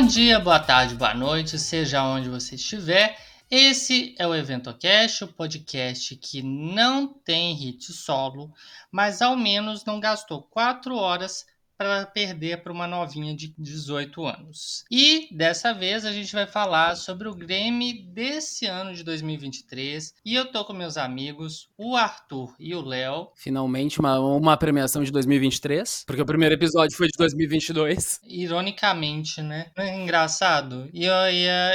Bom 0.00 0.06
dia, 0.06 0.40
boa 0.40 0.58
tarde, 0.58 0.94
boa 0.94 1.12
noite, 1.12 1.58
seja 1.58 2.02
onde 2.02 2.26
você 2.26 2.54
estiver. 2.54 3.18
Esse 3.50 4.14
é 4.18 4.26
o 4.26 4.34
EventoCast, 4.34 5.24
o 5.24 5.28
podcast 5.28 6.16
que 6.16 6.40
não 6.42 7.06
tem 7.06 7.52
hit 7.52 7.92
solo, 7.92 8.50
mas 8.90 9.20
ao 9.20 9.36
menos 9.36 9.84
não 9.84 10.00
gastou 10.00 10.40
4 10.40 10.96
horas 10.96 11.44
para 11.80 12.04
perder 12.04 12.62
para 12.62 12.70
uma 12.70 12.86
novinha 12.86 13.34
de 13.34 13.54
18 13.56 14.26
anos. 14.26 14.84
E 14.90 15.34
dessa 15.34 15.72
vez 15.72 16.04
a 16.04 16.12
gente 16.12 16.30
vai 16.30 16.46
falar 16.46 16.94
sobre 16.94 17.26
o 17.26 17.34
Grammy 17.34 18.02
desse 18.02 18.66
ano 18.66 18.92
de 18.92 19.02
2023. 19.02 20.12
E 20.22 20.34
eu 20.34 20.52
tô 20.52 20.62
com 20.62 20.74
meus 20.74 20.98
amigos, 20.98 21.70
o 21.78 21.96
Arthur 21.96 22.54
e 22.60 22.74
o 22.74 22.82
Léo. 22.82 23.30
Finalmente 23.34 23.98
uma, 23.98 24.20
uma 24.20 24.58
premiação 24.58 25.02
de 25.02 25.10
2023, 25.10 26.04
porque 26.06 26.20
o 26.20 26.26
primeiro 26.26 26.54
episódio 26.54 26.94
foi 26.94 27.06
de 27.06 27.16
2022. 27.16 28.20
Ironicamente, 28.24 29.40
né? 29.40 29.70
É 29.74 29.96
engraçado. 29.96 30.90
E 30.92 31.06
eu, 31.06 31.14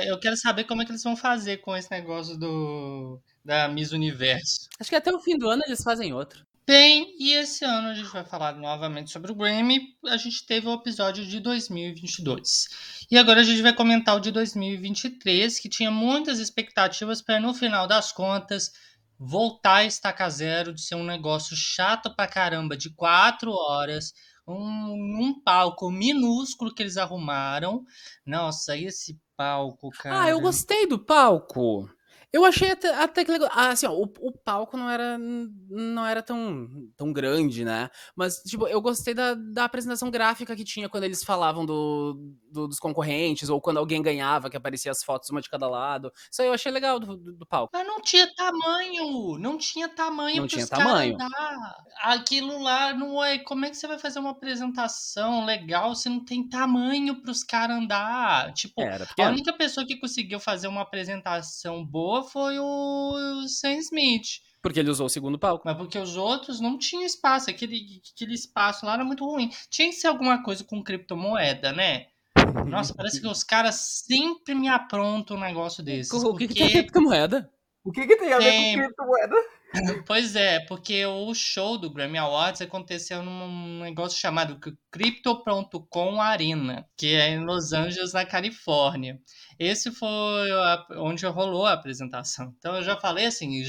eu 0.06 0.20
quero 0.20 0.38
saber 0.38 0.66
como 0.66 0.84
é 0.84 0.86
que 0.86 0.92
eles 0.92 1.02
vão 1.02 1.18
fazer 1.18 1.58
com 1.62 1.76
esse 1.76 1.90
negócio 1.90 2.38
do 2.38 3.20
da 3.44 3.68
Miss 3.68 3.92
Universo. 3.92 4.70
Acho 4.80 4.90
que 4.90 4.96
até 4.96 5.12
o 5.12 5.20
fim 5.20 5.36
do 5.36 5.50
ano 5.50 5.64
eles 5.66 5.82
fazem 5.82 6.14
outro. 6.14 6.46
Bem, 6.68 7.16
e 7.20 7.34
esse 7.34 7.64
ano 7.64 7.90
a 7.90 7.94
gente 7.94 8.10
vai 8.10 8.26
falar 8.26 8.56
novamente 8.56 9.12
sobre 9.12 9.32
o 9.32 9.36
Grammy. 9.36 9.96
A 10.08 10.18
gente 10.18 10.48
teve 10.48 10.68
o 10.68 10.74
episódio 10.74 11.24
de 11.24 11.40
2022. 11.40 12.70
E 13.12 13.20
agora 13.20 13.42
a 13.42 13.44
gente 13.44 13.62
vai 13.62 13.72
comentar 13.72 14.16
o 14.16 14.20
de 14.20 14.32
2023, 14.32 15.60
que 15.60 15.70
tinha 15.70 15.92
muitas 15.92 16.40
expectativas 16.40 17.22
para 17.22 17.40
no 17.40 17.54
final 17.54 17.86
das 17.86 18.12
contas 18.12 18.72
voltar 19.20 19.78
a 19.78 19.86
estacar 19.86 20.30
zero, 20.32 20.74
de 20.74 20.82
ser 20.82 20.96
um 20.96 21.06
negócio 21.06 21.56
chato 21.56 22.14
pra 22.16 22.28
caramba, 22.28 22.76
de 22.76 22.90
quatro 22.90 23.52
horas, 23.52 24.12
um, 24.48 24.56
um 24.56 25.40
palco 25.40 25.92
minúsculo 25.92 26.74
que 26.74 26.82
eles 26.82 26.98
arrumaram. 26.98 27.86
Nossa, 28.26 28.76
esse 28.76 29.20
palco, 29.38 29.92
cara. 29.92 30.24
Ah, 30.24 30.30
eu 30.30 30.42
gostei 30.42 30.88
do 30.88 30.98
palco. 30.98 31.88
Eu 32.36 32.44
achei 32.44 32.72
até, 32.72 32.94
até 32.94 33.24
que 33.24 33.32
legal. 33.32 33.50
Ah, 33.54 33.70
assim, 33.70 33.86
ó, 33.88 33.94
o, 33.94 34.12
o, 34.20 34.30
palco 34.30 34.76
não 34.76 34.90
era, 34.90 35.18
não 35.18 36.06
era 36.06 36.22
tão, 36.22 36.68
tão 36.98 37.14
grande, 37.14 37.64
né? 37.64 37.90
Mas, 38.14 38.40
tipo, 38.40 38.68
eu 38.68 38.82
gostei 38.82 39.14
da, 39.14 39.34
da 39.34 39.64
apresentação 39.64 40.12
gráfica 40.12 40.54
que 40.54 40.66
tinha 40.66 40.90
quando 40.90 41.06
eles 41.06 41.24
falavam 41.24 41.66
do, 41.66 42.20
do, 42.52 42.68
dos 42.68 42.78
concorrentes, 42.78 43.48
ou 43.48 43.62
quando 43.62 43.78
alguém 43.78 44.02
ganhava, 44.02 44.50
que 44.50 44.58
aparecia 44.58 44.92
as 44.92 45.02
fotos 45.02 45.30
uma 45.30 45.40
de 45.40 45.50
cada 45.50 45.70
lado. 45.70 46.12
Isso 46.30 46.42
aí 46.42 46.50
eu 46.50 46.54
achei 46.54 46.74
legal 46.74 47.00
do, 47.00 47.16
do, 47.16 47.38
do 47.38 47.46
palco. 47.46 47.70
Mas 47.72 47.88
não 47.88 48.02
tinha 48.02 48.28
tamanho! 48.36 49.38
Não 49.40 49.58
tinha 49.58 49.88
tamanho 49.88 50.42
Não 50.42 50.48
tinha 50.48 50.68
tamanho. 50.68 51.14
Andar. 51.14 51.76
Aquilo 52.02 52.62
lá 52.62 52.94
não 52.94 53.24
é. 53.24 53.40
Como 53.40 53.64
é 53.64 53.70
que 53.70 53.78
você 53.78 53.88
vai 53.88 53.98
fazer 53.98 54.20
uma 54.20 54.32
apresentação 54.32 55.46
legal 55.46 55.96
se 55.96 56.10
não 56.10 56.20
tem 56.26 56.50
tamanho 56.50 57.22
pros 57.22 57.46
caras 57.46 57.78
andar? 57.78 58.52
Tipo, 58.52 58.82
a 58.82 59.30
única 59.30 59.54
pessoa 59.54 59.88
que 59.88 59.98
conseguiu 59.98 60.42
fazer 60.42 60.68
uma 60.68 60.82
apresentação 60.82 61.86
boa 61.86 62.25
foi 62.26 62.60
o 62.60 63.48
Sam 63.48 63.78
Smith. 63.78 64.42
Porque 64.62 64.80
ele 64.80 64.90
usou 64.90 65.06
o 65.06 65.10
segundo 65.10 65.38
palco. 65.38 65.64
Mas 65.66 65.78
porque 65.78 65.98
os 65.98 66.16
outros 66.16 66.60
não 66.60 66.78
tinham 66.78 67.04
espaço. 67.04 67.50
Aquele, 67.50 68.02
aquele 68.14 68.34
espaço 68.34 68.86
lá 68.86 68.96
era 68.96 69.06
muito 69.06 69.24
ruim. 69.24 69.52
Tinha 69.70 69.90
que 69.90 69.96
ser 69.96 70.08
alguma 70.08 70.42
coisa 70.42 70.64
com 70.64 70.84
criptomoeda, 70.84 71.72
né? 71.72 72.08
Nossa, 72.68 72.94
parece 72.94 73.22
que 73.22 73.28
os 73.28 73.44
caras 73.44 73.76
sempre 74.06 74.56
me 74.56 74.68
aprontam 74.68 75.38
um 75.38 75.40
negócio 75.40 75.84
desses. 75.84 76.12
O 76.12 76.32
porque... 76.32 76.48
que, 76.48 76.54
que 76.56 76.60
tem 76.60 76.72
criptomoeda? 76.72 77.50
O 77.86 77.92
que, 77.92 78.08
que 78.08 78.18
tem 78.18 78.34
a 78.34 78.40
ver 78.40 78.50
tem... 78.50 78.76
com 78.76 78.82
criptomoeda? 78.82 79.36
Pois 80.08 80.36
é, 80.38 80.62
porque 80.68 81.06
o 81.06 81.34
show 81.34 81.78
do 81.78 81.90
Grammy 81.90 82.18
Awards 82.18 82.62
aconteceu 82.62 83.22
num 83.22 83.82
negócio 83.82 84.18
chamado 84.18 84.58
Crypto.com 84.90 86.22
Arena, 86.22 86.88
que 86.98 87.14
é 87.14 87.30
em 87.30 87.44
Los 87.44 87.74
Angeles, 87.74 88.14
na 88.14 88.26
Califórnia. 88.26 89.20
Esse 89.60 89.92
foi 89.92 90.50
onde 90.98 91.26
rolou 91.26 91.66
a 91.66 91.74
apresentação. 91.74 92.54
Então 92.58 92.78
eu 92.78 92.84
já 92.84 92.98
falei 92.98 93.26
assim, 93.26 93.62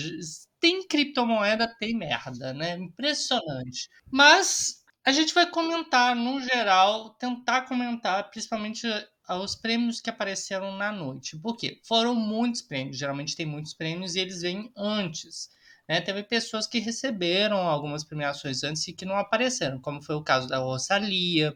tem 0.61 0.87
criptomoeda, 0.87 1.75
tem 1.79 1.97
merda, 1.97 2.55
né? 2.55 2.77
Impressionante. 2.77 3.89
Mas 4.09 4.85
a 5.05 5.11
gente 5.11 5.35
vai 5.35 5.51
comentar, 5.51 6.15
no 6.15 6.41
geral, 6.41 7.11
tentar 7.19 7.63
comentar, 7.63 8.31
principalmente 8.31 8.87
os 9.29 9.57
prêmios 9.57 10.01
que 10.01 10.11
apareceram 10.11 10.77
na 10.77 10.93
noite. 10.93 11.37
Por 11.37 11.57
quê? 11.57 11.81
Foram 11.85 12.15
muitos 12.15 12.63
prêmios, 12.63 12.97
geralmente 12.97 13.35
tem 13.35 13.47
muitos 13.47 13.75
prêmios 13.75 14.15
e 14.15 14.21
eles 14.21 14.43
vêm 14.43 14.71
antes. 14.77 15.51
Né? 15.89 16.01
Teve 16.01 16.23
pessoas 16.23 16.67
que 16.67 16.79
receberam 16.79 17.59
algumas 17.59 18.05
premiações 18.05 18.63
antes 18.63 18.87
e 18.89 18.93
que 18.93 19.05
não 19.05 19.17
apareceram, 19.17 19.81
como 19.81 20.03
foi 20.03 20.15
o 20.15 20.23
caso 20.23 20.49
da 20.49 20.59
Rosalia. 20.59 21.55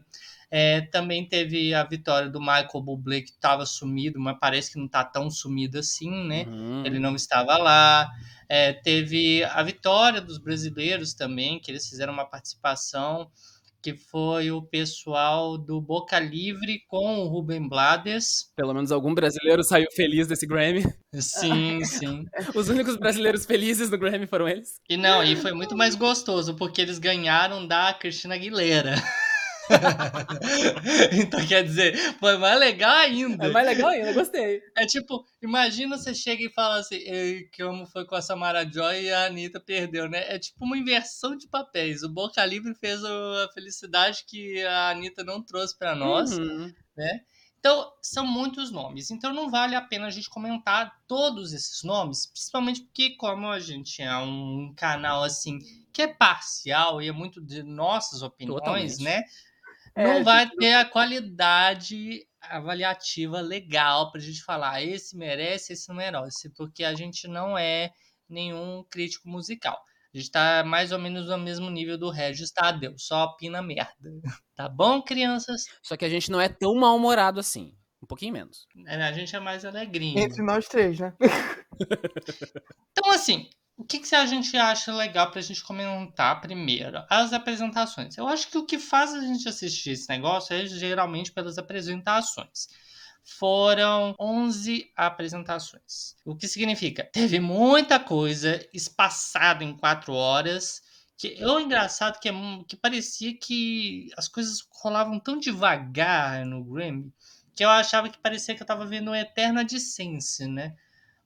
É, 0.49 0.81
também 0.81 1.25
teve 1.25 1.73
a 1.73 1.83
vitória 1.83 2.29
do 2.29 2.41
Michael 2.41 2.81
Bublé, 2.81 3.21
que 3.21 3.31
estava 3.31 3.65
sumido, 3.65 4.19
mas 4.19 4.37
parece 4.37 4.71
que 4.71 4.77
não 4.77 4.85
está 4.85 5.01
tão 5.01 5.29
sumido 5.29 5.79
assim, 5.79 6.11
né? 6.27 6.43
Uhum. 6.43 6.85
Ele 6.85 6.99
não 6.99 7.15
estava 7.15 7.57
lá. 7.57 8.11
É, 8.49 8.73
teve 8.73 9.45
a 9.45 9.63
vitória 9.63 10.19
dos 10.19 10.37
brasileiros 10.37 11.13
também, 11.13 11.57
que 11.57 11.71
eles 11.71 11.87
fizeram 11.87 12.11
uma 12.11 12.25
participação 12.25 13.31
que 13.81 13.95
foi 13.95 14.51
o 14.51 14.61
pessoal 14.61 15.57
do 15.57 15.81
Boca 15.81 16.19
Livre 16.19 16.83
com 16.87 17.19
o 17.19 17.27
Ruben 17.27 17.67
Blades. 17.67 18.51
Pelo 18.55 18.73
menos 18.73 18.91
algum 18.91 19.13
brasileiro 19.13 19.63
saiu 19.63 19.87
feliz 19.95 20.27
desse 20.27 20.45
Grammy. 20.45 20.83
Sim, 21.15 21.83
sim. 21.85 22.25
Os 22.53 22.69
únicos 22.69 22.95
brasileiros 22.95 23.45
felizes 23.45 23.89
no 23.89 23.97
Grammy 23.97 24.27
foram 24.27 24.47
eles. 24.47 24.79
E 24.89 24.95
não, 24.95 25.23
e 25.23 25.35
foi 25.35 25.51
muito 25.51 25.75
mais 25.75 25.95
gostoso, 25.95 26.55
porque 26.55 26.81
eles 26.81 26.99
ganharam 26.99 27.65
da 27.65 27.93
Cristina 27.93 28.35
Aguilera. 28.35 28.95
então, 31.13 31.45
quer 31.47 31.63
dizer, 31.63 31.95
foi 32.19 32.37
mais 32.37 32.59
legal 32.59 32.91
ainda. 32.91 33.47
É 33.47 33.51
mais 33.51 33.65
legal 33.65 33.89
ainda, 33.89 34.13
gostei. 34.13 34.61
É 34.75 34.85
tipo, 34.85 35.25
imagina 35.41 35.97
você 35.97 36.13
chega 36.13 36.43
e 36.43 36.53
fala 36.53 36.79
assim, 36.79 36.99
que 37.51 37.63
como 37.63 37.85
foi 37.85 38.05
com 38.05 38.15
a 38.15 38.21
Samara 38.21 38.69
Joy 38.69 39.03
e 39.03 39.11
a 39.11 39.25
Anitta 39.25 39.59
perdeu, 39.59 40.09
né? 40.09 40.23
É 40.27 40.39
tipo 40.39 40.63
uma 40.63 40.77
inversão 40.77 41.35
de 41.35 41.47
papéis. 41.47 42.03
O 42.03 42.09
Boca 42.09 42.43
Livre 42.45 42.73
fez 42.75 43.03
a 43.03 43.49
felicidade 43.53 44.23
que 44.27 44.63
a 44.63 44.89
Anitta 44.89 45.23
não 45.23 45.43
trouxe 45.43 45.77
para 45.77 45.95
nós, 45.95 46.37
uhum. 46.37 46.71
né? 46.95 47.21
Então, 47.61 47.91
são 48.01 48.25
muitos 48.25 48.71
nomes. 48.71 49.11
Então, 49.11 49.31
não 49.31 49.47
vale 49.47 49.75
a 49.75 49.81
pena 49.81 50.07
a 50.07 50.09
gente 50.09 50.27
comentar 50.27 50.99
todos 51.07 51.53
esses 51.53 51.83
nomes, 51.83 52.25
principalmente 52.25 52.81
porque, 52.81 53.11
como 53.17 53.47
a 53.47 53.59
gente 53.59 54.01
é 54.01 54.17
um 54.17 54.73
canal 54.75 55.23
assim 55.23 55.59
que 55.93 56.01
é 56.01 56.07
parcial 56.07 57.01
e 57.01 57.07
é 57.07 57.11
muito 57.11 57.39
de 57.39 57.61
nossas 57.61 58.23
opiniões, 58.23 58.97
Totalmente. 58.97 59.03
né? 59.03 59.23
É, 59.95 60.05
não 60.05 60.23
vai 60.23 60.49
ter 60.49 60.73
a 60.73 60.85
qualidade 60.85 62.25
avaliativa 62.41 63.39
legal 63.41 64.11
para 64.11 64.19
a 64.19 64.23
gente 64.23 64.43
falar 64.43 64.73
ah, 64.73 64.83
esse 64.83 65.15
merece, 65.15 65.73
esse 65.73 65.87
não 65.89 65.95
merece, 65.95 66.49
porque 66.55 66.83
a 66.83 66.93
gente 66.93 67.27
não 67.27 67.57
é 67.57 67.91
nenhum 68.27 68.83
crítico 68.89 69.29
musical. 69.29 69.77
A 70.13 70.17
gente 70.17 70.25
está 70.25 70.63
mais 70.63 70.91
ou 70.91 70.99
menos 70.99 71.27
no 71.27 71.37
mesmo 71.37 71.69
nível 71.69 71.97
do 71.97 72.09
Regis 72.09 72.51
Tadeu, 72.51 72.93
só 72.97 73.25
opina 73.25 73.61
merda. 73.61 73.93
Tá 74.53 74.69
bom, 74.69 75.01
crianças? 75.01 75.65
Só 75.81 75.97
que 75.97 76.05
a 76.05 76.09
gente 76.09 76.29
não 76.29 76.39
é 76.39 76.47
tão 76.47 76.75
mal-humorado 76.75 77.39
assim. 77.39 77.75
Um 78.03 78.05
pouquinho 78.05 78.33
menos. 78.33 78.67
É, 78.85 78.95
a 78.95 79.11
gente 79.11 79.35
é 79.35 79.39
mais 79.39 79.65
alegrinho. 79.65 80.19
Entre 80.19 80.43
nós 80.43 80.67
três, 80.67 80.99
né? 80.99 81.15
então, 82.91 83.11
assim, 83.11 83.49
o 83.81 83.83
que, 83.83 83.97
que 83.97 84.15
a 84.15 84.25
gente 84.27 84.55
acha 84.55 84.93
legal 84.93 85.31
para 85.31 85.39
a 85.39 85.43
gente 85.43 85.63
comentar 85.63 86.39
primeiro? 86.39 87.03
As 87.09 87.33
apresentações. 87.33 88.15
Eu 88.15 88.27
acho 88.27 88.47
que 88.47 88.57
o 88.57 88.65
que 88.65 88.77
faz 88.77 89.11
a 89.11 89.21
gente 89.21 89.49
assistir 89.49 89.91
esse 89.91 90.07
negócio 90.07 90.55
é 90.55 90.67
geralmente 90.67 91.31
pelas 91.31 91.57
apresentações. 91.57 92.67
Foram 93.23 94.15
11 94.19 94.91
apresentações. 94.95 96.15
O 96.23 96.35
que 96.35 96.47
significa? 96.47 97.09
Teve 97.11 97.39
muita 97.39 97.99
coisa 97.99 98.63
espaçada 98.71 99.63
em 99.63 99.75
quatro 99.75 100.13
horas. 100.13 100.83
Que 101.17 101.35
é 101.39 101.47
o 101.47 101.59
engraçado 101.59 102.19
que, 102.19 102.29
é, 102.29 102.33
que 102.67 102.75
parecia 102.75 103.35
que 103.35 104.09
as 104.15 104.27
coisas 104.27 104.63
rolavam 104.71 105.19
tão 105.19 105.39
devagar 105.39 106.45
no 106.45 106.63
Grammy 106.63 107.11
que 107.55 107.63
eu 107.63 107.69
achava 107.69 108.09
que 108.09 108.17
parecia 108.17 108.55
que 108.55 108.61
eu 108.61 108.65
estava 108.65 108.85
vendo 108.85 109.13
Eterna 109.13 109.63
Dissense, 109.63 110.47
né? 110.47 110.75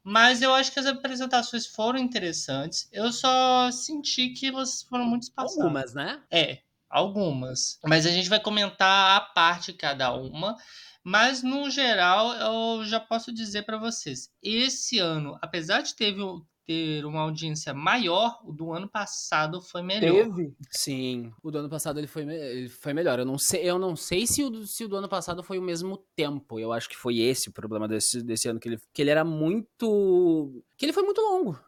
Mas 0.07 0.43
eu 0.43 0.53
acho 0.53 0.71
que 0.71 0.79
as 0.79 0.85
apresentações 0.85 1.65
foram 1.65 1.97
interessantes. 1.97 2.87
Eu 2.91 3.11
só 3.11 3.71
senti 3.71 4.29
que 4.29 4.45
elas 4.49 4.83
foram 4.83 5.03
muito 5.03 5.23
espaçadas. 5.23 5.57
Algumas, 5.57 5.93
né? 5.95 6.21
É, 6.29 6.59
algumas. 6.87 7.79
Mas 7.83 8.05
a 8.05 8.11
gente 8.11 8.29
vai 8.29 8.39
comentar 8.39 9.17
a 9.17 9.21
parte 9.21 9.71
de 9.71 9.77
cada 9.79 10.13
uma. 10.13 10.55
Mas 11.03 11.41
no 11.41 11.71
geral, 11.71 12.33
eu 12.33 12.85
já 12.85 12.99
posso 12.99 13.33
dizer 13.33 13.63
para 13.63 13.79
vocês, 13.79 14.31
esse 14.43 14.99
ano, 14.99 15.39
apesar 15.41 15.81
de 15.81 15.95
teve, 15.95 16.21
ter 16.65 17.05
uma 17.05 17.21
audiência 17.21 17.73
maior, 17.73 18.39
o 18.43 18.51
do 18.51 18.73
ano 18.73 18.87
passado 18.89 19.61
foi 19.61 19.81
melhor. 19.81 20.25
Teve? 20.25 20.53
Sim, 20.69 21.31
o 21.43 21.51
do 21.51 21.59
ano 21.59 21.69
passado 21.69 21.99
ele 21.99 22.07
foi, 22.07 22.23
ele 22.23 22.69
foi 22.69 22.93
melhor. 22.93 23.19
Eu 23.19 23.25
não 23.25 23.37
sei, 23.37 23.61
eu 23.69 23.77
não 23.77 23.95
sei 23.95 24.25
se, 24.25 24.43
o, 24.43 24.65
se 24.65 24.83
o 24.83 24.87
do 24.87 24.97
ano 24.97 25.07
passado 25.07 25.43
foi 25.43 25.57
o 25.57 25.61
mesmo 25.61 25.97
tempo. 26.15 26.59
Eu 26.59 26.73
acho 26.73 26.89
que 26.89 26.97
foi 26.97 27.19
esse 27.19 27.49
o 27.49 27.53
problema 27.53 27.87
desse, 27.87 28.21
desse 28.21 28.47
ano, 28.47 28.59
que 28.59 28.69
ele, 28.69 28.79
que 28.93 29.01
ele 29.01 29.11
era 29.11 29.23
muito. 29.23 30.63
que 30.77 30.85
ele 30.85 30.93
foi 30.93 31.03
muito 31.03 31.21
longo. 31.21 31.59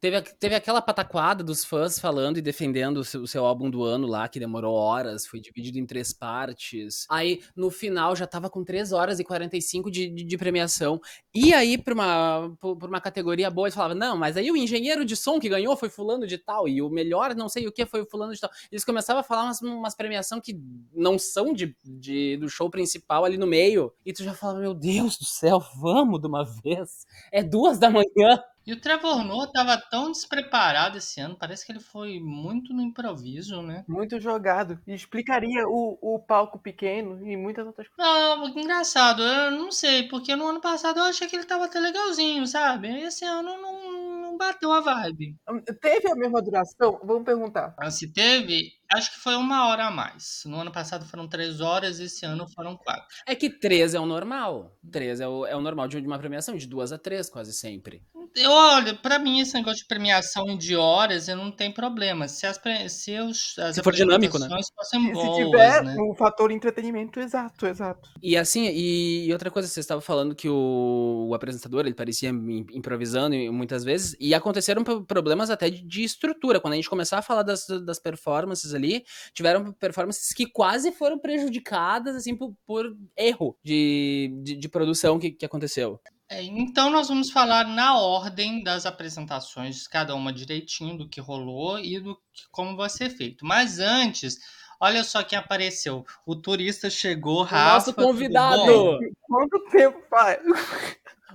Teve, 0.00 0.22
teve 0.22 0.54
aquela 0.54 0.80
pataquada 0.80 1.44
dos 1.44 1.62
fãs 1.62 1.98
falando 1.98 2.38
e 2.38 2.42
defendendo 2.42 2.98
o 2.98 3.04
seu, 3.04 3.20
o 3.20 3.28
seu, 3.28 3.44
álbum 3.44 3.68
do 3.68 3.84
ano 3.84 4.06
lá, 4.06 4.26
que 4.28 4.40
demorou 4.40 4.74
horas, 4.74 5.26
foi 5.26 5.40
dividido 5.40 5.78
em 5.78 5.84
três 5.84 6.10
partes. 6.10 7.06
Aí, 7.10 7.42
no 7.54 7.70
final, 7.70 8.16
já 8.16 8.26
tava 8.26 8.48
com 8.48 8.64
3 8.64 8.92
horas 8.92 9.20
e 9.20 9.24
45 9.24 9.90
de, 9.90 10.08
de, 10.08 10.24
de 10.24 10.38
premiação. 10.38 10.98
E 11.34 11.52
aí, 11.52 11.76
pra 11.76 11.92
uma, 11.92 12.56
pra 12.58 12.88
uma 12.88 13.00
categoria 13.00 13.50
boa, 13.50 13.68
eles 13.68 13.74
falavam, 13.74 13.94
não, 13.94 14.16
mas 14.16 14.38
aí 14.38 14.50
o 14.50 14.56
engenheiro 14.56 15.04
de 15.04 15.14
som 15.14 15.38
que 15.38 15.50
ganhou 15.50 15.76
foi 15.76 15.90
fulano 15.90 16.26
de 16.26 16.38
tal, 16.38 16.66
e 16.66 16.80
o 16.80 16.88
melhor 16.88 17.34
não 17.34 17.48
sei 17.50 17.66
o 17.66 17.72
que 17.72 17.84
foi 17.84 18.00
o 18.00 18.06
fulano 18.06 18.32
de 18.32 18.40
tal. 18.40 18.50
Eles 18.72 18.86
começavam 18.86 19.20
a 19.20 19.22
falar 19.22 19.44
umas, 19.44 19.60
umas 19.60 19.94
premiações 19.94 20.40
que 20.42 20.58
não 20.94 21.18
são 21.18 21.52
de, 21.52 21.76
de, 21.84 22.38
do 22.38 22.48
show 22.48 22.70
principal 22.70 23.26
ali 23.26 23.36
no 23.36 23.46
meio. 23.46 23.92
E 24.06 24.14
tu 24.14 24.24
já 24.24 24.32
falava, 24.32 24.60
meu 24.60 24.72
Deus 24.72 25.18
do 25.18 25.26
céu, 25.26 25.62
vamos 25.78 26.22
de 26.22 26.26
uma 26.26 26.42
vez. 26.42 27.06
É 27.30 27.42
duas 27.42 27.78
da 27.78 27.90
manhã. 27.90 28.42
E 28.70 28.72
o 28.72 28.80
Trevor 28.80 29.24
Noah 29.24 29.50
tava 29.50 29.76
tão 29.76 30.12
despreparado 30.12 30.96
esse 30.96 31.20
ano, 31.20 31.36
parece 31.36 31.66
que 31.66 31.72
ele 31.72 31.80
foi 31.80 32.20
muito 32.20 32.72
no 32.72 32.80
improviso, 32.80 33.60
né? 33.62 33.84
Muito 33.88 34.20
jogado. 34.20 34.78
E 34.86 34.94
explicaria 34.94 35.66
o, 35.66 35.98
o 36.00 36.20
palco 36.20 36.56
pequeno 36.56 37.26
e 37.26 37.36
muitas 37.36 37.66
outras 37.66 37.88
coisas. 37.88 38.14
Não, 38.14 38.46
engraçado, 38.56 39.24
eu 39.24 39.50
não 39.50 39.72
sei, 39.72 40.06
porque 40.06 40.36
no 40.36 40.46
ano 40.46 40.60
passado 40.60 41.00
eu 41.00 41.02
achei 41.02 41.26
que 41.26 41.34
ele 41.34 41.46
tava 41.46 41.64
até 41.64 41.80
legalzinho, 41.80 42.46
sabe? 42.46 42.86
Esse 43.02 43.24
ano 43.24 43.60
não, 43.60 44.20
não 44.22 44.36
bateu 44.36 44.70
a 44.70 44.80
vibe. 44.80 45.36
Teve 45.82 46.08
a 46.08 46.14
mesma 46.14 46.40
duração? 46.40 47.00
Vamos 47.02 47.24
perguntar. 47.24 47.74
Ah, 47.76 47.90
se 47.90 48.12
teve, 48.12 48.70
acho 48.92 49.12
que 49.12 49.20
foi 49.20 49.34
uma 49.36 49.68
hora 49.68 49.86
a 49.86 49.90
mais. 49.90 50.42
No 50.44 50.60
ano 50.60 50.72
passado 50.72 51.04
foram 51.06 51.28
três 51.28 51.60
horas, 51.60 52.00
esse 52.00 52.24
ano 52.26 52.46
foram 52.54 52.76
quatro. 52.76 53.06
É 53.26 53.34
que 53.34 53.50
três 53.50 53.94
é 53.94 54.00
o 54.00 54.06
normal. 54.06 54.76
Três 54.90 55.20
é 55.20 55.28
o, 55.28 55.46
é 55.46 55.56
o 55.56 55.60
normal 55.60 55.88
de 55.88 55.98
uma 55.98 56.18
premiação, 56.18 56.56
de 56.56 56.66
duas 56.66 56.92
a 56.92 56.98
três, 56.98 57.28
quase 57.28 57.52
sempre. 57.52 58.02
Eu, 58.36 58.50
olha, 58.50 58.94
pra 58.94 59.18
mim 59.18 59.40
esse 59.40 59.54
negócio 59.54 59.78
de 59.78 59.86
premiação 59.86 60.56
de 60.56 60.76
horas, 60.76 61.26
eu 61.26 61.36
não 61.36 61.50
tem 61.50 61.72
problema. 61.72 62.28
Se 62.28 62.46
as, 62.46 62.60
se 62.88 63.18
os, 63.18 63.58
as 63.58 63.74
se 63.74 63.82
for 63.82 63.92
dinâmico, 63.92 64.38
né? 64.38 64.48
fossem 64.76 65.12
boas, 65.12 65.36
se 65.36 65.44
tiver 65.44 65.82
né? 65.82 65.96
um 65.98 66.14
fator 66.14 66.52
entretenimento, 66.52 67.18
exato, 67.18 67.66
exato. 67.66 68.08
E 68.22 68.36
assim, 68.36 68.66
e, 68.66 69.26
e 69.26 69.32
outra 69.32 69.50
coisa, 69.50 69.66
você 69.66 69.80
estava 69.80 70.00
falando 70.00 70.34
que 70.34 70.48
o, 70.48 71.26
o, 71.28 71.34
apresentador, 71.34 71.86
ele 71.86 71.94
parecia 71.94 72.30
improvisando 72.30 73.34
muitas 73.52 73.82
vezes, 73.82 74.16
e 74.20 74.32
aconteceram 74.32 74.84
problemas 74.84 75.50
até 75.50 75.68
de, 75.68 75.82
de 75.82 76.04
estrutura. 76.04 76.60
Quando 76.60 76.74
a 76.74 76.76
gente 76.76 76.90
começar 76.90 77.18
a 77.18 77.22
falar 77.22 77.42
das, 77.42 77.66
das 77.84 77.98
performances 77.98 78.74
ali, 78.80 79.04
tiveram 79.32 79.72
performances 79.72 80.34
que 80.34 80.46
quase 80.46 80.90
foram 80.92 81.18
prejudicadas, 81.18 82.16
assim, 82.16 82.34
por, 82.34 82.54
por 82.66 82.96
erro 83.16 83.56
de, 83.62 84.32
de, 84.42 84.56
de 84.56 84.68
produção 84.68 85.18
que, 85.18 85.30
que 85.30 85.46
aconteceu. 85.46 86.00
É, 86.32 86.44
então 86.44 86.90
nós 86.90 87.08
vamos 87.08 87.28
falar 87.32 87.66
na 87.66 87.98
ordem 87.98 88.62
das 88.62 88.86
apresentações, 88.86 89.88
cada 89.88 90.14
uma 90.14 90.32
direitinho 90.32 90.96
do 90.96 91.08
que 91.08 91.20
rolou 91.20 91.80
e 91.80 91.98
do 91.98 92.14
que, 92.32 92.44
como 92.52 92.76
vai 92.76 92.88
ser 92.88 93.10
feito. 93.10 93.44
Mas 93.44 93.80
antes, 93.80 94.38
olha 94.80 95.02
só 95.02 95.24
quem 95.24 95.36
apareceu. 95.36 96.06
O 96.24 96.36
turista 96.36 96.88
chegou, 96.88 97.42
Rafa. 97.42 97.74
Nosso 97.74 97.94
convidado! 97.94 99.00
Quanto 99.22 99.64
tempo 99.70 100.00
faz? 100.08 100.40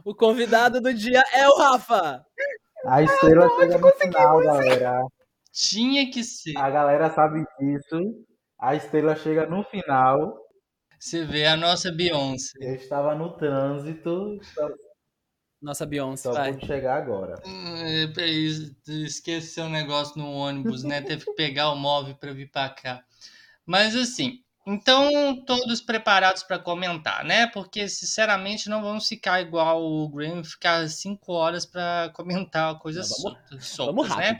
O 0.06 0.16
convidado 0.16 0.80
do 0.80 0.94
dia 0.94 1.22
é 1.34 1.46
o 1.50 1.58
Rafa! 1.58 2.26
A 2.86 3.02
estrela 3.02 3.50
chega 3.60 3.78
no 3.78 3.92
final, 3.92 4.40
galera. 4.44 5.02
Tinha 5.56 6.12
que 6.12 6.22
ser. 6.22 6.58
A 6.58 6.70
galera 6.70 7.10
sabe 7.10 7.46
disso. 7.58 8.26
A 8.60 8.76
estrela 8.76 9.16
chega 9.16 9.48
no 9.48 9.64
final. 9.64 10.38
Você 11.00 11.24
vê 11.24 11.46
a 11.46 11.56
nossa 11.56 11.94
Beyoncé. 11.94 12.58
Eu 12.60 12.76
estava 12.76 13.16
no 13.16 13.38
trânsito. 13.38 14.38
Nossa 15.62 15.86
Beyoncé. 15.86 16.24
Só 16.24 16.34
vai. 16.34 16.52
pude 16.52 16.66
chegar 16.66 16.98
agora. 16.98 17.36
Esqueceu 18.86 19.66
o 19.66 19.70
negócio 19.70 20.18
no 20.18 20.30
ônibus, 20.30 20.84
né? 20.84 21.02
Teve 21.02 21.24
que 21.24 21.34
pegar 21.36 21.72
o 21.72 21.76
móvel 21.78 22.16
para 22.16 22.34
vir 22.34 22.52
para 22.52 22.70
cá. 22.70 23.06
Mas 23.66 23.96
assim, 23.96 24.44
então 24.68 25.44
todos 25.46 25.80
preparados 25.80 26.44
para 26.44 26.60
comentar, 26.60 27.24
né? 27.24 27.48
Porque 27.48 27.88
sinceramente 27.88 28.68
não 28.68 28.82
vamos 28.82 29.08
ficar 29.08 29.40
igual 29.42 29.82
o 29.82 30.10
Graham, 30.10 30.44
ficar 30.44 30.90
cinco 30.90 31.32
horas 31.32 31.66
para 31.66 32.12
comentar 32.14 32.78
coisas 32.80 33.08
soltas, 33.08 33.66
soltas, 33.66 34.10
Vamos 34.10 34.18
né? 34.18 34.38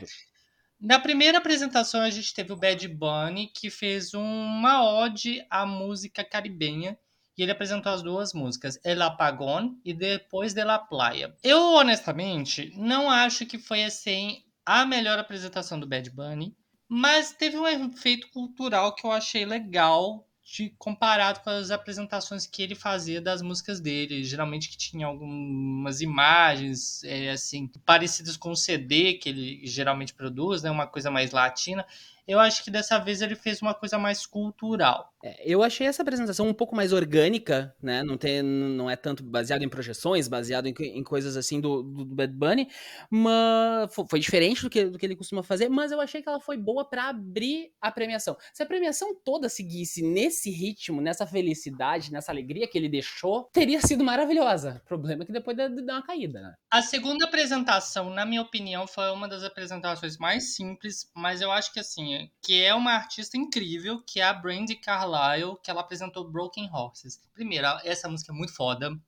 Na 0.80 0.98
primeira 0.98 1.38
apresentação 1.38 2.02
a 2.02 2.10
gente 2.10 2.34
teve 2.34 2.52
o 2.52 2.56
Bad 2.56 2.86
Bunny 2.88 3.48
que 3.48 3.70
fez 3.70 4.12
uma 4.12 4.84
ode 4.84 5.44
à 5.48 5.64
música 5.64 6.22
caribenha 6.22 6.98
e 7.36 7.42
ele 7.42 7.52
apresentou 7.52 7.92
as 7.92 8.02
duas 8.02 8.32
músicas, 8.34 8.78
El 8.84 9.02
Apagón 9.02 9.78
e 9.84 9.94
depois 9.94 10.52
de 10.52 10.64
la 10.64 10.78
Playa. 10.78 11.34
Eu 11.42 11.60
honestamente 11.74 12.72
não 12.76 13.10
acho 13.10 13.46
que 13.46 13.58
foi 13.58 13.84
assim 13.84 14.42
a 14.64 14.84
melhor 14.84 15.18
apresentação 15.18 15.80
do 15.80 15.86
Bad 15.86 16.10
Bunny, 16.10 16.54
mas 16.88 17.32
teve 17.32 17.56
um 17.56 17.66
efeito 17.66 18.28
cultural 18.30 18.94
que 18.94 19.06
eu 19.06 19.12
achei 19.12 19.44
legal 19.46 20.25
de, 20.46 20.70
comparado 20.78 21.40
com 21.40 21.50
as 21.50 21.72
apresentações 21.72 22.46
que 22.46 22.62
ele 22.62 22.76
fazia 22.76 23.20
das 23.20 23.42
músicas 23.42 23.80
dele, 23.80 24.22
geralmente 24.22 24.68
que 24.68 24.76
tinha 24.76 25.06
algumas 25.06 26.00
imagens 26.00 27.02
é, 27.02 27.30
assim 27.30 27.66
parecidas 27.84 28.36
com 28.36 28.52
o 28.52 28.56
CD 28.56 29.14
que 29.14 29.28
ele 29.28 29.66
geralmente 29.66 30.14
produz, 30.14 30.62
né, 30.62 30.70
uma 30.70 30.86
coisa 30.86 31.10
mais 31.10 31.32
latina. 31.32 31.84
Eu 32.26 32.40
acho 32.40 32.64
que 32.64 32.70
dessa 32.70 32.98
vez 32.98 33.22
ele 33.22 33.36
fez 33.36 33.62
uma 33.62 33.72
coisa 33.72 33.98
mais 33.98 34.26
cultural. 34.26 35.12
É, 35.22 35.42
eu 35.44 35.62
achei 35.62 35.86
essa 35.86 36.02
apresentação 36.02 36.48
um 36.48 36.54
pouco 36.54 36.74
mais 36.74 36.92
orgânica, 36.92 37.74
né? 37.80 38.02
Não, 38.02 38.16
tem, 38.16 38.42
não 38.42 38.90
é 38.90 38.96
tanto 38.96 39.22
baseado 39.22 39.62
em 39.62 39.68
projeções, 39.68 40.26
baseado 40.26 40.66
em, 40.66 40.74
em 40.78 41.02
coisas 41.04 41.36
assim 41.36 41.60
do, 41.60 41.82
do, 41.82 42.04
Bad 42.04 42.32
Bunny, 42.32 42.68
mas 43.10 43.92
foi, 44.08 44.18
diferente 44.18 44.62
do 44.62 44.70
que, 44.70 44.84
do 44.86 44.98
que 44.98 45.06
ele 45.06 45.16
costuma 45.16 45.42
fazer, 45.42 45.68
mas 45.68 45.92
eu 45.92 46.00
achei 46.00 46.20
que 46.20 46.28
ela 46.28 46.40
foi 46.40 46.56
boa 46.56 46.84
para 46.84 47.08
abrir 47.08 47.72
a 47.80 47.90
premiação. 47.92 48.36
Se 48.52 48.62
a 48.62 48.66
premiação 48.66 49.14
toda 49.24 49.48
seguisse 49.48 50.02
nesse 50.02 50.50
ritmo, 50.50 51.00
nessa 51.00 51.26
felicidade, 51.26 52.12
nessa 52.12 52.32
alegria 52.32 52.66
que 52.66 52.76
ele 52.76 52.88
deixou, 52.88 53.44
teria 53.52 53.80
sido 53.80 54.04
maravilhosa. 54.04 54.80
O 54.84 54.88
problema 54.88 55.22
é 55.22 55.26
que 55.26 55.32
depois 55.32 55.56
deu 55.56 55.68
uma 55.68 56.02
caída, 56.02 56.40
né? 56.40 56.54
A 56.70 56.82
segunda 56.82 57.24
apresentação, 57.24 58.10
na 58.10 58.26
minha 58.26 58.42
opinião, 58.42 58.86
foi 58.86 59.10
uma 59.10 59.28
das 59.28 59.44
apresentações 59.44 60.18
mais 60.18 60.54
simples, 60.54 61.10
mas 61.14 61.40
eu 61.40 61.50
acho 61.50 61.72
que 61.72 61.80
assim, 61.80 62.15
que 62.42 62.62
é 62.62 62.74
uma 62.74 62.92
artista 62.92 63.36
incrível, 63.36 64.02
que 64.02 64.20
é 64.20 64.24
a 64.24 64.32
Brandy 64.32 64.76
Carlile, 64.76 65.56
que 65.62 65.70
ela 65.70 65.80
apresentou 65.80 66.30
Broken 66.30 66.70
Horses. 66.72 67.20
Primeiro, 67.34 67.66
essa 67.84 68.08
música 68.08 68.32
é 68.32 68.36
muito 68.36 68.54
foda, 68.54 68.98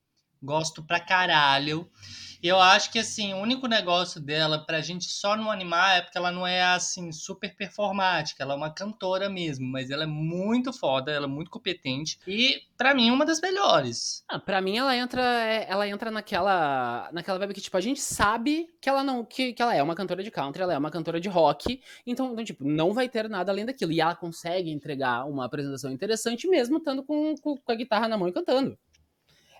gosto 0.43 0.83
pra 0.83 1.01
caralho. 1.01 1.91
E 2.41 2.47
eu 2.47 2.61
acho 2.61 2.93
que, 2.93 3.01
assim, 3.01 3.35
o 3.35 3.39
único 3.39 3.67
negócio 3.67 4.21
dela 4.21 4.65
pra 4.65 4.81
gente 4.81 5.07
só 5.07 5.37
não 5.37 5.51
animar 5.51 5.99
é 5.99 6.03
porque 6.03 6.17
ela 6.17 6.31
não 6.31 6.47
é, 6.47 6.63
assim, 6.63 7.11
super 7.11 7.55
performática. 7.57 8.45
Ela 8.45 8.55
é 8.55 8.57
uma 8.57 8.73
cantora 8.73 9.29
mesmo, 9.29 9.67
mas 9.67 9.91
ela 9.91 10.05
é 10.05 10.07
muito 10.07 10.73
foda, 10.73 11.11
ela 11.11 11.27
é 11.27 11.29
muito 11.29 11.51
competente. 11.51 12.17
E, 12.29 12.61
pra 12.77 12.95
mim, 12.95 13.11
uma 13.11 13.27
das 13.27 13.41
melhores. 13.41 14.23
Ah, 14.29 14.39
pra 14.39 14.61
mim, 14.61 14.77
ela 14.79 14.97
entra, 14.97 15.21
ela 15.21 15.89
entra 15.89 16.13
naquela, 16.13 17.11
naquela 17.13 17.41
vibe 17.41 17.55
que, 17.55 17.61
tipo, 17.61 17.77
a 17.77 17.81
gente 17.81 18.01
sabe 18.01 18.69
que 18.81 18.89
ela 18.89 19.03
não, 19.03 19.25
que, 19.25 19.53
que 19.53 19.61
ela 19.61 19.75
é 19.75 19.83
uma 19.83 19.97
cantora 19.97 20.23
de 20.23 20.31
country, 20.31 20.63
ela 20.63 20.75
é 20.75 20.79
uma 20.79 20.93
cantora 20.93 21.21
de 21.21 21.29
rock. 21.29 21.81
Então, 22.07 22.33
então, 22.33 22.45
tipo, 22.45 22.65
não 22.65 22.93
vai 22.93 23.09
ter 23.09 23.29
nada 23.29 23.51
além 23.51 23.67
daquilo. 23.67 23.91
E 23.91 24.01
ela 24.01 24.15
consegue 24.15 24.71
entregar 24.71 25.25
uma 25.25 25.45
apresentação 25.45 25.91
interessante 25.91 26.47
mesmo 26.47 26.79
estando 26.79 27.03
com, 27.03 27.35
com, 27.37 27.57
com 27.57 27.73
a 27.73 27.75
guitarra 27.75 28.07
na 28.07 28.17
mão 28.17 28.29
e 28.29 28.33
cantando. 28.33 28.79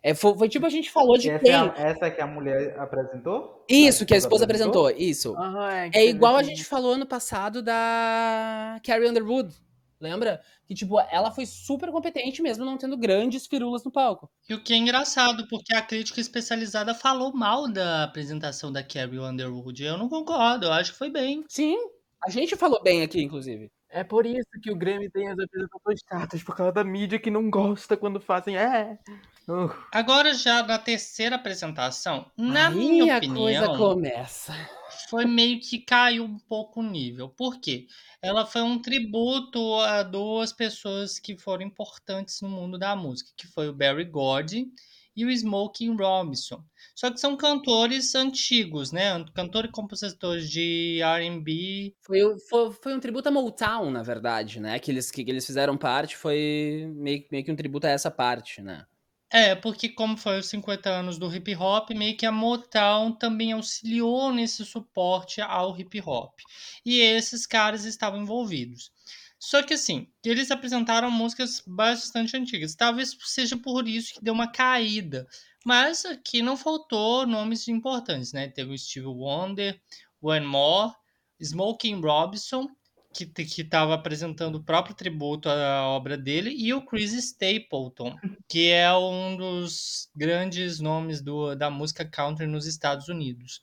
É, 0.03 0.15
foi, 0.15 0.37
foi, 0.37 0.49
tipo 0.49 0.67
a 0.67 0.71
gente 0.71 0.91
falou 0.91 1.19
de 1.19 1.31
essa 1.31 1.45
quem... 1.45 1.53
É 1.53 1.57
a, 1.57 1.75
essa 1.77 2.11
que 2.11 2.21
a 2.21 2.27
mulher 2.27 2.79
apresentou? 2.79 3.65
Isso, 3.69 4.05
a 4.05 4.07
que 4.07 4.15
a 4.15 4.17
esposa 4.17 4.45
apresentou, 4.45 4.87
apresentou 4.87 5.09
isso. 5.09 5.33
Uhum, 5.35 5.63
é, 5.63 5.91
é 5.93 6.07
igual 6.07 6.37
a 6.37 6.43
gente 6.43 6.65
falou 6.65 6.93
ano 6.93 7.07
passado 7.07 7.63
da 7.63 8.81
Carrie 8.85 9.09
Underwood, 9.09 9.55
lembra? 10.01 10.41
Que, 10.67 10.75
tipo, 10.75 11.01
ela 11.11 11.31
foi 11.31 11.47
super 11.47 11.91
competente 11.91 12.43
mesmo, 12.43 12.65
não 12.65 12.77
tendo 12.77 12.97
grandes 12.97 13.47
firulas 13.47 13.83
no 13.83 13.91
palco. 13.91 14.31
E 14.49 14.55
o 14.55 14.63
que 14.63 14.75
é 14.75 14.77
engraçado, 14.77 15.49
porque 15.49 15.75
a 15.75 15.81
crítica 15.81 16.21
especializada 16.21 16.95
falou 16.95 17.33
mal 17.33 17.67
da 17.73 18.05
apresentação 18.05 18.71
da 18.71 18.83
Carrie 18.83 19.19
Underwood. 19.19 19.83
Eu 19.83 19.97
não 19.97 20.09
concordo, 20.09 20.67
eu 20.67 20.73
acho 20.73 20.93
que 20.93 20.99
foi 20.99 21.11
bem. 21.11 21.43
Sim, 21.49 21.77
a 22.23 22.31
gente 22.31 22.55
falou 22.55 22.83
bem 22.83 23.03
aqui, 23.03 23.23
inclusive. 23.23 23.71
É 23.91 24.05
por 24.05 24.27
isso 24.27 24.47
que 24.63 24.71
o 24.71 24.77
Grêmio 24.77 25.11
tem 25.11 25.29
as 25.29 25.39
apresentações 25.39 26.01
chatas, 26.07 26.43
por 26.43 26.55
causa 26.55 26.73
da 26.73 26.85
mídia 26.85 27.19
que 27.19 27.31
não 27.31 27.49
gosta 27.49 27.97
quando 27.97 28.21
fazem. 28.21 28.57
É. 28.57 28.99
Uh. 29.49 29.73
Agora, 29.91 30.35
já 30.35 30.63
na 30.63 30.79
terceira 30.79 31.37
apresentação, 31.37 32.31
na 32.37 32.69
Aí 32.69 32.75
minha 32.75 33.15
a 33.15 33.17
opinião. 33.17 33.37
coisa 33.37 33.77
começa. 33.79 34.55
Foi 35.09 35.25
meio 35.25 35.59
que 35.59 35.79
caiu 35.79 36.25
um 36.25 36.39
pouco 36.39 36.81
o 36.81 36.83
nível. 36.83 37.31
Por 37.31 37.59
quê? 37.59 37.87
Ela 38.21 38.45
foi 38.45 38.61
um 38.61 38.79
tributo 38.79 39.77
a 39.77 40.03
duas 40.03 40.53
pessoas 40.53 41.19
que 41.19 41.39
foram 41.39 41.65
importantes 41.65 42.43
no 42.43 42.49
mundo 42.51 42.79
da 42.79 42.95
música, 42.95 43.31
que 43.35 43.47
foi 43.47 43.69
o 43.69 43.73
Barry 43.73 44.05
Gordy 44.05 44.67
e 45.17 45.25
o 45.25 45.31
Smokey 45.31 45.89
Robinson. 45.89 46.63
Só 46.95 47.11
que 47.11 47.19
são 47.19 47.35
cantores 47.35 48.15
antigos, 48.15 48.93
né? 48.93 49.25
Cantor 49.35 49.65
e 49.65 49.71
compositor 49.71 50.39
de 50.39 51.01
R&B. 51.03 51.95
Foi, 52.03 52.39
foi, 52.49 52.73
foi, 52.73 52.95
um 52.95 53.01
tributo 53.01 53.29
a 53.29 53.33
Motown, 53.33 53.91
na 53.91 54.03
verdade, 54.03 54.61
né? 54.61 54.79
Que 54.79 54.91
eles, 54.91 55.11
que, 55.11 55.25
que 55.25 55.31
eles 55.31 55.47
fizeram 55.47 55.77
parte, 55.77 56.17
foi 56.17 56.93
meio, 56.95 57.25
meio 57.33 57.45
que 57.45 57.51
um 57.51 57.57
tributo 57.57 57.87
a 57.87 57.91
essa 57.91 58.11
parte, 58.11 58.61
né? 58.61 58.85
É, 59.31 59.55
porque 59.55 59.91
como 59.91 60.17
foi 60.17 60.39
os 60.39 60.47
50 60.47 60.89
anos 60.89 61.19
do 61.19 61.35
hip 61.35 61.55
hop, 61.55 61.91
meio 61.91 62.17
que 62.17 62.25
a 62.25 62.33
Motown 62.33 63.13
também 63.13 63.53
auxiliou 63.53 64.33
nesse 64.33 64.65
suporte 64.65 65.41
ao 65.43 65.79
hip 65.79 66.01
hop. 66.01 66.39
E 66.85 67.01
esses 67.01 67.47
caras 67.47 67.85
estavam 67.85 68.23
envolvidos. 68.23 68.91
Só 69.39 69.63
que 69.63 69.75
assim, 69.75 70.09
eles 70.25 70.51
apresentaram 70.51 71.11
músicas 71.11 71.63
bastante 71.67 72.37
antigas. 72.37 72.75
Talvez 72.75 73.17
seja 73.25 73.57
por 73.57 73.87
isso 73.87 74.15
que 74.15 74.25
deu 74.25 74.33
uma 74.33 74.51
caída. 74.51 75.27
Mas 75.65 76.05
aqui 76.07 76.41
não 76.41 76.57
faltou 76.57 77.27
nomes 77.27 77.69
importantes, 77.69 78.33
né? 78.33 78.49
Teve 78.49 78.73
o 78.73 78.79
Steve 78.79 79.07
Wonder, 79.07 79.79
One 80.23 80.47
More, 80.47 80.95
Smoking 81.41 82.01
Robinson, 82.01 82.69
que 83.27 83.63
estava 83.63 83.95
apresentando 83.95 84.57
o 84.57 84.63
próprio 84.63 84.95
tributo 84.95 85.49
à 85.49 85.87
obra 85.89 86.17
dele, 86.17 86.55
e 86.57 86.73
o 86.75 86.85
Chris 86.85 87.13
Stapleton, 87.13 88.15
que 88.49 88.71
é 88.71 88.93
um 88.95 89.37
dos 89.37 90.09
grandes 90.15 90.81
nomes 90.81 91.21
do, 91.21 91.55
da 91.55 91.71
música 91.71 92.05
country 92.05 92.47
nos 92.47 92.67
Estados 92.67 93.09
Unidos. 93.09 93.61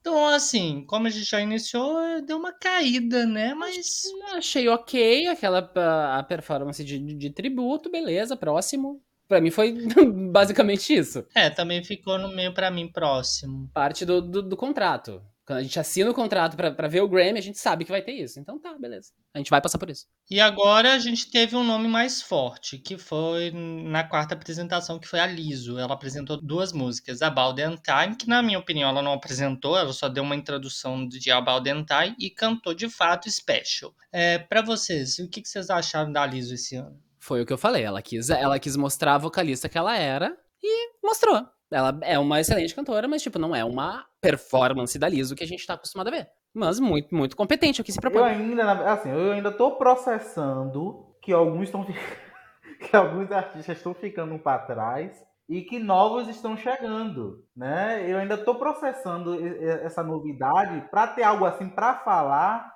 Então, 0.00 0.28
assim, 0.28 0.84
como 0.86 1.06
a 1.06 1.10
gente 1.10 1.24
já 1.24 1.40
iniciou, 1.40 2.20
deu 2.20 2.36
uma 2.36 2.52
caída, 2.52 3.24
né? 3.24 3.54
Mas. 3.54 4.02
Achei 4.34 4.68
ok 4.68 5.28
aquela 5.28 5.70
a 6.18 6.22
performance 6.22 6.84
de, 6.84 6.98
de 6.98 7.30
tributo, 7.30 7.90
beleza, 7.90 8.36
próximo. 8.36 9.02
Pra 9.26 9.40
mim 9.40 9.50
foi 9.50 9.74
basicamente 10.30 10.94
isso. 10.94 11.24
É, 11.34 11.48
também 11.48 11.82
ficou 11.82 12.18
no 12.18 12.28
meio 12.28 12.52
para 12.52 12.70
mim 12.70 12.86
próximo. 12.86 13.70
Parte 13.72 14.04
do, 14.04 14.20
do, 14.20 14.42
do 14.42 14.56
contrato. 14.56 15.22
Quando 15.46 15.58
a 15.58 15.62
gente 15.62 15.78
assina 15.78 16.10
o 16.10 16.14
contrato 16.14 16.56
para 16.56 16.88
ver 16.88 17.02
o 17.02 17.08
Grammy, 17.08 17.38
a 17.38 17.42
gente 17.42 17.58
sabe 17.58 17.84
que 17.84 17.90
vai 17.90 18.00
ter 18.00 18.12
isso. 18.12 18.40
Então 18.40 18.58
tá, 18.58 18.74
beleza. 18.78 19.12
A 19.34 19.38
gente 19.38 19.50
vai 19.50 19.60
passar 19.60 19.78
por 19.78 19.90
isso. 19.90 20.06
E 20.30 20.40
agora 20.40 20.94
a 20.94 20.98
gente 20.98 21.30
teve 21.30 21.54
um 21.54 21.62
nome 21.62 21.86
mais 21.86 22.22
forte, 22.22 22.78
que 22.78 22.96
foi 22.96 23.50
na 23.50 24.02
quarta 24.04 24.34
apresentação, 24.34 24.98
que 24.98 25.06
foi 25.06 25.20
a 25.20 25.26
Liso. 25.26 25.78
Ela 25.78 25.92
apresentou 25.92 26.40
duas 26.40 26.72
músicas, 26.72 27.20
About 27.20 27.56
the 27.56 27.76
Time, 27.76 28.16
que 28.16 28.26
na 28.26 28.42
minha 28.42 28.58
opinião 28.58 28.88
ela 28.88 29.02
não 29.02 29.12
apresentou, 29.12 29.76
ela 29.76 29.92
só 29.92 30.08
deu 30.08 30.22
uma 30.22 30.34
introdução 30.34 31.06
de 31.06 31.30
About 31.30 31.64
the 31.64 31.74
Time 31.74 32.16
e 32.18 32.30
cantou 32.30 32.72
de 32.72 32.88
fato 32.88 33.30
Special. 33.30 33.94
É, 34.10 34.38
para 34.38 34.62
vocês, 34.62 35.18
o 35.18 35.28
que, 35.28 35.42
que 35.42 35.48
vocês 35.48 35.68
acharam 35.68 36.10
da 36.10 36.24
Liso 36.24 36.54
esse 36.54 36.76
ano? 36.76 36.98
Foi 37.18 37.42
o 37.42 37.46
que 37.46 37.52
eu 37.52 37.58
falei, 37.58 37.82
ela 37.82 38.00
quis, 38.00 38.30
ela 38.30 38.58
quis 38.58 38.76
mostrar 38.76 39.16
a 39.16 39.18
vocalista 39.18 39.68
que 39.68 39.76
ela 39.76 39.96
era 39.96 40.34
e 40.62 40.90
mostrou. 41.02 41.46
Ela 41.70 41.98
é 42.02 42.18
uma 42.18 42.40
excelente 42.40 42.74
cantora, 42.74 43.08
mas, 43.08 43.22
tipo, 43.22 43.38
não 43.38 43.54
é 43.54 43.64
uma 43.64 44.06
performance 44.24 44.98
da 44.98 45.08
Liso 45.08 45.36
que 45.36 45.44
a 45.44 45.46
gente 45.46 45.66
tá 45.66 45.74
acostumado 45.74 46.08
a 46.08 46.10
ver. 46.10 46.28
Mas 46.52 46.80
muito, 46.80 47.14
muito 47.14 47.36
competente 47.36 47.82
aqui 47.82 47.92
se 47.92 48.00
propõe. 48.00 48.20
Eu 48.20 48.24
ainda, 48.24 48.92
assim, 48.92 49.10
eu 49.10 49.32
ainda 49.32 49.52
tô 49.52 49.72
processando 49.72 51.14
que 51.20 51.32
alguns 51.32 51.64
estão 51.64 51.84
que 52.80 52.96
alguns 52.96 53.30
artistas 53.30 53.76
estão 53.76 53.92
ficando 53.92 54.38
para 54.38 54.58
trás 54.60 55.22
e 55.46 55.60
que 55.60 55.78
novos 55.78 56.26
estão 56.28 56.56
chegando, 56.56 57.44
né? 57.54 58.10
Eu 58.10 58.16
ainda 58.16 58.38
tô 58.38 58.54
processando 58.54 59.36
essa 59.84 60.02
novidade 60.02 60.88
para 60.90 61.06
ter 61.08 61.22
algo 61.22 61.44
assim 61.44 61.68
para 61.68 61.96
falar 61.98 62.72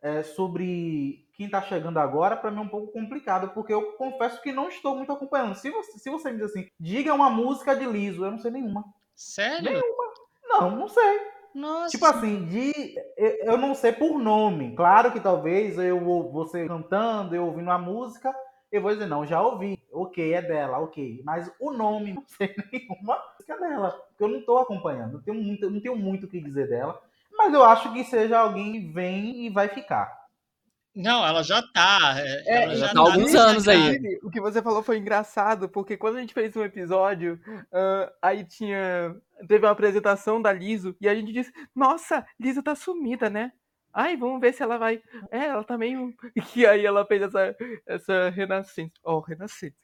é, 0.00 0.22
sobre 0.22 1.26
quem 1.34 1.46
está 1.46 1.62
chegando 1.62 1.98
agora, 1.98 2.36
para 2.36 2.50
mim 2.50 2.58
é 2.58 2.62
um 2.62 2.68
pouco 2.68 2.92
complicado, 2.92 3.52
porque 3.54 3.72
eu 3.72 3.92
confesso 3.92 4.40
que 4.42 4.52
não 4.52 4.68
estou 4.68 4.94
muito 4.94 5.10
acompanhando. 5.10 5.54
Se 5.54 5.70
você, 5.70 5.98
se 5.98 6.10
você 6.10 6.30
me 6.30 6.36
diz 6.36 6.50
assim, 6.50 6.68
diga 6.78 7.12
uma 7.14 7.30
música 7.30 7.74
de 7.74 7.86
Liso, 7.86 8.24
eu 8.24 8.30
não 8.30 8.38
sei 8.38 8.50
nenhuma. 8.50 8.84
Sério? 9.16 9.64
Nenhuma. 9.72 10.09
Não, 10.50 10.76
não 10.76 10.88
sei. 10.88 11.20
Nossa. 11.54 11.90
Tipo 11.90 12.06
assim, 12.06 12.44
de 12.44 12.94
eu 13.16 13.56
não 13.56 13.74
sei 13.74 13.92
por 13.92 14.18
nome. 14.18 14.74
Claro 14.76 15.12
que 15.12 15.20
talvez 15.20 15.78
eu 15.78 16.00
você 16.30 16.66
cantando, 16.66 17.34
eu 17.34 17.46
ouvindo 17.46 17.70
a 17.70 17.78
música, 17.78 18.34
eu 18.70 18.80
vou 18.80 18.92
dizer, 18.92 19.06
não, 19.06 19.26
já 19.26 19.42
ouvi. 19.42 19.78
Ok, 19.92 20.32
é 20.32 20.40
dela, 20.40 20.78
ok. 20.78 21.20
Mas 21.24 21.52
o 21.58 21.72
nome, 21.72 22.12
não 22.14 22.24
sei 22.26 22.54
nenhuma 22.72 23.18
música 23.32 23.58
dela. 23.58 23.90
Porque 23.90 24.24
eu 24.24 24.28
não 24.28 24.38
estou 24.38 24.58
acompanhando. 24.58 25.14
Não 25.14 25.22
tenho 25.22 25.42
muito, 25.42 25.68
não 25.68 25.80
tenho 25.80 25.96
muito 25.96 26.26
o 26.26 26.28
que 26.28 26.40
dizer 26.40 26.68
dela. 26.68 27.00
Mas 27.36 27.52
eu 27.52 27.64
acho 27.64 27.92
que 27.92 28.04
seja 28.04 28.38
alguém 28.38 28.72
que 28.72 28.92
vem 28.92 29.46
e 29.46 29.50
vai 29.50 29.68
ficar. 29.68 30.19
Não, 30.94 31.24
ela 31.24 31.42
já 31.42 31.62
tá. 31.62 32.14
É, 32.18 32.64
ela 32.64 32.74
já, 32.74 32.86
já 32.86 32.94
tá 32.94 33.00
há 33.00 33.02
alguns 33.02 33.34
anos 33.34 33.68
aí. 33.68 34.18
O 34.22 34.30
que 34.30 34.40
você 34.40 34.60
falou 34.60 34.82
foi 34.82 34.98
engraçado, 34.98 35.68
porque 35.68 35.96
quando 35.96 36.16
a 36.16 36.20
gente 36.20 36.34
fez 36.34 36.56
um 36.56 36.64
episódio, 36.64 37.40
uh, 37.46 38.12
aí 38.20 38.44
tinha. 38.44 39.14
Teve 39.46 39.64
uma 39.64 39.72
apresentação 39.72 40.42
da 40.42 40.52
Liso, 40.52 40.96
e 41.00 41.08
a 41.08 41.14
gente 41.14 41.32
disse: 41.32 41.52
Nossa, 41.74 42.26
Liso 42.38 42.62
tá 42.62 42.74
sumida, 42.74 43.30
né? 43.30 43.52
Ai, 43.92 44.16
vamos 44.16 44.40
ver 44.40 44.52
se 44.52 44.62
ela 44.62 44.78
vai. 44.78 45.02
É, 45.30 45.46
ela 45.46 45.64
tá 45.64 45.78
meio. 45.78 46.12
E 46.56 46.66
aí 46.66 46.84
ela 46.84 47.06
fez 47.06 47.22
essa, 47.22 47.56
essa 47.86 48.30
renascença. 48.30 48.92
Oh, 49.04 49.20
renascença. 49.20 49.76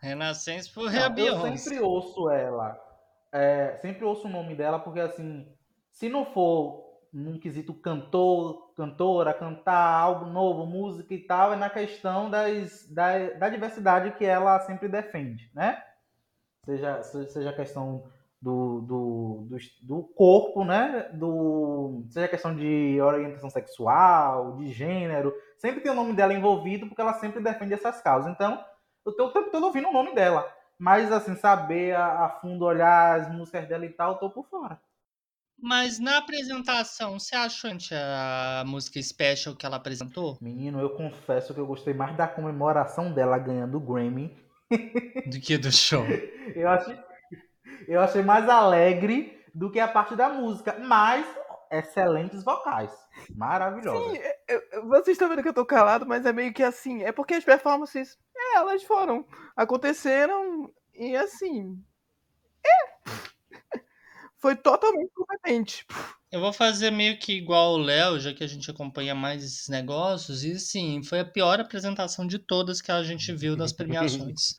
Renascença 0.00 0.70
foi 0.72 0.96
a 0.96 1.08
Beyoncé. 1.08 1.48
Eu 1.48 1.56
sempre 1.56 1.80
ouço 1.80 2.30
ela. 2.30 2.78
É, 3.32 3.76
sempre 3.80 4.04
ouço 4.04 4.28
o 4.28 4.30
nome 4.30 4.54
dela, 4.54 4.78
porque 4.78 5.00
assim, 5.00 5.46
se 5.90 6.08
não 6.08 6.24
for 6.24 6.83
num 7.14 7.38
quesito 7.38 7.72
cantor, 7.72 8.72
cantora, 8.76 9.32
cantar 9.32 10.00
algo 10.00 10.26
novo, 10.26 10.66
música 10.66 11.14
e 11.14 11.18
tal, 11.18 11.52
é 11.52 11.56
na 11.56 11.70
questão 11.70 12.28
das, 12.28 12.88
da, 12.90 13.30
da 13.30 13.48
diversidade 13.48 14.10
que 14.18 14.24
ela 14.24 14.58
sempre 14.60 14.88
defende, 14.88 15.48
né? 15.54 15.80
Seja, 16.64 17.02
seja 17.02 17.50
a 17.50 17.56
questão 17.56 18.04
do, 18.42 18.80
do, 18.80 19.46
do, 19.48 19.58
do, 19.82 20.02
corpo, 20.14 20.64
né? 20.64 21.08
Do, 21.12 22.04
seja 22.10 22.26
a 22.26 22.28
questão 22.28 22.54
de 22.54 23.00
orientação 23.00 23.48
sexual, 23.48 24.56
de 24.56 24.72
gênero, 24.72 25.32
sempre 25.56 25.82
tem 25.82 25.92
o 25.92 25.94
nome 25.94 26.14
dela 26.14 26.34
envolvido 26.34 26.88
porque 26.88 27.00
ela 27.00 27.14
sempre 27.14 27.40
defende 27.40 27.74
essas 27.74 28.02
causas. 28.02 28.32
Então, 28.32 28.62
eu 29.06 29.12
tô 29.12 29.26
o 29.26 29.32
tempo 29.32 29.50
todo 29.50 29.66
ouvindo 29.66 29.88
o 29.88 29.92
nome 29.92 30.14
dela. 30.14 30.52
Mas, 30.76 31.12
assim, 31.12 31.36
saber 31.36 31.94
a, 31.94 32.24
a 32.24 32.28
fundo, 32.28 32.64
olhar 32.64 33.20
as 33.20 33.32
músicas 33.32 33.68
dela 33.68 33.86
e 33.86 33.90
tal, 33.90 34.12
eu 34.12 34.18
tô 34.18 34.30
por 34.30 34.46
fora. 34.48 34.80
Mas 35.60 35.98
na 35.98 36.18
apresentação, 36.18 37.18
você 37.18 37.34
achou 37.34 37.70
a 37.92 38.64
música 38.66 39.00
special 39.00 39.56
que 39.56 39.64
ela 39.64 39.76
apresentou? 39.76 40.36
Menino, 40.40 40.80
eu 40.80 40.90
confesso 40.90 41.54
que 41.54 41.60
eu 41.60 41.66
gostei 41.66 41.94
mais 41.94 42.16
da 42.16 42.28
comemoração 42.28 43.12
dela 43.12 43.38
ganhando 43.38 43.76
o 43.76 43.80
Grammy 43.80 44.36
do 45.26 45.40
que 45.40 45.56
do 45.56 45.72
show. 45.72 46.04
eu 46.54 46.68
achei, 46.68 46.98
eu 47.88 48.00
achei 48.00 48.22
mais 48.22 48.48
alegre 48.48 49.42
do 49.54 49.70
que 49.70 49.80
a 49.80 49.88
parte 49.88 50.16
da 50.16 50.28
música, 50.28 50.76
mas 50.80 51.26
excelentes 51.70 52.44
vocais, 52.44 52.92
maravilhosas. 53.34 54.12
Sim, 54.12 54.22
eu, 54.48 54.88
vocês 54.88 55.14
estão 55.14 55.28
vendo 55.28 55.42
que 55.42 55.48
eu 55.48 55.54
tô 55.54 55.64
calado, 55.64 56.06
mas 56.06 56.24
é 56.26 56.32
meio 56.32 56.52
que 56.52 56.62
assim, 56.62 57.02
é 57.02 57.12
porque 57.12 57.34
as 57.34 57.44
performances, 57.44 58.18
é, 58.36 58.56
elas 58.56 58.82
foram, 58.82 59.26
aconteceram 59.56 60.70
e 60.94 61.16
assim, 61.16 61.82
é 62.64 63.24
foi 64.44 64.54
totalmente 64.54 65.10
competente. 65.14 65.86
Eu 66.30 66.38
vou 66.38 66.52
fazer 66.52 66.90
meio 66.90 67.18
que 67.18 67.32
igual 67.32 67.72
o 67.72 67.78
Léo, 67.78 68.20
já 68.20 68.34
que 68.34 68.44
a 68.44 68.46
gente 68.46 68.70
acompanha 68.70 69.14
mais 69.14 69.42
esses 69.42 69.68
negócios. 69.68 70.44
E 70.44 70.60
sim, 70.60 71.02
foi 71.02 71.20
a 71.20 71.24
pior 71.24 71.58
apresentação 71.58 72.26
de 72.26 72.38
todas 72.38 72.82
que 72.82 72.92
a 72.92 73.02
gente 73.02 73.32
viu 73.32 73.56
das 73.56 73.72
premiações. 73.72 74.58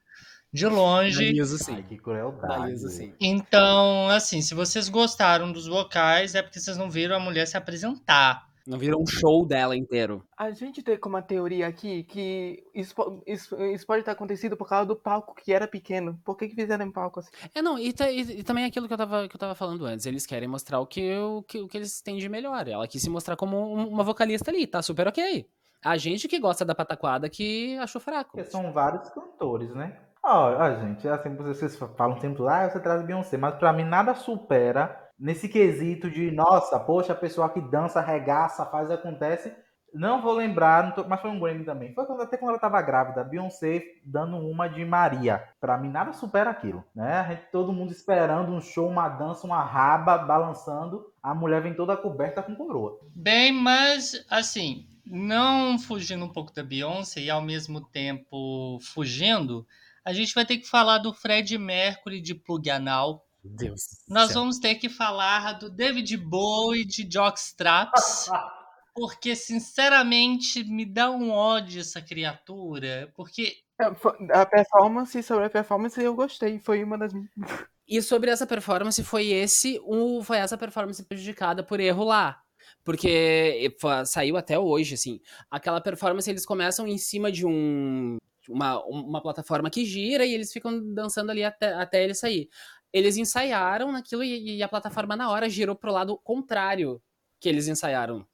De 0.51 0.65
longe. 0.65 1.31
Liso, 1.31 1.59
sim. 1.59 1.75
Ai, 1.75 1.83
que 1.83 1.97
crueldade. 1.97 2.71
Liso, 2.71 2.89
sim. 2.89 3.13
Então, 3.21 4.09
assim, 4.09 4.41
se 4.41 4.55
vocês 4.55 4.89
gostaram 4.89 5.51
dos 5.51 5.67
vocais, 5.67 6.33
é 6.33 6.41
porque 6.41 6.59
vocês 6.59 6.77
não 6.77 6.89
viram 6.89 7.15
a 7.15 7.19
mulher 7.19 7.45
se 7.45 7.55
apresentar. 7.55 8.43
Não 8.67 8.79
viram 8.79 8.99
um 8.99 9.05
show 9.05 9.45
dela 9.45 9.75
inteiro. 9.75 10.25
A 10.35 10.49
gente 10.49 10.81
tem 10.81 10.97
como 10.97 11.15
uma 11.15 11.21
teoria 11.21 11.67
aqui 11.67 12.03
que 12.03 12.63
isso, 12.73 12.95
isso, 13.27 13.55
isso, 13.61 13.85
pode 13.85 14.03
ter 14.03 14.09
acontecido 14.09 14.57
por 14.57 14.67
causa 14.67 14.87
do 14.87 14.95
palco 14.95 15.35
que 15.35 15.53
era 15.53 15.67
pequeno. 15.67 16.19
Por 16.25 16.35
que, 16.35 16.47
que 16.47 16.55
fizeram 16.55 16.83
em 16.83 16.91
palco 16.91 17.19
assim? 17.19 17.29
É, 17.53 17.61
não, 17.61 17.77
e, 17.77 17.89
e, 17.89 18.39
e, 18.39 18.43
também 18.43 18.63
é 18.63 18.67
aquilo 18.67 18.87
que 18.87 18.93
eu, 18.93 18.97
tava, 18.97 19.27
que 19.27 19.35
eu 19.35 19.39
tava 19.39 19.53
falando 19.53 19.85
antes. 19.85 20.07
Eles 20.07 20.25
querem 20.25 20.47
mostrar 20.47 20.79
o 20.79 20.87
que, 20.87 21.15
o, 21.15 21.43
que, 21.43 21.61
o 21.61 21.67
que 21.67 21.77
eles 21.77 22.01
têm 22.01 22.17
de 22.17 22.27
melhor. 22.27 22.67
Ela 22.67 22.87
quis 22.87 23.03
se 23.03 23.09
mostrar 23.09 23.35
como 23.35 23.71
uma 23.71 24.03
vocalista 24.03 24.49
ali, 24.49 24.65
tá 24.65 24.81
super 24.81 25.07
ok. 25.07 25.47
A 25.83 25.97
gente 25.97 26.27
que 26.27 26.39
gosta 26.39 26.65
da 26.65 26.73
pataquada 26.73 27.29
que 27.29 27.77
achou 27.77 28.01
fraco. 28.01 28.31
Porque 28.31 28.49
são 28.49 28.73
vários 28.73 29.07
cantores, 29.11 29.75
né? 29.75 29.95
Ó, 30.23 30.57
oh, 30.57 30.81
gente, 30.81 31.07
assim, 31.07 31.35
vocês 31.35 31.75
falam 31.95 32.19
sempre, 32.19 32.41
ah, 32.47 32.67
você 32.67 32.79
traz 32.79 33.05
Beyoncé, 33.05 33.37
mas 33.37 33.53
pra 33.53 33.71
mim 33.71 33.83
nada 33.83 34.15
supera 34.15 35.04
nesse 35.19 35.47
quesito 35.47 36.09
de, 36.09 36.31
nossa, 36.31 36.79
poxa, 36.79 37.13
a 37.13 37.15
pessoa 37.15 37.49
que 37.49 37.61
dança, 37.61 38.01
regaça, 38.01 38.65
faz, 38.65 38.91
acontece. 38.91 39.53
Não 39.93 40.21
vou 40.21 40.33
lembrar, 40.33 40.93
tô, 40.93 41.05
mas 41.05 41.21
foi 41.21 41.29
um 41.29 41.39
Grammy 41.39 41.63
também. 41.63 41.93
Foi 41.93 42.05
quando, 42.05 42.21
até 42.21 42.35
quando 42.35 42.49
ela 42.49 42.57
estava 42.57 42.81
grávida, 42.81 43.23
Beyoncé 43.23 43.81
dando 44.03 44.35
uma 44.35 44.67
de 44.67 44.83
Maria. 44.83 45.41
Para 45.59 45.77
mim, 45.77 45.89
nada 45.89 46.11
supera 46.11 46.49
aquilo, 46.49 46.83
né? 46.93 47.25
Gente, 47.29 47.49
todo 47.49 47.71
mundo 47.71 47.91
esperando 47.91 48.51
um 48.51 48.59
show, 48.59 48.89
uma 48.89 49.07
dança, 49.07 49.47
uma 49.47 49.63
raba 49.63 50.17
balançando. 50.17 51.05
A 51.23 51.33
mulher 51.33 51.61
vem 51.61 51.73
toda 51.73 51.95
coberta 51.95 52.43
com 52.43 52.55
coroa. 52.55 52.99
Bem, 53.15 53.53
mas, 53.53 54.25
assim, 54.29 54.85
não 55.05 55.79
fugindo 55.79 56.25
um 56.25 56.29
pouco 56.29 56.53
da 56.53 56.61
Beyoncé 56.61 57.21
e 57.21 57.29
ao 57.29 57.41
mesmo 57.41 57.79
tempo 57.79 58.77
fugindo, 58.81 59.65
a 60.03 60.11
gente 60.11 60.35
vai 60.35 60.45
ter 60.45 60.57
que 60.57 60.67
falar 60.67 60.97
do 60.97 61.13
Fred 61.13 61.57
Mercury 61.57 62.19
de 62.19 62.35
Plug 62.35 62.69
Anal, 62.69 63.24
Deus. 63.49 63.81
Nós 64.07 64.33
vamos 64.33 64.59
ter 64.59 64.75
que 64.75 64.89
falar 64.89 65.53
do 65.53 65.69
David 65.69 66.17
Bowie 66.17 66.85
de 66.85 67.07
Jockstraps. 67.09 68.27
porque, 68.95 69.35
sinceramente, 69.35 70.63
me 70.63 70.85
dá 70.85 71.11
um 71.11 71.29
ódio 71.29 71.81
essa 71.81 72.01
criatura. 72.01 73.11
Porque 73.13 73.57
É, 73.79 74.39
A 74.39 74.45
performance, 74.45 75.21
sobre 75.21 75.45
a 75.45 75.49
performance, 75.49 76.01
eu 76.01 76.15
gostei. 76.15 76.59
Foi 76.59 76.81
uma 76.83 76.97
das 76.97 77.13
minhas. 77.13 77.29
E 77.87 78.01
sobre 78.01 78.31
essa 78.31 78.47
performance, 78.47 79.03
foi 79.03 79.27
esse 79.27 79.79
o, 79.83 80.23
foi 80.23 80.37
essa 80.37 80.57
performance 80.57 81.03
prejudicada 81.03 81.63
por 81.63 81.79
erro 81.79 82.03
lá. 82.03 82.41
Porque 82.83 83.75
saiu 84.07 84.37
até 84.37 84.57
hoje, 84.57 84.95
assim. 84.95 85.19
Aquela 85.51 85.79
performance, 85.79 86.27
eles 86.27 86.47
começam 86.47 86.87
em 86.87 86.97
cima 86.97 87.31
de 87.31 87.45
um. 87.45 88.17
Uma, 88.49 88.83
uma 88.85 89.21
plataforma 89.21 89.71
que 89.71 89.85
gira 89.85 90.25
e 90.25 90.33
eles 90.33 90.51
ficam 90.51 90.79
dançando 90.93 91.31
ali 91.31 91.43
até, 91.43 91.73
até 91.73 92.03
ele 92.03 92.13
sair. 92.13 92.47
Eles 92.93 93.17
ensaiaram 93.17 93.91
naquilo 93.91 94.23
e, 94.23 94.57
e 94.57 94.63
a 94.63 94.67
plataforma 94.67 95.15
na 95.15 95.29
hora 95.29 95.49
girou 95.49 95.75
pro 95.75 95.91
lado 95.91 96.17
contrário 96.23 97.01
que 97.39 97.49
eles 97.49 97.67
ensaiaram. 97.67 98.25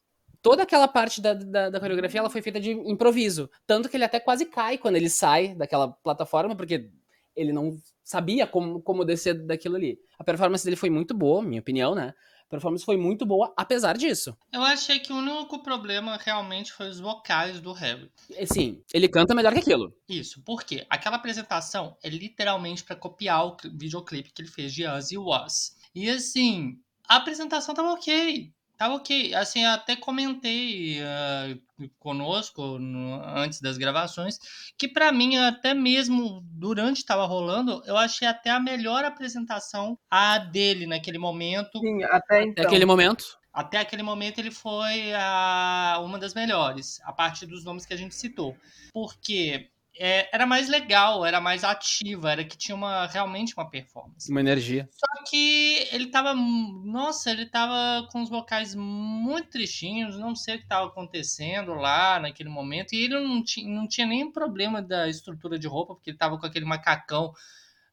Toda 0.41 0.63
aquela 0.63 0.87
parte 0.87 1.21
da, 1.21 1.33
da, 1.33 1.69
da 1.69 1.79
coreografia 1.79 2.19
ela 2.19 2.29
foi 2.29 2.41
feita 2.41 2.59
de 2.59 2.71
improviso. 2.71 3.49
Tanto 3.67 3.89
que 3.89 3.97
ele 3.97 4.03
até 4.03 4.19
quase 4.19 4.45
cai 4.45 4.77
quando 4.77 4.95
ele 4.95 5.09
sai 5.09 5.53
daquela 5.53 5.89
plataforma, 5.89 6.55
porque 6.55 6.89
ele 7.35 7.53
não 7.53 7.77
sabia 8.03 8.47
como, 8.47 8.81
como 8.81 9.05
descer 9.05 9.33
daquilo 9.33 9.75
ali. 9.75 9.99
A 10.17 10.23
performance 10.23 10.63
dele 10.63 10.75
foi 10.75 10.89
muito 10.89 11.13
boa, 11.13 11.41
minha 11.41 11.61
opinião, 11.61 11.93
né? 11.95 12.13
A 12.51 12.59
performance 12.59 12.83
foi 12.83 12.97
muito 12.97 13.25
boa, 13.25 13.53
apesar 13.55 13.97
disso. 13.97 14.35
Eu 14.51 14.61
achei 14.61 14.99
que 14.99 15.13
o 15.13 15.15
único 15.15 15.63
problema 15.63 16.19
realmente 16.21 16.73
foi 16.73 16.89
os 16.89 16.99
vocais 16.99 17.61
do 17.61 17.71
Harry. 17.71 18.11
E, 18.29 18.45
Sim, 18.45 18.83
ele 18.93 19.07
canta 19.07 19.33
melhor 19.33 19.53
que 19.53 19.59
aquilo. 19.59 19.95
Isso, 20.09 20.41
porque 20.43 20.85
aquela 20.89 21.15
apresentação 21.15 21.95
é 22.03 22.09
literalmente 22.09 22.83
pra 22.83 22.93
copiar 22.93 23.45
o 23.45 23.55
cli- 23.55 23.71
videoclipe 23.73 24.31
que 24.33 24.41
ele 24.41 24.49
fez 24.49 24.73
de 24.73 24.85
Us 24.85 25.11
e 25.13 25.17
Was. 25.17 25.77
E 25.95 26.09
assim, 26.09 26.77
a 27.07 27.15
apresentação 27.15 27.73
tava 27.73 27.93
ok. 27.93 28.51
Tava 28.81 28.95
ok. 28.95 29.35
Assim, 29.35 29.63
eu 29.63 29.69
até 29.69 29.95
comentei 29.95 30.99
ah, 31.03 31.55
conosco 31.99 32.79
no- 32.79 33.21
antes 33.37 33.61
das 33.61 33.77
gravações 33.77 34.39
que 34.75 34.87
pra 34.87 35.11
mim, 35.11 35.37
até 35.37 35.71
mesmo 35.75 36.41
durante 36.45 37.05
tava 37.05 37.27
rolando, 37.27 37.83
eu 37.85 37.95
achei 37.95 38.27
até 38.27 38.49
a 38.49 38.59
melhor 38.59 39.05
apresentação 39.05 39.99
a 40.09 40.39
dele 40.39 40.87
naquele 40.87 41.19
momento. 41.19 41.79
Sim, 41.79 42.01
até 42.05 42.41
então. 42.41 42.65
aquele 42.65 42.85
momento. 42.85 43.37
Até 43.53 43.77
aquele 43.77 44.01
momento 44.01 44.39
ele 44.39 44.49
foi 44.49 45.13
a, 45.13 45.99
uma 46.03 46.17
das 46.17 46.33
melhores, 46.33 46.99
a 47.03 47.13
partir 47.13 47.45
dos 47.45 47.63
nomes 47.63 47.85
que 47.85 47.93
a 47.93 47.97
gente 47.97 48.15
citou. 48.15 48.57
Porque 48.91 49.69
é, 49.97 50.29
era 50.33 50.45
mais 50.45 50.69
legal, 50.69 51.25
era 51.25 51.41
mais 51.41 51.63
ativa, 51.63 52.31
era 52.31 52.43
que 52.43 52.57
tinha 52.57 52.75
uma, 52.75 53.05
realmente 53.07 53.53
uma 53.55 53.69
performance. 53.69 54.31
Uma 54.31 54.39
energia. 54.39 54.89
Só 54.91 55.23
que 55.29 55.87
ele 55.91 56.07
tava. 56.07 56.33
Nossa, 56.33 57.31
ele 57.31 57.45
tava 57.45 58.07
com 58.11 58.21
os 58.21 58.29
vocais 58.29 58.73
muito 58.73 59.49
tristinhos, 59.49 60.17
não 60.17 60.35
sei 60.35 60.55
o 60.55 60.59
que 60.59 60.67
tava 60.67 60.87
acontecendo 60.87 61.73
lá 61.73 62.19
naquele 62.19 62.49
momento. 62.49 62.93
E 62.93 63.03
ele 63.03 63.19
não, 63.19 63.43
não 63.65 63.87
tinha 63.87 64.07
nem 64.07 64.31
problema 64.31 64.81
da 64.81 65.07
estrutura 65.09 65.59
de 65.59 65.67
roupa, 65.67 65.93
porque 65.93 66.11
ele 66.11 66.17
tava 66.17 66.37
com 66.39 66.45
aquele 66.45 66.65
macacão 66.65 67.33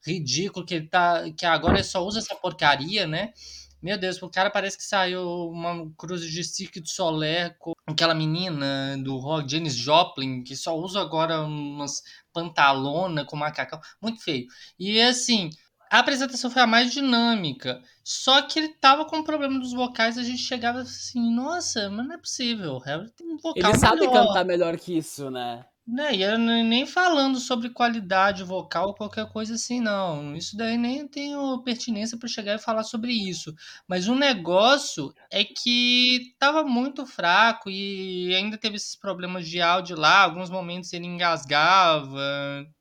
ridículo 0.07 0.64
que 0.64 0.75
ele 0.75 0.88
tá. 0.88 1.25
que 1.37 1.45
agora 1.45 1.75
ele 1.75 1.85
só 1.85 2.05
usa 2.05 2.21
essa 2.21 2.37
porcaria, 2.37 3.07
né? 3.07 3.33
Meu 3.82 3.97
Deus, 3.97 4.20
o 4.20 4.28
cara 4.28 4.50
parece 4.50 4.76
que 4.76 4.85
saiu 4.85 5.23
uma 5.50 5.88
cruz 5.97 6.23
de 6.23 6.42
Cirque 6.42 6.80
du 6.80 6.88
Soleil 6.88 7.54
com 7.58 7.73
aquela 7.87 8.14
menina 8.14 8.99
do 8.99 9.16
rock, 9.16 9.50
Janis 9.50 9.75
Joplin, 9.75 10.42
que 10.42 10.56
só 10.56 10.76
usa 10.76 11.00
agora 11.00 11.42
umas 11.42 12.02
pantalona 12.32 13.25
com 13.25 13.37
macacão. 13.37 13.80
Muito 14.02 14.23
feio. 14.23 14.47
E 14.78 15.00
assim, 15.00 15.50
a 15.90 16.00
apresentação 16.00 16.50
foi 16.50 16.62
a 16.62 16.66
mais 16.66 16.92
dinâmica. 16.92 17.80
Só 18.02 18.42
que 18.42 18.58
ele 18.58 18.68
tava 18.68 19.04
com 19.04 19.18
o 19.18 19.25
problema 19.25 19.58
dos 19.58 19.73
vocais, 19.73 20.18
a 20.18 20.23
gente 20.23 20.42
chegava 20.42 20.80
assim, 20.80 21.35
nossa, 21.35 21.88
mas 21.88 22.06
não 22.06 22.14
é 22.14 22.18
possível. 22.18 22.75
O 22.75 22.78
Harry 22.78 23.11
tem 23.11 23.26
um 23.26 23.37
vocal 23.37 23.70
Ele 23.70 23.78
sabe 23.78 24.00
melhor. 24.00 24.26
cantar 24.26 24.44
melhor 24.44 24.76
que 24.76 24.97
isso, 24.97 25.30
né? 25.30 25.64
Né, 25.90 26.16
e 26.16 26.37
nem 26.64 26.85
falando 26.85 27.38
sobre 27.40 27.71
qualidade 27.71 28.45
vocal 28.45 28.88
ou 28.88 28.95
qualquer 28.95 29.26
coisa 29.33 29.54
assim, 29.54 29.80
não. 29.80 30.37
Isso 30.37 30.54
daí 30.54 30.76
nem 30.76 31.09
tenho 31.09 31.62
pertinência 31.62 32.18
para 32.18 32.28
chegar 32.28 32.57
e 32.57 32.59
falar 32.59 32.83
sobre 32.83 33.11
isso. 33.11 33.55
Mas 33.88 34.07
o 34.07 34.14
negócio 34.14 35.14
é 35.33 35.42
que 35.44 36.35
tava 36.38 36.62
muito 36.62 37.07
fraco 37.07 37.70
e 37.70 38.35
ainda 38.35 38.59
teve 38.59 38.77
esses 38.77 38.94
problemas 38.94 39.48
de 39.48 39.62
áudio 39.62 39.96
lá. 39.96 40.24
Alguns 40.24 40.51
momentos 40.51 40.92
ele 40.92 41.07
engasgava. 41.07 42.20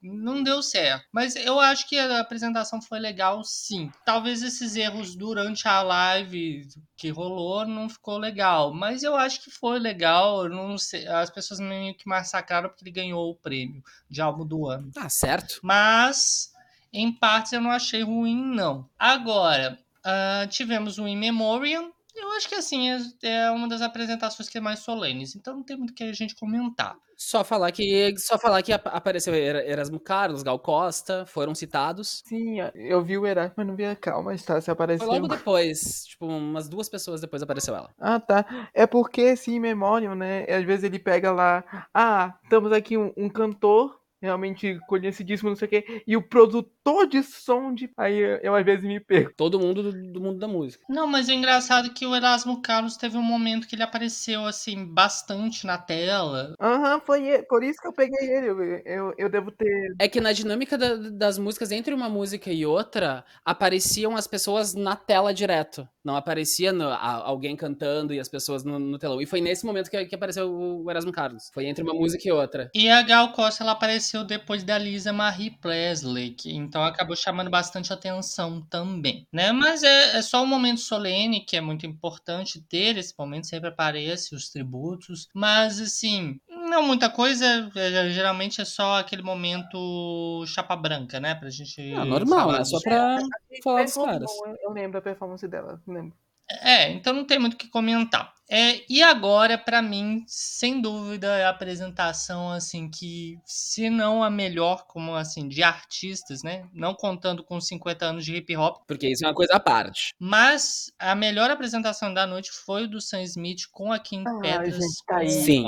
Não 0.02 0.44
deu 0.44 0.62
certo. 0.62 1.06
Mas 1.14 1.34
eu 1.38 1.62
acho 1.62 1.88
que 1.88 1.98
a 1.98 2.20
apresentação 2.20 2.82
foi 2.82 3.00
legal, 3.00 3.42
sim. 3.42 3.90
Talvez 4.06 4.44
esses 4.44 4.76
erros 4.76 5.16
durante 5.16 5.66
a 5.66 5.82
live 5.82 6.68
que 6.98 7.10
rolou 7.10 7.66
não 7.66 7.88
ficou 7.88 8.18
legal. 8.18 8.74
Mas 8.74 9.04
eu 9.04 9.16
acho 9.16 9.44
que 9.44 9.52
foi 9.52 9.78
legal. 9.80 10.50
Não 10.50 10.78
sei, 10.78 11.08
as 11.08 11.30
pessoas 11.30 11.60
meio 11.60 11.96
que 11.96 12.10
massacraram 12.10 12.68
porque 12.70 12.84
ele 12.84 12.92
ganhou 12.92 13.30
o 13.30 13.36
prêmio 13.36 13.84
de 14.10 14.20
álbum 14.20 14.46
do 14.46 14.68
ano. 14.68 14.92
Ah, 14.98 15.08
certo. 15.08 15.60
Mas, 15.62 16.52
em 16.92 17.12
partes, 17.12 17.54
eu 17.54 17.62
não 17.62 17.70
achei 17.70 18.02
ruim, 18.02 18.36
não. 18.36 18.90
Agora, 18.98 19.80
ah, 20.04 20.48
tivemos 20.50 20.98
o 20.98 21.08
In 21.08 21.18
Memoriam. 21.18 21.92
Eu 22.20 22.32
acho 22.32 22.50
que, 22.50 22.56
assim, 22.56 22.90
é, 22.90 22.98
é 23.46 23.52
uma 23.52 23.68
das 23.68 23.82
apresentações 23.82 24.50
que 24.50 24.58
é 24.58 24.62
mais 24.62 24.80
solenes. 24.80 25.36
Então, 25.36 25.56
não 25.56 25.64
tem 25.64 25.78
muito 25.78 25.92
o 25.92 25.94
que 25.94 26.04
a 26.04 26.14
gente 26.14 26.36
comentar. 26.36 26.96
Só 27.16 27.44
falar 27.44 27.72
que 27.72 28.14
só 28.20 28.38
falar 28.38 28.62
que 28.62 28.72
ap- 28.72 28.88
apareceu 28.88 29.34
Era- 29.34 29.66
Erasmo 29.68 30.00
Carlos, 30.00 30.44
Gal 30.44 30.60
Costa, 30.60 31.26
foram 31.26 31.56
citados. 31.56 32.22
Sim, 32.28 32.58
eu 32.76 33.02
vi 33.04 33.18
o 33.18 33.26
Erasmo, 33.26 33.56
mas 33.58 33.68
não 33.68 33.76
vi 33.76 33.86
a 33.86 33.96
Calma, 33.96 34.36
está, 34.36 34.60
se 34.62 34.66
Foi 34.66 34.74
apareceu. 34.74 35.08
logo 35.08 35.28
depois, 35.28 36.06
tipo, 36.06 36.28
umas 36.28 36.70
duas 36.70 36.88
pessoas 36.88 37.20
depois 37.20 37.42
apareceu 37.42 37.76
ela. 37.76 37.90
Ah, 38.00 38.20
tá. 38.20 38.70
É 38.74 38.86
porque 38.86 39.22
esse 39.22 39.50
In 39.52 39.60
Memoriam, 39.60 40.14
né? 40.14 40.44
Às 40.48 40.64
vezes 40.64 40.84
ele 40.84 41.00
pega 41.00 41.32
lá. 41.32 41.88
Ah, 41.94 42.36
estamos 42.44 42.72
aqui 42.72 42.96
um, 42.98 43.12
um 43.18 43.28
cantor, 43.30 44.00
realmente 44.22 44.80
conhecidíssimo, 44.88 45.50
não 45.50 45.56
sei 45.56 45.68
o 45.68 45.70
quê. 45.70 46.04
E 46.08 46.16
o 46.18 46.22
produtor 46.22 47.08
de 47.08 47.22
som 47.24 47.74
de. 47.74 47.90
Aí 47.98 48.18
eu, 48.42 48.56
às 48.56 48.66
vezes 48.66 48.84
me 48.84 49.00
perco. 49.00 49.34
Todo 49.36 49.60
mundo 49.60 49.84
do, 49.84 49.92
do 50.14 50.22
mundo 50.22 50.40
da 50.40 50.48
música. 50.48 50.84
Não, 50.90 51.06
mas 51.08 51.28
o 51.28 51.32
engraçado 51.32 51.88
é 51.88 51.94
que 51.94 52.06
o 52.06 52.16
Erasmo 52.16 52.62
Carlos 52.62 52.98
teve 52.98 53.18
um 53.18 53.22
momento 53.22 53.68
que 53.68 53.76
ele 53.76 53.84
apareceu, 53.84 54.46
assim, 54.46 54.86
bastante 54.86 55.66
na 55.66 55.78
tela. 55.78 56.56
Aham, 56.60 57.00
foi 57.06 57.28
ele. 57.28 57.44
Por 57.44 57.64
isso 57.64 57.80
que 57.82 57.88
eu 57.88 57.94
peguei 57.94 58.28
ele. 58.30 58.48
Eu, 58.50 58.62
eu, 58.86 59.14
eu 59.18 59.30
devo 59.30 59.52
ter. 59.52 59.94
É 60.00 60.08
que 60.08 60.22
na 60.22 60.32
dinâmica 60.32 60.78
da- 60.78 60.96
das 60.96 61.38
músicas, 61.38 61.72
entre 61.72 61.94
uma 61.94 62.10
música 62.10 62.52
e 62.52 62.66
outra, 62.66 63.24
apareciam 63.46 64.16
as 64.16 64.28
pessoas 64.28 64.74
na 64.74 64.96
tela 64.96 65.34
direto. 65.34 65.88
Não 66.04 66.16
aparecia 66.16 66.72
no- 66.72 66.88
a- 66.90 67.22
alguém 67.26 67.56
cantando 67.56 68.14
e 68.14 68.20
as 68.20 68.30
pessoas 68.30 68.64
no, 68.64 68.80
no 68.80 68.98
telão. 68.98 69.22
E 69.22 69.26
foi 69.26 69.42
nesse 69.42 69.66
momento 69.66 69.90
que, 69.90 70.06
que 70.06 70.16
apareceu 70.16 70.50
o 70.52 70.90
Erasmo 70.90 71.12
Carlos. 71.12 71.50
Foi 71.54 71.66
entre 71.66 71.84
uma 71.84 71.94
música 71.94 72.24
e 72.28 72.32
outra. 72.32 72.70
E 72.74 72.90
a 72.90 73.02
Gal 73.02 73.32
Costa, 73.34 73.64
ela 73.64 73.74
apareceu 73.74 74.07
depois 74.24 74.64
da 74.64 74.78
Lisa 74.78 75.12
Marie 75.14 75.52
Presley, 75.52 76.32
que 76.32 76.54
então 76.56 76.84
acabou 76.84 77.16
chamando 77.16 77.50
bastante 77.50 77.92
atenção 77.92 78.62
também, 78.70 79.28
né? 79.32 79.52
Mas 79.52 79.84
é, 79.84 80.18
é 80.18 80.22
só 80.22 80.42
um 80.44 80.48
momento 80.48 80.80
solene, 80.82 81.42
que 81.46 81.58
é 81.58 81.62
muito 81.62 81.86
importante 81.86 82.62
ter, 82.62 82.98
esse 82.98 83.14
momento 83.18 83.48
sempre 83.48 83.70
aparece, 83.70 84.36
os 84.36 84.50
tributos, 84.50 85.28
mas 85.34 85.80
assim, 85.80 86.40
não 86.70 86.84
muita 86.84 87.10
coisa, 87.10 87.70
é, 87.76 88.10
geralmente 88.10 88.62
é 88.62 88.66
só 88.66 88.98
aquele 89.00 89.22
momento 89.22 90.44
chapa 90.48 90.76
branca, 90.76 91.20
né? 91.20 91.36
Pra 91.36 91.50
gente 91.50 91.82
Ah, 91.94 92.06
normal, 92.06 92.52
né? 92.52 92.64
Só 92.66 92.80
pra 92.82 93.18
falar 93.64 93.84
dos 93.84 93.94
caras. 93.96 94.32
eu- 94.46 94.58
Eu 94.64 94.72
lembro 94.74 94.98
a 94.98 95.02
performance 95.02 95.48
dela. 95.48 95.82
Lembro. 95.88 96.14
É, 96.62 96.90
então 96.92 97.14
não 97.14 97.26
tem 97.26 97.40
muito 97.40 97.54
o 97.56 97.58
que 97.58 97.68
comentar. 97.68 98.34
É, 98.50 98.82
e 98.90 99.04
agora, 99.04 99.58
pra 99.58 99.82
mim, 99.82 100.24
sem 100.26 100.80
dúvida, 100.82 101.28
é 101.38 101.46
a 101.46 101.50
apresentação, 101.50 102.50
assim, 102.50 102.90
que, 102.90 103.38
se 103.46 103.90
não 103.90 104.24
a 104.24 104.30
melhor, 104.30 104.86
como, 104.88 105.14
assim, 105.16 105.50
de 105.50 105.62
artistas, 105.64 106.44
né? 106.44 106.64
Não 106.74 106.94
contando 106.94 107.44
com 107.44 107.60
50 107.60 108.06
anos 108.06 108.24
de 108.24 108.34
hip 108.36 108.56
hop, 108.56 108.84
Porque 108.88 109.10
isso 109.10 109.26
é 109.26 109.28
uma 109.28 109.34
coisa 109.34 109.56
à 109.56 109.60
parte. 109.60 110.14
mas 110.18 110.92
a 110.98 111.14
melhor 111.14 111.50
apresentação 111.52 112.14
da 112.14 112.26
noite 112.26 112.50
foi 112.52 112.84
o 112.86 112.88
do 112.88 113.02
Sam 113.02 113.22
Smith 113.24 113.68
com 113.72 113.92
a 113.92 114.00
Kim 114.00 114.24
Ah, 114.26 114.40
Petras 114.42 114.76
gente, 114.76 115.06
tá 115.06 115.18
aí. 115.18 115.30
Sim. 115.30 115.66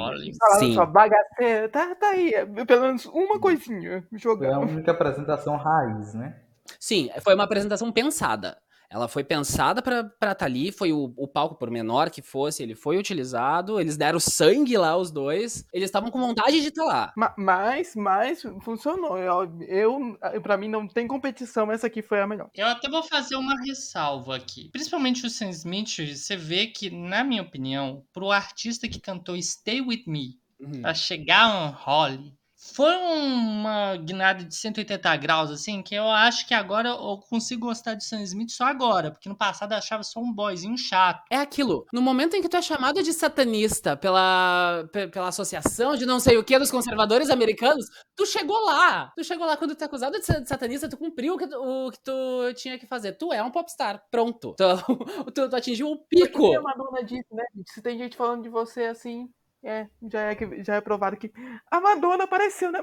Sim. 0.60 0.74
só, 0.76 0.86
bagaceira, 0.86 1.68
tá, 1.70 1.94
tá 1.96 2.08
aí. 2.12 2.32
Pelo 2.66 2.82
menos 2.82 3.06
uma 3.08 3.40
coisinha 3.40 4.02
Foi 4.10 4.18
a 4.18 4.22
jogando. 4.22 4.62
única 4.72 4.92
apresentação 4.92 5.58
raiz, 5.58 6.14
né? 6.14 6.36
Sim, 6.80 7.10
foi 7.22 7.36
uma 7.36 7.44
apresentação 7.44 7.92
pensada. 7.92 8.58
Ela 8.92 9.08
foi 9.08 9.24
pensada 9.24 9.82
pra 9.82 10.00
estar 10.00 10.34
tá 10.36 10.46
ali, 10.46 10.72
foi 10.72 10.92
o, 10.92 11.14
o 11.16 11.28
palco, 11.28 11.56
por 11.56 11.70
menor 11.70 12.10
que 12.10 12.22
fosse, 12.22 12.64
ele 12.64 12.74
foi 12.76 12.98
utilizado, 12.98 13.80
eles 13.80 13.96
deram 13.96 14.20
sangue 14.20 14.78
lá, 14.78 14.98
os 14.98 15.12
dois. 15.12 15.64
Eles 15.72 15.86
estavam 15.90 16.10
com 16.10 16.20
vontade 16.20 16.60
de 16.60 16.68
estar 16.70 16.84
lá. 16.86 17.14
Ma- 17.16 17.34
Mas, 17.38 17.96
mas 17.96 18.42
funcionou. 18.62 19.18
Eu, 19.18 19.60
eu, 19.68 20.18
pra 20.42 20.58
mim, 20.58 20.68
não 20.68 20.88
tem 20.88 21.08
competição. 21.08 21.72
Essa 21.72 21.88
aqui 21.88 22.02
foi 22.02 22.20
a 22.20 22.28
melhor. 22.28 22.50
Eu 22.56 22.68
até 22.68 22.90
vou 22.90 23.04
fazer 23.04 23.36
uma 23.36 23.56
ressalva 23.64 24.36
aqui. 24.36 24.70
Principalmente 24.72 25.26
o 25.26 25.30
Sam 25.30 25.50
Smith, 25.50 25.98
você 26.16 26.36
vê 26.36 26.68
que, 26.68 26.90
na 26.90 27.24
minha 27.24 27.42
opinião, 27.44 28.04
pro 28.12 28.32
artista 28.32 28.88
que 28.88 29.00
cantou 29.00 29.40
Stay 29.42 29.82
With 29.82 30.04
Me, 30.08 30.40
Uhum. 30.60 30.82
pra 30.82 30.94
chegar 30.94 31.44
a 31.44 31.68
um 31.68 31.72
Holly, 31.72 32.34
foi 32.74 32.96
uma 32.96 33.96
guinada 33.98 34.44
de 34.44 34.56
180 34.56 35.16
graus, 35.18 35.52
assim, 35.52 35.82
que 35.82 35.96
eu 35.96 36.08
acho 36.10 36.48
que 36.48 36.54
agora 36.54 36.90
eu 36.90 37.20
consigo 37.30 37.68
gostar 37.68 37.96
de 37.96 38.06
Sam 38.06 38.22
Smith 38.24 38.52
só 38.52 38.66
agora, 38.66 39.12
porque 39.12 39.30
no 39.30 39.36
passado 39.36 39.74
eu 39.74 39.78
achava 39.78 40.04
só 40.04 40.20
um 40.20 40.34
boyzinho 40.34 40.78
chato. 40.78 41.24
É 41.30 41.38
aquilo. 41.38 41.86
No 41.94 42.02
momento 42.02 42.36
em 42.36 42.42
que 42.42 42.50
tu 42.50 42.58
é 42.58 42.62
chamado 42.62 43.02
de 43.02 43.14
satanista 43.14 43.96
pela, 43.98 44.88
pela 44.92 45.28
associação 45.28 45.96
de 45.96 46.06
não 46.06 46.20
sei 46.20 46.38
o 46.38 46.44
que 46.44 46.58
dos 46.58 46.72
conservadores 46.72 47.30
americanos, 47.30 47.86
tu 48.16 48.26
chegou 48.26 48.60
lá. 48.66 49.12
Tu 49.16 49.24
chegou 49.24 49.46
lá 49.46 49.58
quando 49.58 49.76
tu 49.76 49.82
é 49.82 49.86
acusado 49.86 50.20
de 50.20 50.26
ser 50.26 50.46
satanista, 50.46 50.90
tu 50.90 50.98
cumpriu 50.98 51.36
o 51.36 51.38
que 51.38 51.48
tu, 51.48 51.58
o 51.58 51.92
que 51.92 52.00
tu 52.04 52.54
tinha 52.56 52.78
que 52.78 52.88
fazer. 52.88 53.14
Tu 53.14 53.32
é 53.34 53.44
um 53.44 53.52
popstar. 53.52 54.04
Pronto. 54.10 54.56
Tu, 54.60 55.32
tu, 55.32 55.50
tu 55.50 55.56
atingiu 55.56 55.90
o 55.90 55.98
pico. 55.98 56.56
A 56.58 56.62
Madonna 56.62 57.04
disse, 57.04 57.26
né? 57.32 57.44
Se 57.68 57.82
tem 57.82 57.98
gente 57.98 58.16
falando 58.16 58.44
de 58.44 58.50
você 58.50 58.84
assim, 58.84 59.30
é, 59.64 59.88
já 60.10 60.22
é, 60.22 60.36
que, 60.36 60.64
já 60.64 60.76
é 60.76 60.82
provado 60.82 61.18
que 61.18 61.32
a 61.70 61.82
Madonna 61.82 62.24
apareceu, 62.24 62.72
né? 62.72 62.80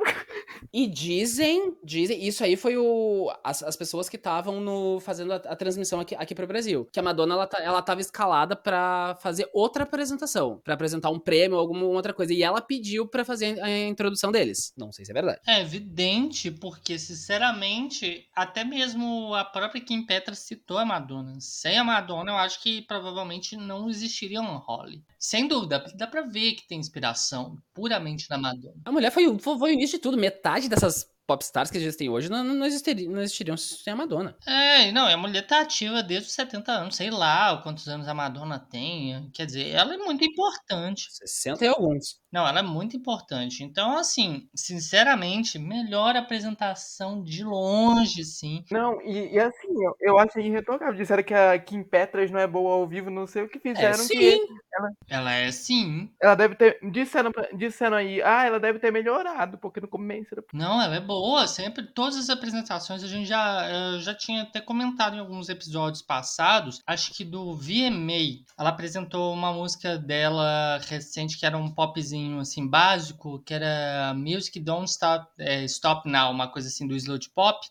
E 0.72 0.86
dizem, 0.86 1.74
dizem, 1.82 2.22
isso 2.26 2.44
aí 2.44 2.54
foi 2.54 2.76
o 2.76 3.32
as, 3.42 3.62
as 3.62 3.76
pessoas 3.76 4.08
que 4.08 4.16
estavam 4.16 5.00
fazendo 5.00 5.32
a, 5.32 5.36
a, 5.36 5.56
transmissão 5.56 6.00
aqui, 6.00 6.14
aqui 6.14 6.34
pro 6.34 6.46
Brasil, 6.46 6.86
que 6.92 7.00
a 7.00 7.02
Madonna 7.02 7.34
ela, 7.34 7.48
ela 7.60 7.82
tava 7.82 8.00
escalada 8.02 8.54
para 8.54 9.16
fazer 9.20 9.48
outra 9.54 9.84
apresentação, 9.84 10.60
para 10.62 10.74
apresentar 10.74 11.08
um 11.10 11.18
prêmio 11.18 11.56
ou 11.56 11.60
alguma 11.60 11.84
outra 11.86 12.12
coisa, 12.12 12.34
e 12.34 12.42
ela 12.42 12.60
pediu 12.60 13.06
para 13.06 13.24
fazer 13.24 13.58
a 13.62 13.70
introdução 13.86 14.30
deles. 14.30 14.74
Não 14.76 14.92
sei 14.92 15.04
se 15.04 15.12
é 15.12 15.14
verdade. 15.14 15.40
É 15.46 15.60
evidente, 15.60 16.50
porque 16.50 16.98
sinceramente, 16.98 18.28
até 18.34 18.64
mesmo 18.64 19.34
a 19.34 19.44
própria 19.44 19.80
Kim 19.80 20.04
Petras 20.04 20.40
citou 20.40 20.76
a 20.76 20.84
Madonna. 20.84 21.40
Sem 21.40 21.78
a 21.78 21.84
Madonna, 21.84 22.32
eu 22.32 22.36
acho 22.36 22.62
que 22.62 22.82
provavelmente 22.82 23.56
não 23.56 23.88
existiria 23.88 24.42
um 24.42 24.56
Holly. 24.56 25.02
Sem 25.18 25.48
dúvida, 25.48 25.84
dá 25.94 26.06
pra 26.06 26.22
ver 26.22 26.52
que 26.52 26.65
tem 26.66 26.78
inspiração 26.78 27.58
puramente 27.72 28.28
na 28.28 28.38
Madonna. 28.38 28.80
A 28.84 28.92
mulher 28.92 29.10
foi, 29.10 29.38
foi, 29.38 29.58
foi 29.58 29.70
o 29.70 29.74
início 29.74 29.98
de 29.98 30.02
tudo. 30.02 30.16
Metade 30.16 30.68
dessas 30.68 31.08
popstars 31.26 31.70
que 31.70 31.78
existem 31.78 32.08
hoje 32.08 32.30
não, 32.30 32.44
não, 32.44 32.66
existiriam, 32.66 33.12
não 33.12 33.20
existiriam 33.20 33.56
sem 33.56 33.92
a 33.92 33.96
Madonna. 33.96 34.36
É, 34.46 34.92
não, 34.92 35.06
a 35.06 35.16
mulher 35.16 35.46
tá 35.46 35.60
ativa 35.60 36.02
desde 36.02 36.28
os 36.28 36.34
70 36.34 36.72
anos, 36.72 36.96
sei 36.96 37.10
lá 37.10 37.60
quantos 37.62 37.88
anos 37.88 38.08
a 38.08 38.14
Madonna 38.14 38.58
tem. 38.58 39.28
Quer 39.32 39.46
dizer, 39.46 39.70
ela 39.70 39.94
é 39.94 39.98
muito 39.98 40.24
importante. 40.24 41.08
60 41.10 41.64
e 41.64 41.68
alguns. 41.68 42.20
Não, 42.32 42.46
ela 42.46 42.60
é 42.60 42.62
muito 42.62 42.96
importante. 42.96 43.64
Então, 43.64 43.96
assim, 43.96 44.46
sinceramente, 44.54 45.58
melhor 45.58 46.14
apresentação 46.16 47.22
de 47.22 47.42
longe, 47.42 48.24
sim. 48.24 48.62
Não, 48.70 49.00
e, 49.00 49.34
e 49.34 49.38
assim, 49.38 49.68
eu, 49.82 49.96
eu 50.00 50.18
acho 50.18 50.38
irretocável. 50.38 50.94
Disseram 50.94 51.22
que 51.22 51.32
a 51.32 51.58
Kim 51.58 51.82
Petras 51.82 52.30
não 52.30 52.38
é 52.38 52.46
boa 52.46 52.74
ao 52.74 52.86
vivo, 52.86 53.10
não 53.10 53.26
sei 53.26 53.42
o 53.42 53.48
que 53.48 53.58
fizeram. 53.58 53.88
É, 53.88 53.94
sim. 53.94 54.38
Ela... 54.72 54.90
ela 55.08 55.32
é 55.32 55.50
sim. 55.50 56.10
Ela 56.20 56.34
deve 56.34 56.54
ter. 56.56 56.78
Disseram, 56.90 57.32
disseram 57.56 57.96
aí, 57.96 58.20
ah, 58.22 58.44
ela 58.44 58.60
deve 58.60 58.78
ter 58.78 58.92
melhorado, 58.92 59.56
porque 59.56 59.80
no 59.80 59.88
começo 59.88 60.28
era... 60.32 60.44
Não, 60.52 60.80
ela 60.82 60.96
é 60.96 61.00
boa 61.00 61.15
boa, 61.20 61.46
sempre. 61.46 61.86
Todas 61.86 62.16
as 62.16 62.28
apresentações 62.28 63.02
a 63.02 63.08
gente 63.08 63.26
já, 63.26 63.98
já 63.98 64.14
tinha 64.14 64.42
até 64.42 64.60
comentado 64.60 65.16
em 65.16 65.18
alguns 65.18 65.48
episódios 65.48 66.02
passados. 66.02 66.82
Acho 66.86 67.12
que 67.14 67.24
do 67.24 67.54
VMA, 67.54 68.44
ela 68.58 68.70
apresentou 68.70 69.32
uma 69.32 69.52
música 69.52 69.98
dela 69.98 70.78
recente 70.86 71.38
que 71.38 71.46
era 71.46 71.56
um 71.56 71.70
popzinho 71.70 72.38
assim 72.40 72.68
básico, 72.68 73.40
que 73.40 73.54
era 73.54 74.12
Music 74.14 74.60
Don't 74.60 74.90
Stop, 74.90 75.26
é, 75.38 75.64
Stop 75.64 76.08
Now, 76.08 76.30
uma 76.30 76.48
coisa 76.48 76.68
assim 76.68 76.86
do 76.86 76.94
sludge 76.94 77.30
pop. 77.30 77.66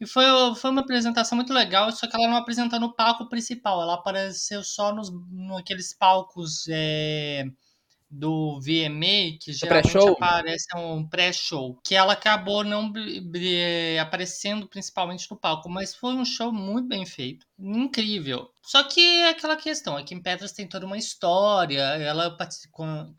E 0.00 0.06
foi, 0.06 0.24
foi 0.56 0.70
uma 0.70 0.80
apresentação 0.80 1.36
muito 1.36 1.52
legal, 1.52 1.92
só 1.92 2.06
que 2.08 2.16
ela 2.16 2.28
não 2.28 2.36
apresentou 2.36 2.80
no 2.80 2.94
palco 2.94 3.28
principal, 3.28 3.82
ela 3.82 3.94
apareceu 3.94 4.64
só 4.64 4.92
nos, 4.94 5.12
naqueles 5.30 5.92
palcos. 5.92 6.66
É 6.68 7.44
do 8.12 8.60
VMA, 8.60 9.38
que 9.40 9.54
geralmente 9.54 9.96
aparece 9.96 10.66
um 10.76 11.08
pré-show, 11.08 11.78
que 11.82 11.94
ela 11.94 12.12
acabou 12.12 12.62
não 12.62 12.92
aparecendo 14.00 14.68
principalmente 14.68 15.30
no 15.30 15.36
palco, 15.36 15.70
mas 15.70 15.94
foi 15.94 16.12
um 16.12 16.24
show 16.24 16.52
muito 16.52 16.86
bem 16.88 17.06
feito, 17.06 17.46
incrível. 17.58 18.50
Só 18.64 18.84
que 18.84 19.00
é 19.00 19.30
aquela 19.30 19.56
questão, 19.56 19.96
aqui 19.96 20.14
em 20.14 20.22
Petras 20.22 20.52
tem 20.52 20.68
toda 20.68 20.86
uma 20.86 20.96
história, 20.96 21.80
ela, 21.80 22.36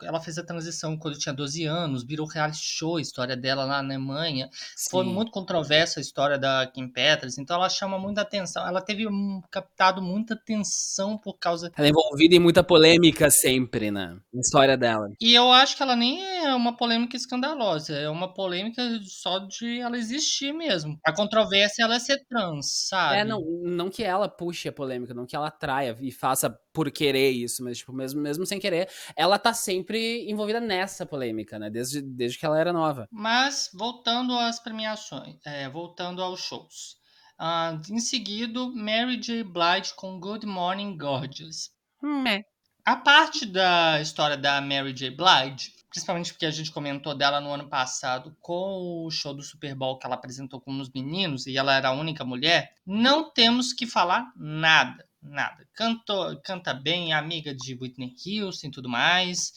ela 0.02 0.22
fez 0.22 0.38
a 0.38 0.44
transição 0.44 0.98
quando 0.98 1.18
tinha 1.18 1.34
12 1.34 1.66
anos, 1.66 2.06
virou 2.06 2.26
reality 2.26 2.64
show, 2.64 2.96
a 2.96 3.02
história 3.02 3.36
dela 3.36 3.66
lá 3.66 3.84
na 3.84 3.96
Alemanha, 3.96 4.50
Sim. 4.76 4.92
foi 4.92 5.04
muito 5.04 5.32
controversa 5.32 6.00
a 6.00 6.02
história 6.02 6.40
da 6.40 6.66
Kim 6.68 6.88
Petras, 6.88 7.38
então 7.38 7.58
ela 7.58 7.68
chama 7.68 8.00
muita 8.00 8.22
atenção, 8.22 8.66
ela 8.66 8.80
teve 8.80 9.06
um, 9.06 9.42
captado 9.52 10.02
muita 10.02 10.34
atenção 10.34 11.18
por 11.18 11.38
causa... 11.38 11.70
Ela 11.76 11.88
é 11.88 11.90
envolvida 11.90 12.36
em 12.36 12.40
muita 12.40 12.64
polêmica 12.64 13.30
sempre, 13.30 13.92
né, 13.92 14.18
na 14.34 14.40
história 14.40 14.78
dela. 14.84 15.10
E 15.20 15.34
eu 15.34 15.52
acho 15.52 15.78
que 15.78 15.84
ela 15.84 15.96
nem 15.96 16.22
é 16.44 16.54
uma 16.54 16.76
polêmica 16.76 17.16
escandalosa, 17.16 17.96
é 17.96 18.10
uma 18.10 18.34
polêmica 18.34 18.82
só 19.04 19.40
de 19.40 19.80
ela 19.80 19.98
existir 19.98 20.54
mesmo. 20.54 21.00
A 21.06 21.14
controvérsia 21.14 21.82
é 21.82 21.86
ela 21.86 21.96
é 21.96 22.00
ser 22.00 22.26
trans, 22.28 22.88
sabe? 22.90 23.18
É, 23.18 23.24
não, 23.24 23.42
não 23.64 23.90
que 23.90 24.04
ela 24.04 24.28
puxe 24.28 24.68
a 24.68 24.74
polêmica, 24.74 25.14
não 25.14 25.26
que 25.26 25.36
ela 25.36 25.48
atraia 25.48 25.98
e 26.02 26.12
faça 26.12 26.50
por 26.74 26.92
querer 26.92 27.32
isso, 27.32 27.64
mas, 27.64 27.78
tipo, 27.78 27.94
mesmo, 27.94 28.22
mesmo 28.22 28.46
sem 28.46 28.60
querer, 28.60 28.90
ela 29.16 29.40
tá 29.40 29.54
sempre 29.54 30.30
envolvida 30.30 30.60
nessa 30.60 31.06
polêmica, 31.06 31.58
né? 31.58 31.70
Desde, 31.70 32.02
desde 32.02 32.38
que 32.38 32.46
ela 32.46 32.60
era 32.60 32.74
nova. 32.74 33.08
Mas, 33.12 33.70
voltando 33.74 34.38
às 34.38 34.60
premiações, 34.60 35.36
é, 35.46 35.70
voltando 35.70 36.22
aos 36.22 36.42
shows. 36.42 37.02
Uh, 37.40 37.82
em 37.92 38.00
seguida, 38.00 38.60
Mary 38.70 39.18
J. 39.18 39.44
Blige 39.44 39.94
com 39.96 40.20
Good 40.20 40.46
Morning 40.46 40.98
Gorgeous. 40.98 41.72
Meh. 42.02 42.44
A 42.86 42.96
parte 42.96 43.46
da 43.46 44.02
história 44.02 44.36
da 44.36 44.60
Mary 44.60 44.94
J. 44.94 45.12
Blige, 45.12 45.74
principalmente 45.90 46.34
porque 46.34 46.46
a 46.46 46.52
gente 46.52 46.72
comentou 46.72 47.16
dela 47.16 47.40
no 47.40 47.54
ano 47.54 47.70
passado 47.70 48.36
com 48.42 49.06
o 49.06 49.10
show 49.10 49.34
do 49.34 49.42
Super 49.42 49.74
Bowl 49.74 49.98
que 49.98 50.06
ela 50.06 50.16
apresentou 50.16 50.60
com 50.60 50.78
os 50.80 50.90
meninos 50.92 51.48
e 51.48 51.58
ela 51.58 51.74
era 51.76 51.90
a 51.90 51.94
única 51.94 52.26
mulher, 52.26 52.76
não 52.86 53.32
temos 53.32 53.72
que 53.72 53.88
falar 53.88 54.32
nada 54.36 55.06
nada. 55.24 55.66
Cantou, 55.74 56.36
canta 56.42 56.74
bem, 56.74 57.14
amiga 57.14 57.56
de 57.56 57.76
Whitney 57.76 58.14
Houston 58.26 58.68
e 58.68 58.72
tudo 58.72 58.90
mais. 58.90 59.54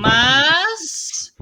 Mas. 0.00 1.34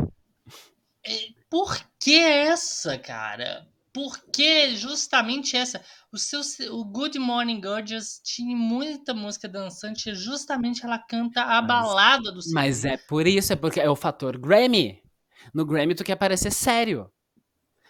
É, 1.04 1.28
por 1.48 1.80
que 1.98 2.18
essa, 2.18 2.98
cara? 2.98 3.66
Por 3.96 4.18
que 4.30 4.76
justamente 4.76 5.56
essa? 5.56 5.80
O, 6.12 6.18
seu, 6.18 6.42
o 6.70 6.84
Good 6.84 7.18
Morning 7.18 7.58
Gorgeous 7.58 8.20
tinha 8.22 8.54
muita 8.54 9.14
música 9.14 9.48
dançante, 9.48 10.14
justamente 10.14 10.84
ela 10.84 10.98
canta 10.98 11.40
a 11.40 11.62
mas, 11.62 11.66
balada 11.66 12.30
do 12.30 12.40
Mas 12.52 12.84
é 12.84 12.98
por 12.98 13.26
isso, 13.26 13.54
é 13.54 13.56
porque 13.56 13.80
é 13.80 13.88
o 13.88 13.96
fator 13.96 14.36
Grammy. 14.36 15.02
No 15.54 15.64
Grammy 15.64 15.94
tu 15.94 16.04
quer 16.04 16.16
parecer 16.16 16.52
sério. 16.52 17.10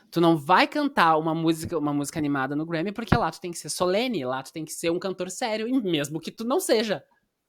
Tu 0.09 0.21
não 0.21 0.37
vai 0.37 0.69
cantar 0.69 1.17
uma 1.17 1.35
música, 1.35 1.77
uma 1.77 1.93
música 1.93 2.21
animada 2.21 2.55
no 2.55 2.65
Grammy, 2.65 2.93
porque 2.93 3.17
lá 3.17 3.29
tu 3.33 3.41
tem 3.41 3.51
que 3.51 3.59
ser 3.59 3.69
solene, 3.69 4.25
lá 4.25 4.45
tu 4.45 4.53
tem 4.53 4.65
que 4.65 4.73
ser 4.73 4.93
um 4.93 5.01
cantor 5.01 5.29
sério, 5.29 5.69
mesmo 5.83 6.21
que 6.21 6.31
tu 6.31 6.45
não 6.45 6.61
seja. 6.61 7.03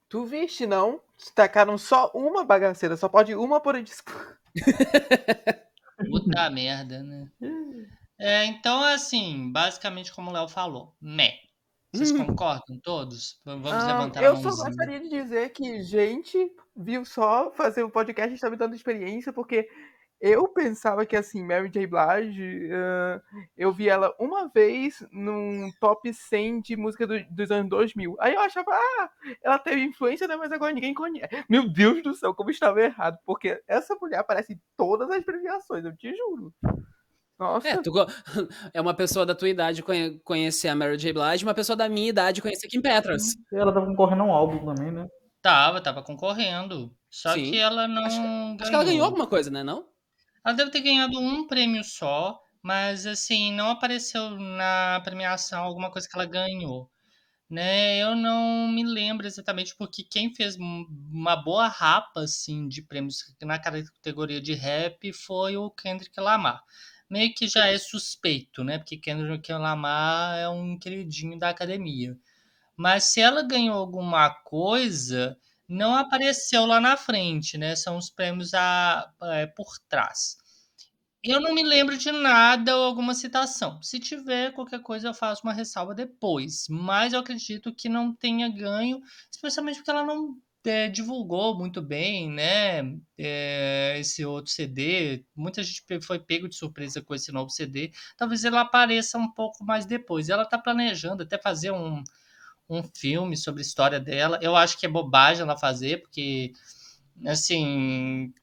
Tu 0.10 0.26
viste, 0.26 0.66
não? 0.66 1.00
Tacaram 1.36 1.78
só 1.78 2.10
uma 2.12 2.44
bagaceira, 2.44 2.98
só 2.98 3.08
pode 3.08 3.36
uma 3.36 3.62
por 3.62 3.80
disco. 3.84 4.12
Puta 6.10 6.50
merda, 6.50 7.04
né? 7.04 7.28
É, 8.20 8.46
então, 8.46 8.84
assim, 8.84 9.52
basicamente 9.52 10.14
como 10.14 10.30
o 10.30 10.34
Léo 10.34 10.48
falou, 10.48 10.96
meh. 11.02 11.38
Vocês 11.94 12.12
uhum. 12.12 12.26
concordam 12.26 12.80
todos? 12.84 13.40
Vamos 13.46 13.72
ah, 13.72 13.88
levantar 13.88 14.20
a 14.20 14.24
Eu 14.24 14.36
só 14.38 14.50
gostaria 14.50 15.00
de 15.00 15.10
dizer 15.10 15.50
que, 15.50 15.82
gente, 15.82 16.52
viu 16.76 17.06
só 17.06 17.52
fazer 17.52 17.84
o 17.84 17.90
podcast 17.90 18.34
está 18.34 18.50
me 18.50 18.58
dando 18.58 18.76
experiência, 18.76 19.32
porque 19.32 19.70
eu 20.20 20.48
pensava 20.48 21.06
que, 21.06 21.16
assim, 21.16 21.44
Mary 21.44 21.70
J. 21.70 21.88
Blige, 21.88 22.66
uh, 22.68 23.22
eu 23.56 23.72
vi 23.72 23.88
ela 23.88 24.14
uma 24.20 24.48
vez 24.48 25.06
num 25.12 25.72
top 25.80 26.12
100 26.12 26.62
de 26.62 26.76
música 26.76 27.06
do, 27.06 27.24
dos 27.30 27.52
anos 27.52 27.70
2000. 27.70 28.18
Aí 28.20 28.34
eu 28.34 28.42
achava, 28.42 28.72
ah, 28.72 29.10
ela 29.44 29.60
teve 29.60 29.82
influência, 29.84 30.28
né? 30.28 30.36
Mas 30.36 30.52
agora 30.52 30.74
ninguém 30.74 30.94
conhece. 30.94 31.46
Meu 31.48 31.70
Deus 31.70 32.02
do 32.02 32.16
céu, 32.16 32.34
como 32.34 32.50
estava 32.50 32.82
errado. 32.82 33.18
Porque 33.26 33.62
essa 33.68 33.96
mulher 34.02 34.20
aparece 34.20 34.54
em 34.54 34.62
todas 34.76 35.10
as 35.10 35.24
premiações, 35.24 35.86
eu 35.86 35.96
te 35.96 36.14
juro. 36.16 36.52
Nossa. 37.40 37.68
É, 37.68 37.78
tu, 37.82 37.92
é 38.74 38.82
uma 38.82 38.94
pessoa 38.94 39.26
da 39.26 39.36
tua 39.36 39.50
idade 39.50 39.84
conhe, 39.84 40.20
conhecer 40.20 40.68
a 40.70 40.76
Mary 40.76 40.98
J. 40.98 41.14
Blige, 41.14 41.44
uma 41.44 41.54
pessoa 41.54 41.76
da 41.76 41.88
minha 41.88 42.10
idade 42.10 42.42
conhecer 42.42 42.68
Kim 42.68 42.82
Petras. 42.82 43.36
Ela 43.54 43.72
tava 43.72 43.86
concorrendo 43.86 44.24
a 44.24 44.26
um 44.26 44.32
álbum 44.32 44.66
também, 44.66 44.92
né? 44.92 45.08
Tava, 45.42 45.80
tava 45.80 46.02
concorrendo. 46.02 46.92
Só 47.10 47.34
Sim. 47.34 47.52
que 47.52 47.58
ela 47.58 47.88
não. 47.88 48.04
Acho, 48.04 48.20
acho 48.20 48.70
que 48.70 48.76
ela 48.76 48.84
ganhou 48.84 49.06
alguma 49.06 49.28
coisa, 49.28 49.50
né? 49.50 49.64
Não? 49.64 49.86
Ela 50.44 50.56
deve 50.56 50.72
ter 50.72 50.82
ganhado 50.82 51.20
um 51.20 51.48
prêmio 51.48 51.84
só, 51.84 52.40
mas 52.62 53.06
assim, 53.06 53.54
não 53.54 53.70
apareceu 53.70 54.32
na 54.32 55.02
premiação 55.04 55.64
alguma 55.64 55.92
coisa 55.92 56.08
que 56.08 56.16
ela 56.16 56.26
ganhou. 56.26 56.90
Né, 57.50 58.00
eu 58.00 58.14
não 58.14 58.68
me 58.68 58.84
lembro 58.84 59.26
exatamente 59.26 59.74
porque 59.78 60.04
quem 60.04 60.36
fez 60.36 60.58
uma 60.58 61.34
boa 61.38 61.70
rapa 61.70 62.20
assim 62.20 62.68
de 62.68 62.82
prêmios 62.82 63.20
na 63.42 63.58
categoria 63.58 64.42
de 64.42 64.54
rap 64.54 65.14
foi 65.14 65.56
o 65.56 65.72
Kendrick 65.72 66.20
Lamar. 66.20 66.62
Meio 67.10 67.34
que 67.34 67.48
já 67.48 67.68
é 67.68 67.78
suspeito, 67.78 68.64
né? 68.64 68.78
Porque 68.78 68.98
Kendrick 68.98 69.52
Lamar 69.52 70.38
é 70.38 70.50
um 70.50 70.78
queridinho 70.78 71.40
da 71.40 71.50
academia. 71.50 72.18
Mas 72.76 73.06
se 73.06 73.22
ela 73.22 73.42
ganhou 73.42 73.78
alguma 73.78 74.30
coisa, 74.30 75.38
não 75.68 75.96
apareceu 75.96 76.66
lá 76.66 76.80
na 76.80 76.96
frente, 76.98 77.58
né? 77.58 77.76
São 77.76 77.98
os 77.98 78.10
prêmios 78.10 78.54
a, 78.54 79.12
é, 79.24 79.48
por 79.48 79.80
trás. 79.90 80.38
Eu 81.24 81.42
não 81.42 81.54
me 81.54 81.64
lembro 81.64 81.98
de 81.98 82.12
nada 82.12 82.78
ou 82.78 82.86
alguma 82.86 83.14
citação. 83.14 83.82
Se 83.82 84.00
tiver 84.00 84.54
qualquer 84.54 84.82
coisa, 84.82 85.10
eu 85.10 85.14
faço 85.14 85.44
uma 85.44 85.54
ressalva 85.54 85.94
depois. 85.94 86.68
Mas 86.70 87.14
eu 87.14 87.20
acredito 87.20 87.74
que 87.74 87.90
não 87.90 88.14
tenha 88.14 88.48
ganho, 88.50 89.02
especialmente 89.32 89.78
porque 89.78 89.92
ela 89.92 90.06
não 90.06 90.38
é, 90.70 90.88
divulgou 90.88 91.58
muito 91.58 91.82
bem, 91.82 92.30
né? 92.30 92.96
É, 93.18 93.96
esse 94.00 94.26
outro 94.26 94.52
CD. 94.52 95.24
Muita 95.36 95.64
gente 95.64 95.84
foi 96.02 96.20
pego 96.20 96.48
de 96.48 96.56
surpresa 96.56 97.02
com 97.02 97.16
esse 97.16 97.32
novo 97.32 97.50
CD. 97.50 97.92
Talvez 98.18 98.44
ela 98.44 98.62
apareça 98.62 99.18
um 99.18 99.32
pouco 99.32 99.64
mais 99.64 99.86
depois. 99.86 100.30
Ela 100.30 100.44
está 100.44 100.58
planejando 100.58 101.24
até 101.24 101.38
fazer 101.38 101.72
um, 101.72 102.04
um 102.70 102.84
filme 102.84 103.38
sobre 103.38 103.62
a 103.62 103.66
história 103.66 104.00
dela. 104.00 104.40
Eu 104.42 104.56
acho 104.56 104.78
que 104.78 104.86
é 104.86 104.90
bobagem 104.90 105.44
ela 105.44 105.58
fazer, 105.58 106.02
porque 106.02 106.54
assim 107.26 108.34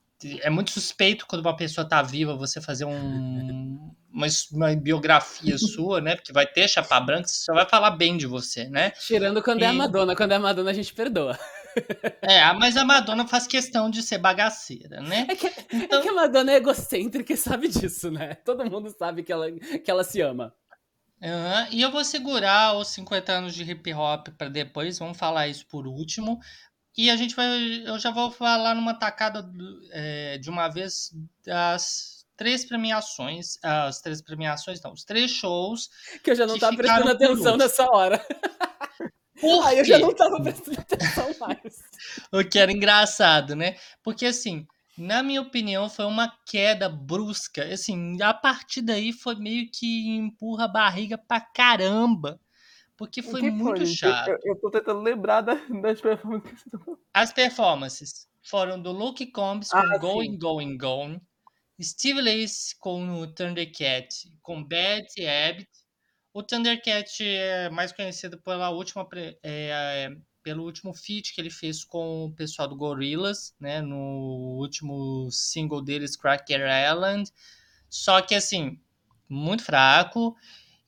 é 0.41 0.49
muito 0.49 0.71
suspeito 0.71 1.27
quando 1.27 1.43
uma 1.43 1.57
pessoa 1.57 1.87
tá 1.87 2.01
viva 2.01 2.35
você 2.35 2.61
fazer 2.61 2.85
um, 2.85 3.93
uma, 4.11 4.27
uma, 4.53 4.75
biografia 4.75 5.59
sua, 5.59 6.01
né? 6.01 6.17
Porque 6.17 6.33
vai 6.33 6.47
ter 6.47 6.69
chapa 6.69 6.99
branca, 7.01 7.29
você 7.29 7.45
só 7.45 7.53
vai 7.53 7.69
falar 7.69 7.91
bem 7.91 8.17
de 8.17 8.27
você, 8.27 8.65
né? 8.69 8.91
Tirando 8.91 9.43
quando 9.43 9.61
e... 9.61 9.65
é 9.65 9.69
a 9.69 9.73
Madonna. 9.73 10.17
Quando 10.17 10.33
é 10.33 10.37
a 10.37 10.41
Madonna, 10.41 10.71
a 10.71 10.75
gente 10.75 10.95
perdoa. 10.95 11.39
É, 12.23 12.53
mas 12.55 12.77
a 12.77 12.85
Madonna 12.85 13.27
faz 13.27 13.47
questão 13.47 13.91
de 13.91 14.03
ser 14.03 14.19
bagaceira, 14.19 15.01
né? 15.01 15.27
É 15.29 15.37
que, 15.37 15.53
então... 15.73 15.99
é 15.99 16.03
que 16.03 16.09
a 16.09 16.15
Madonna 16.15 16.53
é 16.53 16.57
egocêntrica 16.57 17.33
e 17.33 17.37
sabe 17.37 17.69
disso, 17.69 18.11
né? 18.11 18.35
Todo 18.37 18.69
mundo 18.69 18.95
sabe 18.99 19.23
que 19.23 19.33
ela, 19.33 19.51
que 19.51 19.91
ela 19.91 20.03
se 20.03 20.21
ama. 20.21 20.55
Uhum. 21.21 21.67
E 21.71 21.83
eu 21.83 21.91
vou 21.91 22.05
segurar 22.05 22.77
os 22.77 22.89
50 22.89 23.33
anos 23.33 23.55
de 23.55 23.63
hip 23.63 23.93
hop 23.93 24.29
para 24.37 24.49
depois, 24.49 24.99
vamos 24.99 25.19
falar 25.19 25.49
isso 25.49 25.67
por 25.67 25.87
último. 25.87 26.41
E 26.97 27.11
a 27.11 27.17
gente 27.17 27.35
vai. 27.35 27.83
Eu 27.87 27.99
já 27.99 28.11
vou 28.11 28.31
falar 28.31 28.75
numa 28.75 28.95
tacada 28.95 29.45
é, 29.91 30.39
de 30.39 30.49
uma 30.49 30.69
vez 30.69 31.11
das 31.45 32.25
três 32.37 32.65
premiações. 32.65 33.59
As 33.63 34.01
três 34.01 34.23
premiações, 34.23 34.81
não, 34.81 34.93
os 34.93 35.05
três 35.05 35.31
shows. 35.31 35.91
Que 36.23 36.31
eu 36.31 36.35
já 36.37 36.47
não 36.47 36.59
tava 36.59 36.77
prestando 36.77 37.11
atenção 37.11 37.57
nessa 37.57 37.85
hora. 37.91 38.25
Por 39.41 39.67
Aí 39.67 39.79
eu 39.79 39.85
já 39.85 39.99
não 39.99 40.15
tava 40.15 40.41
prestando 40.43 40.79
atenção 40.81 41.35
mais. 41.41 41.83
o 42.33 42.45
que 42.45 42.59
era 42.59 42.73
engraçado, 42.73 43.55
né? 43.55 43.77
Porque 44.03 44.27
assim, 44.27 44.67
na 44.97 45.23
minha 45.23 45.43
opinião, 45.43 45.89
foi 45.89 46.05
uma 46.05 46.33
queda 46.47 46.89
brusca. 46.89 47.65
Assim, 47.73 48.21
a 48.23 48.33
partir 48.33 48.81
daí 48.81 49.13
foi 49.13 49.35
meio 49.35 49.69
que 49.71 50.09
empurra 50.17 50.65
a 50.65 50.69
barriga 50.69 51.19
pra 51.19 51.41
caramba. 51.41 52.41
Porque 52.97 53.23
foi 53.23 53.43
muito 53.51 53.79
foi? 53.79 53.87
chato. 53.87 54.29
Eu, 54.29 54.39
eu 54.45 54.57
tô 54.57 54.71
tentando 54.71 55.01
lembrar 55.01 55.41
das 55.41 56.01
performances. 56.01 56.65
As 57.13 57.33
performances 57.33 58.29
foram 58.43 58.81
do 58.81 58.93
Luke 58.93 59.27
Combs 59.33 59.69
com 59.69 59.79
ah, 59.79 59.99
Going, 59.99 60.33
sim. 60.33 60.39
Going, 60.39 60.77
Going. 60.77 61.21
Steve 61.83 62.21
Lace 62.21 62.79
com 62.79 63.21
o 63.21 63.27
Thundercat, 63.27 64.33
com 64.41 64.63
Betty 64.63 65.27
Abbott. 65.27 65.69
O 66.35 66.43
Thundercat 66.43 67.25
é 67.25 67.71
mais 67.71 67.93
conhecido 67.93 68.37
pela 68.37 68.69
última, 68.69 69.09
é, 69.15 69.39
é, 69.45 70.17
pelo 70.43 70.65
último 70.65 70.93
feat 70.93 71.33
que 71.33 71.41
ele 71.41 71.49
fez 71.49 71.85
com 71.85 72.25
o 72.25 72.33
pessoal 72.33 72.67
do 72.67 72.75
Gorillaz, 72.75 73.55
né, 73.61 73.81
no 73.81 74.59
último 74.59 75.31
single 75.31 75.81
deles, 75.81 76.17
Cracker 76.17 76.63
Island. 76.91 77.31
Só 77.89 78.21
que, 78.21 78.35
assim, 78.35 78.81
muito 79.29 79.63
fraco. 79.63 80.35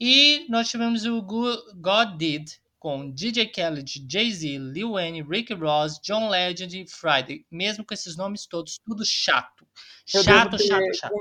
E 0.01 0.45
nós 0.49 0.69
tivemos 0.69 1.07
o 1.07 1.23
God 1.23 2.17
Did, 2.17 2.51
com 2.87 3.11
DJ 3.11 3.47
Khaled, 3.47 4.07
Jay-Z, 4.09 4.59
Lil 4.59 4.93
Wayne, 4.93 5.21
Rick 5.21 5.53
Ross, 5.55 5.99
John 6.01 6.29
Legend 6.29 6.83
e 6.83 6.87
Friday. 6.87 7.45
Mesmo 7.51 7.85
com 7.85 7.93
esses 7.93 8.17
nomes 8.17 8.47
todos, 8.47 8.79
tudo 8.79 9.05
chato. 9.05 9.67
Chato, 10.07 10.57
chato, 10.57 10.95
chato. 10.95 11.13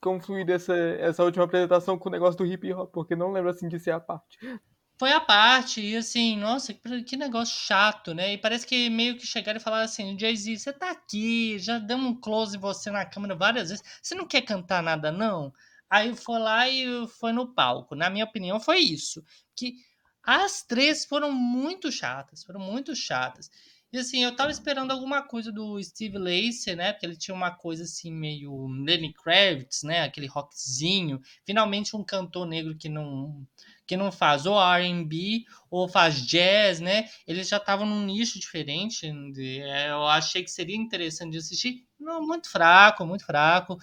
confluído 0.00 0.50
essa, 0.50 0.74
essa 0.74 1.22
última 1.22 1.44
apresentação 1.44 1.96
com 1.96 2.08
o 2.08 2.10
negócio 2.10 2.36
do 2.36 2.44
hip 2.44 2.72
hop, 2.72 2.90
porque 2.92 3.14
não 3.14 3.30
lembro 3.30 3.48
assim 3.48 3.68
de 3.68 3.78
ser 3.78 3.92
a 3.92 4.00
parte. 4.00 4.38
Foi 4.98 5.12
a 5.12 5.20
parte, 5.20 5.80
e 5.80 5.96
assim, 5.96 6.36
nossa, 6.36 6.74
que 6.74 7.16
negócio 7.16 7.56
chato, 7.56 8.12
né? 8.12 8.32
E 8.32 8.38
parece 8.38 8.66
que 8.66 8.90
meio 8.90 9.16
que 9.16 9.24
chegaram 9.24 9.60
e 9.60 9.62
falaram 9.62 9.84
assim: 9.84 10.18
Jay-Z, 10.18 10.58
você 10.58 10.72
tá 10.72 10.90
aqui, 10.90 11.60
já 11.60 11.78
damos 11.78 12.10
um 12.10 12.20
close 12.20 12.56
em 12.56 12.60
você 12.60 12.90
na 12.90 13.06
câmera 13.06 13.36
várias 13.36 13.68
vezes, 13.68 13.84
você 14.02 14.16
não 14.16 14.26
quer 14.26 14.42
cantar 14.42 14.82
nada, 14.82 15.12
não? 15.12 15.52
Aí 15.88 16.12
foi 16.16 16.40
lá 16.40 16.68
e 16.68 17.06
foi 17.20 17.32
no 17.32 17.54
palco. 17.54 17.94
Na 17.94 18.10
minha 18.10 18.24
opinião, 18.24 18.58
foi 18.58 18.78
isso. 18.80 19.22
Que 19.54 19.74
as 20.22 20.62
três 20.62 21.04
foram 21.04 21.32
muito 21.32 21.90
chatas, 21.90 22.44
foram 22.44 22.60
muito 22.60 22.94
chatas. 22.94 23.50
E 23.90 23.96
assim, 23.96 24.22
eu 24.22 24.36
tava 24.36 24.50
esperando 24.50 24.90
alguma 24.90 25.22
coisa 25.22 25.50
do 25.50 25.82
Steve 25.82 26.18
Lacey, 26.18 26.76
né? 26.76 26.92
Porque 26.92 27.06
ele 27.06 27.16
tinha 27.16 27.34
uma 27.34 27.50
coisa 27.50 27.84
assim, 27.84 28.12
meio 28.12 28.66
Lenny 28.66 29.14
Kravitz, 29.14 29.82
né? 29.82 30.02
Aquele 30.02 30.26
rockzinho. 30.26 31.20
Finalmente 31.46 31.96
um 31.96 32.04
cantor 32.04 32.46
negro 32.46 32.76
que 32.76 32.88
não 32.88 33.46
que 33.86 33.96
não 33.96 34.12
faz 34.12 34.44
ou 34.44 34.60
R&B 34.60 35.44
ou 35.70 35.88
faz 35.88 36.20
jazz, 36.26 36.78
né? 36.80 37.08
Ele 37.26 37.42
já 37.42 37.58
tava 37.58 37.86
num 37.86 38.04
nicho 38.04 38.38
diferente. 38.38 39.10
É, 39.38 39.88
eu 39.90 40.06
achei 40.06 40.44
que 40.44 40.50
seria 40.50 40.76
interessante 40.76 41.32
de 41.32 41.38
assistir. 41.38 41.86
Não, 41.98 42.20
muito 42.26 42.50
fraco, 42.50 43.06
muito 43.06 43.24
fraco. 43.24 43.78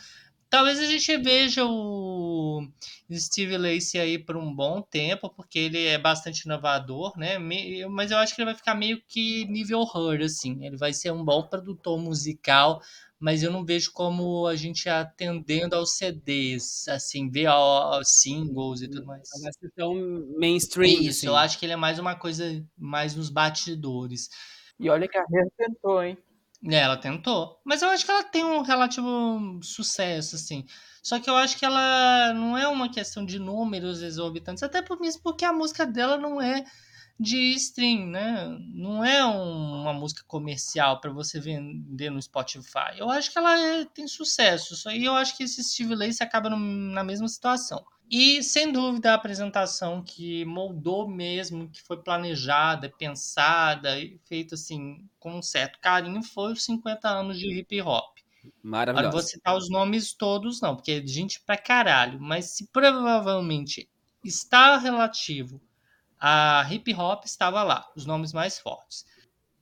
Talvez 0.50 0.80
a 0.80 0.86
gente 0.86 1.18
veja 1.18 1.66
o 1.66 2.66
Steve 3.12 3.58
Lacey 3.58 4.00
aí 4.00 4.18
por 4.18 4.38
um 4.38 4.54
bom 4.54 4.82
tempo, 4.82 5.30
porque 5.30 5.60
ele 5.60 5.86
é 5.86 5.98
bastante 5.98 6.42
inovador, 6.46 7.18
né? 7.18 7.38
Mas 7.90 8.12
eu 8.12 8.18
acho 8.18 8.34
que 8.34 8.42
ele 8.42 8.52
vai 8.52 8.56
ficar 8.56 8.76
meio 8.76 9.02
que 9.08 9.46
nível 9.46 9.82
Her, 9.82 10.24
assim. 10.24 10.66
Ele 10.66 10.78
vai 10.78 10.94
ser 10.94 11.12
um 11.12 11.26
bom 11.26 11.44
produtor 11.44 12.00
musical, 12.00 12.82
mas 13.20 13.44
eu 13.44 13.52
não 13.52 13.66
vejo 13.66 13.92
como 13.92 14.46
a 14.48 14.56
gente 14.56 14.88
atendendo 14.88 15.76
aos 15.76 15.98
CDs, 15.98 16.88
assim, 16.88 17.30
ver 17.30 17.48
aos 17.48 18.08
singles 18.08 18.82
e 18.82 18.88
tudo 18.88 19.06
mais. 19.06 19.28
Vai 19.42 19.52
ser 19.52 19.72
tão 19.76 19.94
mainstream. 20.38 21.02
Isso, 21.02 21.20
assim. 21.20 21.28
eu 21.28 21.36
acho 21.36 21.60
que 21.60 21.66
ele 21.66 21.74
é 21.74 21.78
mais 21.78 22.00
uma 22.00 22.16
coisa 22.16 22.64
mais 22.78 23.16
nos 23.16 23.30
batidores. 23.30 24.30
E 24.80 24.90
olha 24.90 25.08
que 25.08 25.18
a 25.18 25.24
tentou, 25.58 26.04
hein? 26.04 26.18
É, 26.68 26.78
ela 26.78 26.98
tentou. 26.98 27.60
Mas 27.64 27.82
eu 27.82 27.90
acho 27.90 28.06
que 28.06 28.12
ela 28.12 28.24
tem 28.24 28.44
um 28.44 28.62
relativo 28.62 29.60
sucesso, 29.62 30.36
assim. 30.36 30.66
Só 31.04 31.20
que 31.20 31.30
eu 31.30 31.36
acho 31.36 31.58
que 31.58 31.66
ela 31.66 32.34
não 32.34 32.58
é 32.58 32.68
uma 32.68 32.90
questão 32.90 33.24
de 33.24 33.38
números 33.38 34.02
exorbitantes, 34.02 34.64
até 34.64 34.82
por 34.82 35.00
mesmo 35.00 35.22
porque 35.22 35.46
a 35.46 35.54
música 35.54 35.86
dela 35.86 36.18
não 36.18 36.42
é 36.42 36.66
de 37.20 37.54
stream, 37.54 38.08
né? 38.08 38.58
Não 38.74 39.06
é 39.06 39.24
um, 39.26 39.82
uma 39.82 39.94
música 39.94 40.24
comercial 40.28 41.00
para 41.00 41.12
você 41.12 41.40
vender 41.40 42.10
no 42.10 42.22
Spotify. 42.22 42.98
Eu 42.98 43.10
acho 43.10 43.32
que 43.32 43.38
ela 43.38 43.58
é, 43.58 43.86
tem 43.86 44.08
sucesso. 44.08 44.90
E 44.90 45.06
eu 45.06 45.14
acho 45.16 45.38
que 45.38 45.44
esse 45.44 45.64
Steve 45.64 45.96
Lace 45.96 46.24
acaba 46.24 46.50
no, 46.50 46.58
na 46.58 47.04
mesma 47.04 47.28
situação. 47.28 47.86
E 48.10 48.44
sem 48.44 48.72
dúvida 48.72 49.12
a 49.12 49.16
apresentação 49.16 50.04
que 50.04 50.46
moldou 50.46 51.08
mesmo, 51.08 51.70
que 51.70 51.82
foi 51.82 51.98
planejada, 51.98 52.90
pensada 52.90 54.00
e 54.00 54.20
feita 54.26 54.56
assim 54.56 55.08
com 55.20 55.38
um 55.38 55.42
certo 55.42 55.80
carinho 55.80 56.22
foi 56.22 56.54
os 56.54 56.64
50 56.64 57.10
anos 57.10 57.40
de 57.40 57.52
hip 57.52 57.82
hop. 57.82 58.18
Maravilhoso. 58.62 59.06
Não 59.06 59.12
vou 59.12 59.22
citar 59.22 59.58
os 59.58 59.70
nomes 59.70 60.14
todos 60.14 60.62
não, 60.62 60.76
porque 60.76 60.92
é 60.92 61.08
gente 61.08 61.42
pra 61.42 61.58
caralho, 61.58 62.20
mas 62.22 62.46
se 62.52 62.68
provavelmente 62.68 63.90
está 64.24 64.78
relativo 64.78 65.60
a 66.20 66.66
hip 66.72 66.94
hop 66.94 67.26
estava 67.26 67.62
lá, 67.64 67.88
os 67.96 68.06
nomes 68.06 68.34
mais 68.34 68.58
fortes. 68.58 69.06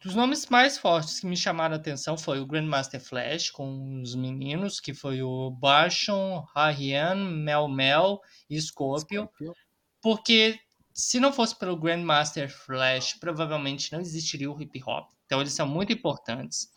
Os 0.06 0.16
nomes 0.16 0.48
mais 0.48 0.78
fortes 0.78 1.20
que 1.20 1.26
me 1.26 1.38
chamaram 1.38 1.76
a 1.76 1.78
atenção 1.78 2.18
foi 2.18 2.40
o 2.40 2.46
Grandmaster 2.46 3.00
Flash 3.00 3.50
com 3.50 4.02
os 4.02 4.16
meninos, 4.16 4.80
que 4.80 4.94
foi 4.94 5.22
o 5.22 5.50
Barshon, 5.50 6.46
Harian, 6.54 7.16
Mel 7.16 7.70
Mel 7.70 8.20
e 8.50 8.60
Scorpio. 8.60 9.24
Scorpio. 9.24 9.54
Porque 10.02 10.60
se 10.94 11.20
não 11.20 11.32
fosse 11.32 11.58
pelo 11.58 11.78
Grandmaster 11.78 12.50
Flash, 12.50 13.14
provavelmente 13.14 13.92
não 13.94 14.02
existiria 14.02 14.52
o 14.52 14.62
hip 14.62 14.82
hop. 14.86 15.10
Então 15.26 15.40
eles 15.40 15.54
são 15.54 15.66
muito 15.66 15.94
importantes. 15.94 16.68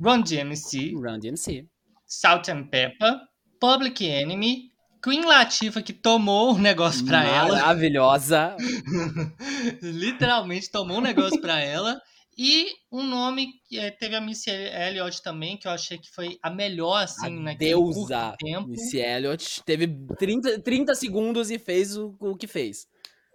Run 0.00 0.20
DMC. 0.20 0.94
Run 0.94 1.18
DMC. 1.18 1.66
Salt 2.06 2.48
and 2.48 2.64
Pepper. 2.64 3.18
Public 3.58 4.04
Enemy. 4.04 4.70
Queen 5.02 5.24
Latifah 5.24 5.82
que 5.82 5.92
tomou 5.92 6.54
o 6.54 6.58
negócio 6.58 7.04
pra 7.06 7.24
ela. 7.24 7.56
Maravilhosa. 7.56 8.56
Literalmente 9.80 10.70
tomou 10.70 10.98
um 10.98 11.00
negócio 11.00 11.40
pra 11.40 11.60
ela. 11.60 12.00
E 12.38 12.68
um 12.92 13.02
nome 13.02 13.54
que 13.68 13.76
é, 13.76 13.90
teve 13.90 14.14
a 14.14 14.20
Missy 14.20 14.48
Elliott 14.48 15.20
também, 15.22 15.56
que 15.56 15.66
eu 15.66 15.72
achei 15.72 15.98
que 15.98 16.08
foi 16.08 16.38
a 16.40 16.48
melhor, 16.48 17.02
assim, 17.02 17.26
a 17.26 17.30
naquele 17.40 17.70
deusa 17.70 18.36
tempo. 18.38 18.68
Missy 18.68 18.98
Elliott 18.98 19.60
teve 19.64 19.88
30, 20.16 20.60
30 20.60 20.94
segundos 20.94 21.50
e 21.50 21.58
fez 21.58 21.96
o, 21.96 22.14
o 22.20 22.36
que 22.36 22.46
fez. 22.46 22.86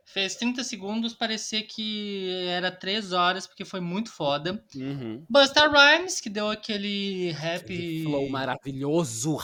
Fez 0.06 0.36
30 0.38 0.64
segundos, 0.64 1.14
parecia 1.14 1.62
que 1.64 2.46
era 2.48 2.72
3 2.72 3.12
horas, 3.12 3.46
porque 3.46 3.66
foi 3.66 3.82
muito 3.82 4.10
foda. 4.10 4.64
Uhum. 4.74 5.26
Busta 5.30 5.68
Rhymes, 5.68 6.22
que 6.22 6.30
deu 6.30 6.50
aquele 6.50 7.32
rap... 7.32 7.64
Aquele 7.64 8.04
flow 8.04 8.30
maravilhoso, 8.30 9.36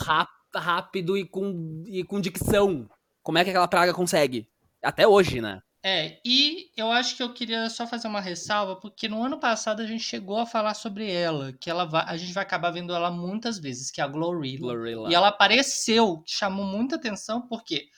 rápido 0.54 1.18
e 1.18 1.26
com, 1.26 1.84
e 1.86 2.02
com 2.02 2.18
dicção. 2.18 2.88
Como 3.22 3.36
é 3.36 3.44
que 3.44 3.50
aquela 3.50 3.68
praga 3.68 3.92
consegue? 3.92 4.48
Até 4.82 5.06
hoje, 5.06 5.42
né? 5.42 5.60
É, 5.82 6.20
e 6.24 6.70
eu 6.76 6.92
acho 6.92 7.16
que 7.16 7.22
eu 7.22 7.32
queria 7.32 7.70
só 7.70 7.86
fazer 7.86 8.06
uma 8.06 8.20
ressalva, 8.20 8.76
porque 8.76 9.08
no 9.08 9.22
ano 9.22 9.40
passado 9.40 9.80
a 9.80 9.86
gente 9.86 10.04
chegou 10.04 10.38
a 10.38 10.44
falar 10.44 10.74
sobre 10.74 11.10
ela, 11.10 11.54
que 11.54 11.70
ela 11.70 11.86
vai, 11.86 12.04
a 12.06 12.18
gente 12.18 12.34
vai 12.34 12.42
acabar 12.42 12.70
vendo 12.70 12.94
ela 12.94 13.10
muitas 13.10 13.58
vezes, 13.58 13.90
que 13.90 14.00
é 14.00 14.04
a 14.04 14.08
Glorilla. 14.08 14.74
Glorilla. 14.74 15.10
E 15.10 15.14
ela 15.14 15.28
apareceu, 15.28 16.22
chamou 16.26 16.66
muita 16.66 16.96
atenção, 16.96 17.40
porque 17.48 17.88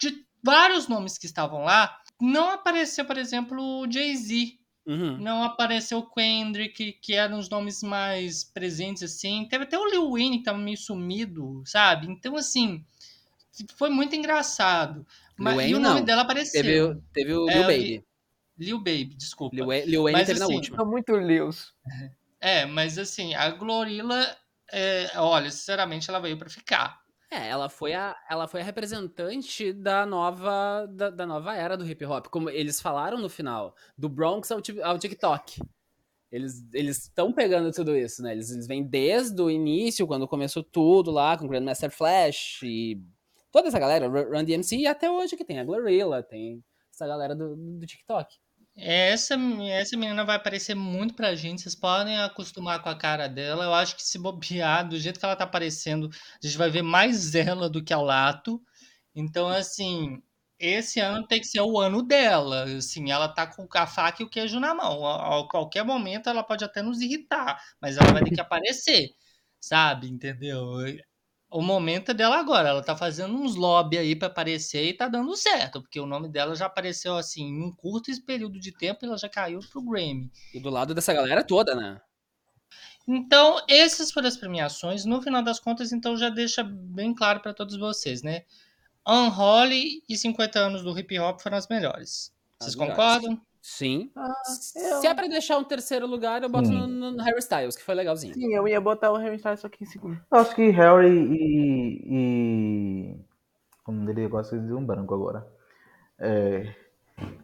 de 0.00 0.26
vários 0.42 0.88
nomes 0.88 1.16
que 1.16 1.26
estavam 1.26 1.62
lá, 1.62 1.96
não 2.20 2.50
apareceu, 2.50 3.04
por 3.04 3.16
exemplo, 3.18 3.60
o 3.60 3.90
Jay-Z. 3.90 4.58
Uhum. 4.86 5.18
Não 5.18 5.42
apareceu 5.42 5.98
o 5.98 6.08
Kendrick, 6.08 6.92
que 7.02 7.12
eram 7.12 7.38
os 7.38 7.48
nomes 7.50 7.82
mais 7.82 8.44
presentes, 8.44 9.02
assim. 9.02 9.46
Teve 9.48 9.64
até 9.64 9.76
o 9.76 9.86
Lil 9.86 10.12
Wayne, 10.12 10.38
que 10.38 10.44
tava 10.44 10.58
meio 10.58 10.76
sumido, 10.76 11.62
sabe? 11.66 12.06
Então, 12.06 12.36
assim, 12.36 12.84
foi 13.76 13.90
muito 13.90 14.14
engraçado. 14.14 15.04
Mas, 15.38 15.56
Wayne, 15.56 15.72
e 15.72 15.74
o 15.74 15.78
nome 15.80 16.00
não. 16.00 16.04
dela 16.04 16.22
apareceu. 16.22 16.62
Teve, 16.62 16.80
o- 16.82 17.02
teve 17.12 17.34
o 17.34 17.48
É, 17.50 17.52
Lil 17.54 17.62
eu 17.62 17.68
vi. 17.68 17.74
Baby. 17.98 18.04
Lil 18.58 18.78
Baby, 18.78 19.14
desculpa. 19.16 19.54
Lil, 19.56 19.66
Lil 19.84 20.02
Wayne 20.04 20.18
Mas, 20.18 20.26
teve 20.28 20.38
na 20.38 20.46
assim, 20.46 20.54
última. 20.54 20.76
São 20.76 20.86
muito 20.86 21.12
Leos. 21.12 21.74
É, 22.40 22.64
mas 22.64 22.96
assim, 22.98 23.34
a 23.34 23.50
Glorilla, 23.50 24.34
é, 24.72 25.10
olha, 25.16 25.50
sinceramente, 25.50 26.08
ela 26.08 26.18
veio 26.20 26.38
pra 26.38 26.48
ficar. 26.48 26.98
É, 27.30 27.48
ela 27.48 27.68
foi 27.68 27.92
a, 27.92 28.16
ela 28.30 28.46
foi 28.46 28.60
a 28.60 28.64
representante 28.64 29.72
da 29.72 30.06
nova, 30.06 30.86
da, 30.88 31.10
da 31.10 31.26
nova 31.26 31.54
era 31.54 31.76
do 31.76 31.84
hip 31.86 32.04
hop. 32.06 32.28
Como 32.28 32.48
eles 32.48 32.80
falaram 32.80 33.18
no 33.18 33.28
final, 33.28 33.74
do 33.98 34.08
Bronx 34.08 34.50
ao, 34.50 34.62
ao 34.84 34.98
TikTok. 34.98 35.60
Eles 36.30 36.64
estão 36.72 37.32
pegando 37.32 37.70
tudo 37.72 37.96
isso, 37.96 38.22
né? 38.22 38.32
Eles, 38.32 38.50
eles 38.50 38.66
vêm 38.66 38.82
desde 38.84 39.40
o 39.40 39.50
início, 39.50 40.06
quando 40.06 40.26
começou 40.28 40.62
tudo 40.62 41.10
lá, 41.10 41.36
com 41.36 41.46
Grandmaster 41.46 41.90
Flash 41.90 42.60
e 42.62 43.00
toda 43.56 43.68
essa 43.68 43.78
galera, 43.78 44.06
Ru- 44.08 44.30
Run 44.30 44.44
DMC, 44.44 44.76
e 44.76 44.86
até 44.86 45.10
hoje 45.10 45.36
que 45.36 45.44
tem 45.44 45.58
a 45.58 45.64
Glorilla, 45.64 46.22
tem 46.22 46.62
essa 46.92 47.06
galera 47.06 47.34
do, 47.34 47.56
do 47.56 47.86
TikTok. 47.86 48.34
Essa, 48.78 49.36
essa 49.70 49.96
menina 49.96 50.22
vai 50.24 50.36
aparecer 50.36 50.74
muito 50.74 51.14
pra 51.14 51.34
gente, 51.34 51.62
vocês 51.62 51.74
podem 51.74 52.18
acostumar 52.20 52.82
com 52.82 52.90
a 52.90 52.94
cara 52.98 53.26
dela. 53.26 53.64
Eu 53.64 53.72
acho 53.74 53.96
que 53.96 54.02
se 54.02 54.18
bobear, 54.18 54.86
do 54.86 54.98
jeito 54.98 55.18
que 55.18 55.24
ela 55.24 55.34
tá 55.36 55.44
aparecendo, 55.44 56.10
a 56.42 56.46
gente 56.46 56.58
vai 56.58 56.68
ver 56.70 56.82
mais 56.82 57.34
ela 57.34 57.70
do 57.70 57.82
que 57.82 57.94
ao 57.94 58.04
Lato. 58.04 58.60
Então, 59.14 59.48
assim, 59.48 60.22
esse 60.58 61.00
ano 61.00 61.26
tem 61.26 61.40
que 61.40 61.46
ser 61.46 61.60
o 61.62 61.78
ano 61.78 62.02
dela. 62.02 62.64
Assim, 62.64 63.10
ela 63.10 63.28
tá 63.28 63.46
com 63.46 63.66
a 63.74 63.86
faca 63.86 64.22
e 64.22 64.26
o 64.26 64.30
queijo 64.30 64.60
na 64.60 64.74
mão. 64.74 65.06
A, 65.06 65.40
a 65.40 65.48
qualquer 65.48 65.82
momento 65.84 66.28
ela 66.28 66.42
pode 66.44 66.62
até 66.64 66.82
nos 66.82 67.00
irritar, 67.00 67.58
mas 67.80 67.96
ela 67.96 68.12
vai 68.12 68.22
ter 68.22 68.32
que 68.32 68.40
aparecer, 68.42 69.08
sabe? 69.60 70.08
Entendeu? 70.08 70.66
O 71.56 71.62
momento 71.62 72.10
é 72.10 72.14
dela 72.14 72.36
agora. 72.36 72.68
Ela 72.68 72.82
tá 72.82 72.94
fazendo 72.94 73.34
uns 73.34 73.56
lobby 73.56 73.96
aí 73.96 74.14
pra 74.14 74.28
aparecer 74.28 74.90
e 74.90 74.92
tá 74.92 75.08
dando 75.08 75.34
certo, 75.34 75.80
porque 75.80 75.98
o 75.98 76.04
nome 76.04 76.28
dela 76.28 76.54
já 76.54 76.66
apareceu 76.66 77.16
assim 77.16 77.44
em 77.44 77.62
um 77.62 77.72
curto 77.72 78.10
período 78.26 78.60
de 78.60 78.70
tempo 78.70 79.02
e 79.02 79.06
ela 79.06 79.16
já 79.16 79.26
caiu 79.26 79.60
pro 79.72 79.80
Grammy. 79.80 80.30
E 80.52 80.60
do 80.60 80.68
lado 80.68 80.94
dessa 80.94 81.14
galera 81.14 81.42
toda, 81.42 81.74
né? 81.74 81.98
Então, 83.08 83.58
essas 83.70 84.12
foram 84.12 84.28
as 84.28 84.36
premiações. 84.36 85.06
No 85.06 85.22
final 85.22 85.42
das 85.42 85.58
contas, 85.58 85.92
então 85.92 86.14
já 86.14 86.28
deixa 86.28 86.62
bem 86.62 87.14
claro 87.14 87.40
pra 87.40 87.54
todos 87.54 87.78
vocês, 87.78 88.22
né? 88.22 88.42
Unholy 89.08 90.02
e 90.06 90.14
50 90.14 90.58
anos 90.58 90.82
do 90.82 90.98
hip 90.98 91.18
hop 91.18 91.40
foram 91.40 91.56
as 91.56 91.68
melhores. 91.68 92.34
As 92.60 92.74
Vocês 92.74 92.76
melhores. 92.76 92.98
Sim. 93.68 94.12
eu- 94.16 95.00
Se 95.00 95.08
é 95.08 95.12
pra 95.12 95.26
deixar 95.26 95.58
um 95.58 95.64
terceiro 95.64 96.06
lugar, 96.06 96.40
eu 96.40 96.48
boto 96.48 96.70
no, 96.70 96.86
no 96.86 97.20
Harry 97.24 97.40
Styles, 97.40 97.74
que 97.74 97.82
foi 97.82 97.96
legalzinho. 97.96 98.32
Sim, 98.32 98.54
eu 98.54 98.68
ia 98.68 98.80
botar 98.80 99.10
o 99.10 99.16
Harry 99.16 99.34
Styles 99.36 99.58
só 99.58 99.66
aqui 99.66 99.82
em 99.82 99.86
segundo. 99.88 100.20
Eu 100.30 100.38
acho 100.38 100.54
que 100.54 100.70
Harry 100.70 101.08
e. 101.10 102.00
e... 102.06 103.16
Como 103.82 104.06
dele 104.06 104.28
gosta 104.28 104.56
de 104.56 104.72
um 104.72 104.84
branco 104.86 105.12
agora. 105.12 105.44
É... 106.16 106.72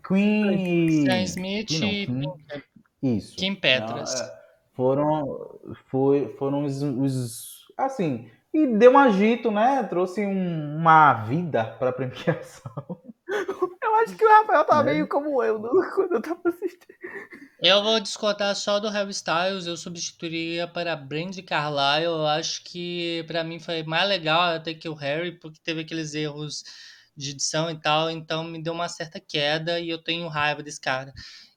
Queen 0.06 1.00
e. 1.02 1.06
Sam 1.06 1.22
Smith 1.24 1.66
Queen 1.68 2.02
e 2.04 2.06
não, 2.06 2.36
Kim- 2.36 3.16
Isso. 3.16 3.36
Kim 3.36 3.54
Petras. 3.56 4.14
Não, 4.20 4.26
é, 4.26 4.32
foram. 4.74 5.60
Foi, 5.86 6.28
foram 6.38 6.64
os, 6.64 6.82
os- 6.82 7.66
Assim. 7.76 8.30
E 8.54 8.64
deu 8.64 8.92
um 8.92 8.98
agito, 8.98 9.50
né? 9.50 9.82
Trouxe 9.82 10.24
um- 10.24 10.76
uma 10.76 11.14
vida 11.24 11.64
pra 11.80 11.90
premiação. 11.92 12.72
Eu 13.92 13.98
acho 14.04 14.16
que 14.16 14.24
o 14.24 14.28
Rafael 14.28 14.64
tá 14.64 14.82
Né? 14.82 14.92
meio 14.92 15.08
como 15.08 15.42
eu 15.42 15.58
no- 15.58 15.70
quando 15.94 16.12
eu 16.14 16.22
tava 16.22 16.40
assistindo. 16.46 16.86
Eu 17.60 17.82
vou 17.82 18.00
discordar 18.00 18.56
só 18.56 18.80
do 18.80 18.88
Harry 18.88 19.10
Styles, 19.10 19.66
eu 19.66 19.76
substituiria 19.76 20.66
para 20.66 20.96
Brandy 20.96 21.42
Carlile. 21.42 22.06
Eu 22.06 22.26
acho 22.26 22.64
que 22.64 23.22
pra 23.28 23.44
mim 23.44 23.60
foi 23.60 23.82
mais 23.84 24.08
legal 24.08 24.40
até 24.54 24.74
que 24.74 24.88
o 24.88 24.94
Harry, 24.94 25.38
porque 25.38 25.60
teve 25.62 25.82
aqueles 25.82 26.14
erros 26.14 26.64
de 27.16 27.30
edição 27.32 27.70
e 27.70 27.78
tal, 27.78 28.10
então 28.10 28.42
me 28.42 28.60
deu 28.62 28.72
uma 28.72 28.88
certa 28.88 29.20
queda 29.20 29.78
e 29.78 29.90
eu 29.90 30.02
tenho 30.02 30.26
raiva 30.28 30.62
desse 30.62 30.80
cara. 30.80 31.12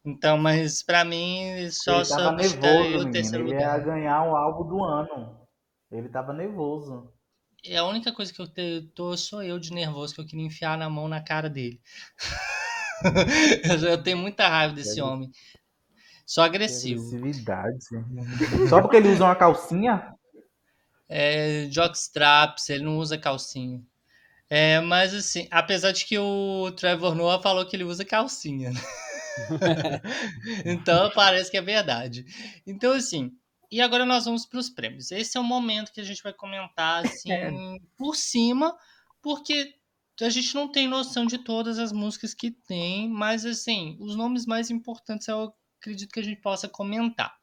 Então, 0.05 0.37
mas 0.37 0.83
pra 0.83 1.03
mim 1.05 1.69
só 1.71 2.01
ele 2.01 2.09
tava 2.09 2.31
nervoso, 2.33 2.67
o 2.67 2.83
menino. 2.89 3.11
terceiro 3.11 3.45
Ele 3.45 3.53
lugar. 3.55 3.79
ia 3.79 3.85
ganhar 3.85 4.23
o 4.29 4.35
álbum 4.35 4.67
do 4.67 4.83
ano. 4.83 5.39
Ele 5.89 6.09
tava 6.09 6.33
nervoso. 6.33 7.11
E 7.67 7.75
a 7.75 7.83
única 7.85 8.11
coisa 8.11 8.31
que 8.33 8.41
eu 8.41 8.47
te- 8.47 8.89
tô 8.93 9.15
sou 9.17 9.41
eu 9.41 9.57
de 9.59 9.71
nervoso, 9.71 10.13
que 10.13 10.21
eu 10.21 10.25
queria 10.25 10.45
enfiar 10.45 10.77
na 10.77 10.89
mão 10.89 11.07
na 11.07 11.21
cara 11.21 11.49
dele. 11.49 11.79
eu 13.89 14.01
tenho 14.01 14.17
muita 14.17 14.47
raiva 14.47 14.73
desse 14.73 14.95
Deve- 14.95 15.01
homem. 15.01 15.31
Só 16.25 16.43
agressivo. 16.43 17.01
Agressividade. 17.01 17.85
Só 18.69 18.81
porque 18.81 18.97
ele 18.97 19.09
usa 19.09 19.25
uma 19.25 19.35
calcinha? 19.35 20.13
É, 21.07 21.67
jockstraps, 21.69 22.69
ele 22.69 22.83
não 22.83 22.97
usa 22.97 23.17
calcinha. 23.17 23.81
É, 24.49 24.79
mas 24.79 25.13
assim, 25.13 25.47
apesar 25.51 25.91
de 25.91 26.05
que 26.05 26.17
o 26.17 26.71
Trevor 26.71 27.15
Noah 27.15 27.41
falou 27.41 27.65
que 27.65 27.75
ele 27.75 27.83
usa 27.83 28.05
calcinha. 28.05 28.71
né? 28.71 28.81
então 30.65 31.11
parece 31.13 31.51
que 31.51 31.57
é 31.57 31.61
verdade. 31.61 32.25
Então, 32.65 32.93
assim, 32.93 33.31
e 33.71 33.81
agora 33.81 34.05
nós 34.05 34.25
vamos 34.25 34.45
para 34.45 34.59
os 34.59 34.69
prêmios. 34.69 35.11
Esse 35.11 35.37
é 35.37 35.39
o 35.39 35.43
momento 35.43 35.91
que 35.91 36.01
a 36.01 36.03
gente 36.03 36.23
vai 36.23 36.33
comentar 36.33 37.03
assim 37.05 37.79
por 37.97 38.15
cima, 38.15 38.75
porque 39.21 39.73
a 40.21 40.29
gente 40.29 40.55
não 40.55 40.67
tem 40.67 40.87
noção 40.87 41.25
de 41.25 41.37
todas 41.37 41.77
as 41.77 41.91
músicas 41.91 42.33
que 42.33 42.51
tem, 42.51 43.09
mas 43.09 43.45
assim, 43.45 43.97
os 43.99 44.15
nomes 44.15 44.45
mais 44.45 44.69
importantes 44.69 45.27
eu 45.27 45.53
acredito 45.79 46.11
que 46.11 46.19
a 46.19 46.23
gente 46.23 46.41
possa 46.41 46.69
comentar. 46.69 47.35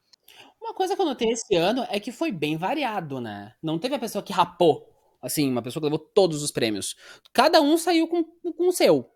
Uma 0.61 0.73
coisa 0.73 0.95
que 0.95 1.03
eu 1.03 1.07
notei 1.07 1.29
esse 1.29 1.55
ano 1.57 1.85
é 1.91 1.99
que 1.99 2.13
foi 2.13 2.31
bem 2.31 2.57
variado, 2.57 3.21
né? 3.21 3.53
Não 3.61 3.79
teve 3.79 3.97
a 3.97 3.99
pessoa 3.99 4.23
que 4.23 4.33
rapou, 4.33 4.89
assim, 5.21 5.51
uma 5.51 5.61
pessoa 5.61 5.81
que 5.81 5.87
levou 5.87 5.99
todos 5.99 6.43
os 6.43 6.53
prêmios. 6.53 6.95
Cada 7.33 7.61
um 7.61 7.77
saiu 7.77 8.07
com, 8.07 8.23
com 8.25 8.69
o 8.69 8.73
seu. 8.73 9.11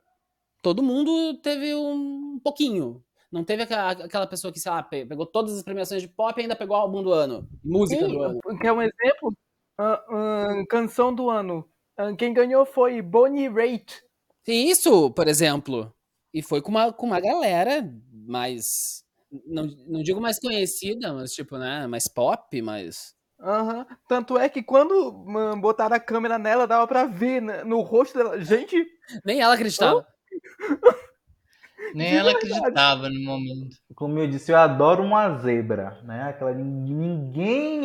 Todo 0.60 0.82
mundo 0.82 1.34
teve 1.40 1.72
um 1.74 2.40
pouquinho. 2.42 3.04
Não 3.30 3.42
teve 3.44 3.62
aquela, 3.64 3.90
aquela 3.90 4.26
pessoa 4.26 4.52
que, 4.52 4.60
sei 4.60 4.70
lá, 4.70 4.82
pe- 4.82 5.04
pegou 5.04 5.26
todas 5.26 5.56
as 5.56 5.62
premiações 5.62 6.00
de 6.02 6.08
pop 6.08 6.38
e 6.38 6.42
ainda 6.42 6.54
pegou 6.56 6.76
o 6.76 6.80
álbum 6.80 7.02
do 7.02 7.12
ano, 7.12 7.48
música 7.64 8.06
do 8.06 8.22
ano. 8.22 8.40
Quer 8.60 8.72
um 8.72 8.80
exemplo? 8.82 9.36
Ah, 9.78 10.64
canção 10.70 11.14
do 11.14 11.28
ano. 11.28 11.68
Ah, 11.98 12.14
quem 12.14 12.32
ganhou 12.32 12.64
foi 12.64 13.02
Bonnie 13.02 13.48
Raitt. 13.48 14.02
Isso, 14.46 15.10
por 15.10 15.26
exemplo. 15.28 15.92
E 16.32 16.40
foi 16.42 16.62
com 16.62 16.70
uma, 16.70 16.92
com 16.92 17.06
uma 17.06 17.20
galera 17.20 17.92
mais. 18.26 19.04
Não, 19.46 19.66
não 19.86 20.02
digo 20.02 20.20
mais 20.20 20.38
conhecida, 20.38 21.12
mas 21.12 21.32
tipo, 21.32 21.58
né? 21.58 21.86
Mais 21.86 22.06
pop, 22.08 22.62
mas. 22.62 23.14
Aham. 23.40 23.86
Tanto 24.08 24.38
é 24.38 24.48
que 24.48 24.62
quando 24.62 25.24
ah, 25.36 25.56
botaram 25.56 25.96
a 25.96 26.00
câmera 26.00 26.38
nela, 26.38 26.66
dava 26.66 26.86
pra 26.86 27.04
ver 27.06 27.42
né, 27.42 27.64
no 27.64 27.80
rosto 27.80 28.16
dela. 28.16 28.40
Gente, 28.40 28.86
Nem 29.24 29.40
ela 29.40 29.54
acreditava. 29.54 30.06
Nem 31.96 32.14
ela 32.16 32.30
acreditava 32.32 33.08
no 33.08 33.20
momento. 33.24 33.76
Como 33.94 34.18
eu 34.18 34.28
disse, 34.28 34.52
eu 34.52 34.56
adoro 34.58 35.02
uma 35.02 35.38
zebra, 35.38 35.98
né? 36.04 36.24
Aquela 36.24 36.52
ninguém, 36.52 37.80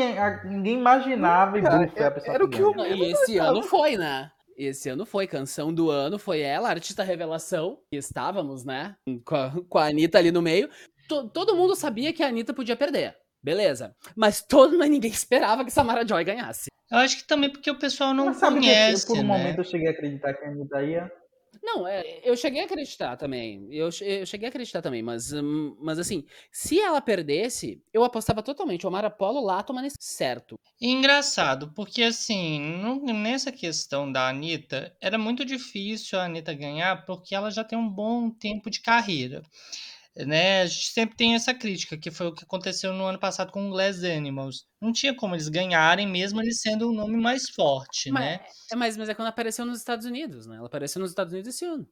ninguém 0.45 0.73
imaginava 0.77 1.57
e 1.57 1.61
Cara, 1.61 1.91
é 1.95 2.03
a 2.03 2.11
pessoa 2.11 2.35
era 2.35 2.43
o 2.45 2.49
que 2.49 2.57
que 2.57 2.61
eu-. 2.61 2.85
E 2.85 3.11
esse 3.11 3.37
ano 3.37 3.61
foi, 3.63 3.95
né? 3.97 4.31
Esse 4.57 4.89
ano 4.89 5.05
foi, 5.05 5.25
canção 5.25 5.73
do 5.73 5.89
ano 5.89 6.19
foi 6.19 6.41
ela, 6.41 6.69
artista 6.69 7.03
revelação. 7.03 7.79
E 7.91 7.97
estávamos, 7.97 8.65
né? 8.65 8.95
Com 9.23 9.35
a, 9.35 9.51
com 9.67 9.77
a 9.77 9.85
Anitta 9.87 10.17
ali 10.17 10.31
no 10.31 10.41
meio. 10.41 10.69
To- 11.07 11.29
todo 11.29 11.55
mundo 11.55 11.75
sabia 11.75 12.13
que 12.13 12.21
a 12.21 12.27
Anitta 12.27 12.53
podia 12.53 12.75
perder. 12.75 13.15
Beleza. 13.43 13.95
Mas 14.15 14.41
todo 14.41 14.77
mas 14.77 14.89
ninguém 14.89 15.09
esperava 15.11 15.63
que 15.65 15.71
Samara 15.71 16.05
Joy 16.07 16.23
ganhasse. 16.23 16.69
Eu 16.91 16.97
acho 16.97 17.17
que 17.17 17.23
também 17.27 17.49
porque 17.49 17.71
o 17.71 17.79
pessoal 17.79 18.13
não 18.13 18.25
Mas 18.25 18.37
sabe 18.37 18.59
que 18.59 18.65
conhece, 18.67 19.03
eu, 19.03 19.07
por 19.07 19.17
um 19.17 19.27
né? 19.27 19.37
momento 19.37 19.59
eu 19.59 19.63
cheguei 19.63 19.87
a 19.87 19.91
acreditar 19.91 20.33
que 20.33 20.43
a 20.43 20.49
Anitta 20.49 20.83
ia. 20.83 21.11
Não, 21.61 21.87
é, 21.87 22.21
eu 22.23 22.35
cheguei 22.37 22.61
a 22.61 22.65
acreditar 22.65 23.17
também. 23.17 23.67
Eu, 23.71 23.89
eu 24.01 24.25
cheguei 24.25 24.47
a 24.47 24.49
acreditar 24.49 24.81
também, 24.81 25.01
mas, 25.03 25.33
hum, 25.33 25.75
mas 25.79 25.99
assim, 25.99 26.25
se 26.51 26.79
ela 26.79 27.01
perdesse, 27.01 27.83
eu 27.93 28.03
apostava 28.03 28.41
totalmente. 28.43 28.85
O 28.85 28.89
Omar 28.89 29.05
Apollo 29.05 29.41
lá 29.41 29.61
toma 29.63 29.81
certo. 29.99 30.55
Engraçado, 30.81 31.71
porque 31.73 32.01
assim, 32.03 32.59
não- 32.59 32.99
nessa 33.05 33.51
questão 33.53 34.11
da 34.11 34.27
Anitta, 34.27 34.93
era 34.99 35.17
muito 35.17 35.45
difícil 35.45 36.19
a 36.19 36.25
Anitta 36.25 36.53
ganhar, 36.53 37.05
porque 37.05 37.33
ela 37.35 37.49
já 37.51 37.63
tem 37.63 37.77
um 37.77 37.87
bom 37.89 38.29
tempo 38.29 38.69
de 38.69 38.81
carreira. 38.81 39.43
Né? 40.15 40.61
A 40.61 40.65
gente 40.65 40.91
sempre 40.91 41.15
tem 41.15 41.35
essa 41.35 41.53
crítica, 41.53 41.97
que 41.97 42.11
foi 42.11 42.27
o 42.27 42.33
que 42.33 42.43
aconteceu 42.43 42.93
no 42.93 43.05
ano 43.05 43.19
passado 43.19 43.51
com 43.51 43.67
o 43.67 43.71
Glass 43.71 44.03
Animals. 44.03 44.65
Não 44.81 44.91
tinha 44.91 45.15
como 45.15 45.35
eles 45.35 45.47
ganharem, 45.47 46.05
mesmo 46.05 46.41
eles 46.41 46.59
sendo 46.59 46.89
o 46.89 46.93
nome 46.93 47.15
mais 47.15 47.49
forte, 47.49 48.11
Mas, 48.11 48.23
né? 48.23 48.45
é, 48.71 48.75
mas, 48.75 48.97
mas 48.97 49.07
é 49.09 49.15
quando 49.15 49.29
apareceu 49.29 49.65
nos 49.65 49.79
Estados 49.79 50.05
Unidos, 50.05 50.45
né? 50.45 50.57
Ela 50.57 50.67
apareceu 50.67 50.99
nos 50.99 51.11
Estados 51.11 51.31
Unidos 51.31 51.55
esse 51.55 51.63
ano. 51.63 51.87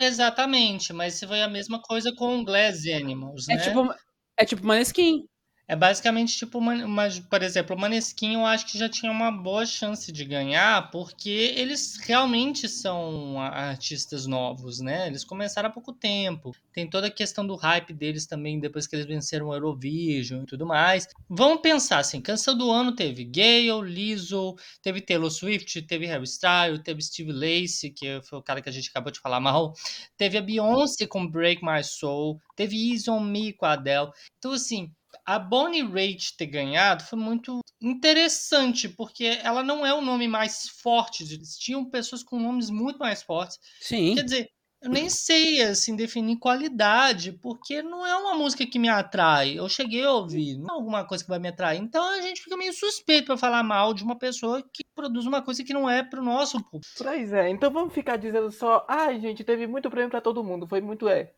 Exatamente, 0.00 0.92
mas 0.92 1.20
foi 1.20 1.42
a 1.42 1.48
mesma 1.48 1.80
coisa 1.82 2.12
com 2.16 2.44
Glass 2.44 2.86
Animals, 2.86 3.46
né? 3.48 3.54
É 3.54 3.58
tipo, 3.58 3.94
é 4.38 4.44
tipo 4.44 4.66
Maneskin. 4.66 5.24
É 5.68 5.76
basicamente 5.76 6.36
tipo, 6.36 6.58
uma, 6.58 7.08
por 7.30 7.42
exemplo, 7.42 7.74
o 7.74 7.78
Maneskin 7.78 8.34
eu 8.34 8.44
acho 8.44 8.66
que 8.66 8.76
já 8.76 8.88
tinha 8.88 9.10
uma 9.10 9.30
boa 9.30 9.64
chance 9.64 10.10
de 10.10 10.24
ganhar, 10.24 10.90
porque 10.90 11.54
eles 11.56 11.96
realmente 11.98 12.68
são 12.68 13.40
artistas 13.40 14.26
novos, 14.26 14.80
né? 14.80 15.06
Eles 15.06 15.24
começaram 15.24 15.68
há 15.68 15.72
pouco 15.72 15.92
tempo. 15.92 16.54
Tem 16.72 16.88
toda 16.88 17.06
a 17.06 17.10
questão 17.10 17.46
do 17.46 17.54
hype 17.54 17.92
deles 17.92 18.26
também, 18.26 18.58
depois 18.58 18.86
que 18.86 18.96
eles 18.96 19.06
venceram 19.06 19.48
o 19.48 19.54
Eurovision 19.54 20.42
e 20.42 20.46
tudo 20.46 20.66
mais. 20.66 21.06
Vamos 21.28 21.60
pensar 21.60 21.98
assim, 21.98 22.20
canção 22.20 22.56
do 22.56 22.70
ano 22.70 22.94
teve 22.94 23.24
Gale, 23.24 23.88
Lizzo, 23.88 24.56
teve 24.82 25.00
Taylor 25.00 25.30
Swift, 25.30 25.80
teve 25.82 26.06
Harry 26.06 26.24
Styles, 26.24 26.82
teve 26.82 27.00
Steve 27.02 27.32
Lacey, 27.32 27.90
que 27.90 28.20
foi 28.22 28.38
o 28.38 28.42
cara 28.42 28.60
que 28.60 28.68
a 28.68 28.72
gente 28.72 28.90
acabou 28.90 29.12
de 29.12 29.20
falar 29.20 29.40
mal, 29.40 29.74
teve 30.16 30.36
a 30.36 30.42
Beyoncé 30.42 31.06
com 31.06 31.26
Break 31.26 31.64
My 31.64 31.82
Soul, 31.84 32.40
teve 32.56 32.92
Easy 32.92 33.08
On 33.08 33.20
Me 33.20 33.52
com 33.52 33.64
a 33.64 33.72
Adele. 33.72 34.10
Então 34.38 34.52
assim, 34.52 34.90
a 35.24 35.38
Bonnie 35.38 35.82
Raitt 35.82 36.36
ter 36.36 36.46
ganhado 36.46 37.04
foi 37.04 37.18
muito 37.18 37.60
interessante, 37.80 38.88
porque 38.88 39.38
ela 39.42 39.62
não 39.62 39.84
é 39.84 39.92
o 39.92 40.00
nome 40.00 40.28
mais 40.28 40.68
forte. 40.68 41.24
Tinham 41.58 41.84
pessoas 41.84 42.22
com 42.22 42.38
nomes 42.38 42.70
muito 42.70 42.98
mais 42.98 43.22
fortes. 43.22 43.58
Sim. 43.80 44.14
Quer 44.14 44.22
dizer, 44.24 44.50
eu 44.82 44.90
nem 44.90 45.08
sei 45.08 45.62
assim 45.62 45.94
definir 45.94 46.38
qualidade, 46.38 47.32
porque 47.32 47.82
não 47.82 48.04
é 48.04 48.16
uma 48.16 48.34
música 48.34 48.66
que 48.66 48.80
me 48.80 48.88
atrai. 48.88 49.56
Eu 49.56 49.68
cheguei 49.68 50.04
a 50.04 50.10
ouvir, 50.10 50.58
não 50.58 50.66
é 50.66 50.72
alguma 50.72 51.06
coisa 51.06 51.22
que 51.22 51.30
vai 51.30 51.38
me 51.38 51.48
atrair. 51.48 51.80
Então 51.80 52.04
a 52.04 52.20
gente 52.20 52.42
fica 52.42 52.56
meio 52.56 52.72
suspeito 52.72 53.26
para 53.26 53.36
falar 53.36 53.62
mal 53.62 53.94
de 53.94 54.02
uma 54.02 54.18
pessoa 54.18 54.60
que 54.60 54.82
produz 54.92 55.24
uma 55.24 55.40
coisa 55.40 55.62
que 55.62 55.72
não 55.72 55.88
é 55.88 56.02
pro 56.02 56.22
nosso 56.22 56.60
público. 56.64 56.92
Pois 56.98 57.32
é, 57.32 57.48
então 57.48 57.70
vamos 57.70 57.94
ficar 57.94 58.16
dizendo 58.16 58.50
só, 58.50 58.84
ai, 58.88 59.20
gente, 59.20 59.44
teve 59.44 59.68
muito 59.68 59.88
prêmio 59.88 60.10
para 60.10 60.20
todo 60.20 60.42
mundo, 60.42 60.66
foi 60.66 60.80
muito 60.80 61.08
é. 61.08 61.32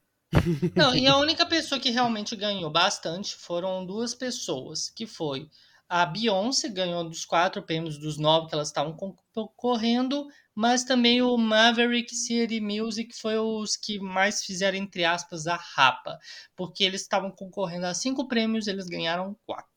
Não, 0.74 0.94
e 0.94 1.06
a 1.06 1.16
única 1.18 1.46
pessoa 1.46 1.80
que 1.80 1.90
realmente 1.90 2.36
ganhou 2.36 2.70
bastante 2.70 3.34
foram 3.34 3.84
duas 3.84 4.14
pessoas, 4.14 4.90
que 4.90 5.06
foi 5.06 5.48
a 5.88 6.06
Beyoncé 6.06 6.68
ganhou 6.68 7.08
dos 7.08 7.24
quatro 7.24 7.62
prêmios 7.62 7.98
dos 7.98 8.18
nove 8.18 8.48
que 8.48 8.54
elas 8.54 8.68
estavam 8.68 8.96
concorrendo, 9.32 10.26
mas 10.54 10.82
também 10.82 11.20
o 11.20 11.36
Maverick 11.36 12.14
City 12.14 12.60
Music 12.60 13.14
foi 13.14 13.38
os 13.38 13.76
que 13.76 13.98
mais 14.00 14.42
fizeram, 14.42 14.78
entre 14.78 15.04
aspas, 15.04 15.46
a 15.46 15.56
rapa, 15.56 16.18
porque 16.56 16.84
eles 16.84 17.02
estavam 17.02 17.30
concorrendo 17.30 17.86
a 17.86 17.94
cinco 17.94 18.26
prêmios, 18.26 18.66
eles 18.66 18.86
ganharam 18.86 19.36
quatro. 19.44 19.70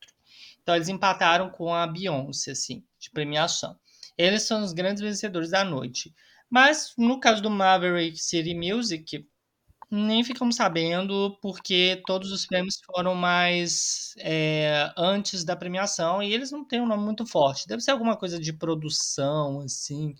Então 0.62 0.74
eles 0.74 0.88
empataram 0.88 1.50
com 1.50 1.72
a 1.72 1.86
Beyoncé, 1.86 2.52
assim, 2.52 2.84
de 2.98 3.10
premiação. 3.10 3.78
Eles 4.16 4.42
são 4.42 4.62
os 4.62 4.72
grandes 4.72 5.02
vencedores 5.02 5.50
da 5.50 5.62
noite. 5.62 6.12
Mas 6.50 6.94
no 6.96 7.20
caso 7.20 7.42
do 7.42 7.50
Maverick 7.50 8.18
City 8.18 8.54
Music, 8.54 9.26
nem 9.90 10.22
ficamos 10.22 10.56
sabendo, 10.56 11.38
porque 11.40 12.02
todos 12.06 12.30
os 12.30 12.46
prêmios 12.46 12.78
foram 12.84 13.14
mais 13.14 14.14
é, 14.18 14.92
antes 14.96 15.44
da 15.44 15.56
premiação 15.56 16.22
e 16.22 16.32
eles 16.32 16.50
não 16.50 16.64
têm 16.64 16.80
um 16.80 16.86
nome 16.86 17.04
muito 17.04 17.26
forte. 17.26 17.66
Deve 17.66 17.82
ser 17.82 17.92
alguma 17.92 18.16
coisa 18.16 18.38
de 18.38 18.52
produção, 18.52 19.60
assim. 19.60 20.14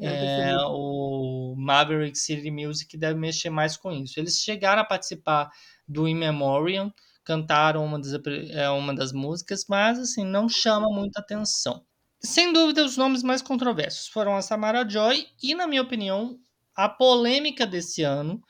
É, 0.00 0.56
o 0.68 1.54
Maverick 1.58 2.16
City 2.16 2.50
Music 2.50 2.96
deve 2.96 3.18
mexer 3.18 3.50
mais 3.50 3.76
com 3.76 3.92
isso. 3.92 4.18
Eles 4.18 4.40
chegaram 4.40 4.80
a 4.80 4.86
participar 4.86 5.50
do 5.86 6.08
In 6.08 6.14
Memoriam, 6.14 6.90
cantaram 7.22 7.84
uma 7.84 8.00
das, 8.00 8.14
é, 8.50 8.70
uma 8.70 8.94
das 8.94 9.12
músicas, 9.12 9.66
mas 9.68 9.98
assim, 9.98 10.24
não 10.24 10.48
chama 10.48 10.88
muita 10.88 11.20
atenção. 11.20 11.84
Sem 12.20 12.52
dúvida, 12.52 12.84
os 12.84 12.96
nomes 12.96 13.22
mais 13.22 13.42
controversos 13.42 14.08
foram 14.08 14.34
a 14.34 14.40
Samara 14.40 14.88
Joy 14.88 15.26
e, 15.42 15.54
na 15.54 15.66
minha 15.66 15.82
opinião, 15.82 16.38
a 16.74 16.88
polêmica 16.88 17.66
desse 17.66 18.02
ano 18.02 18.40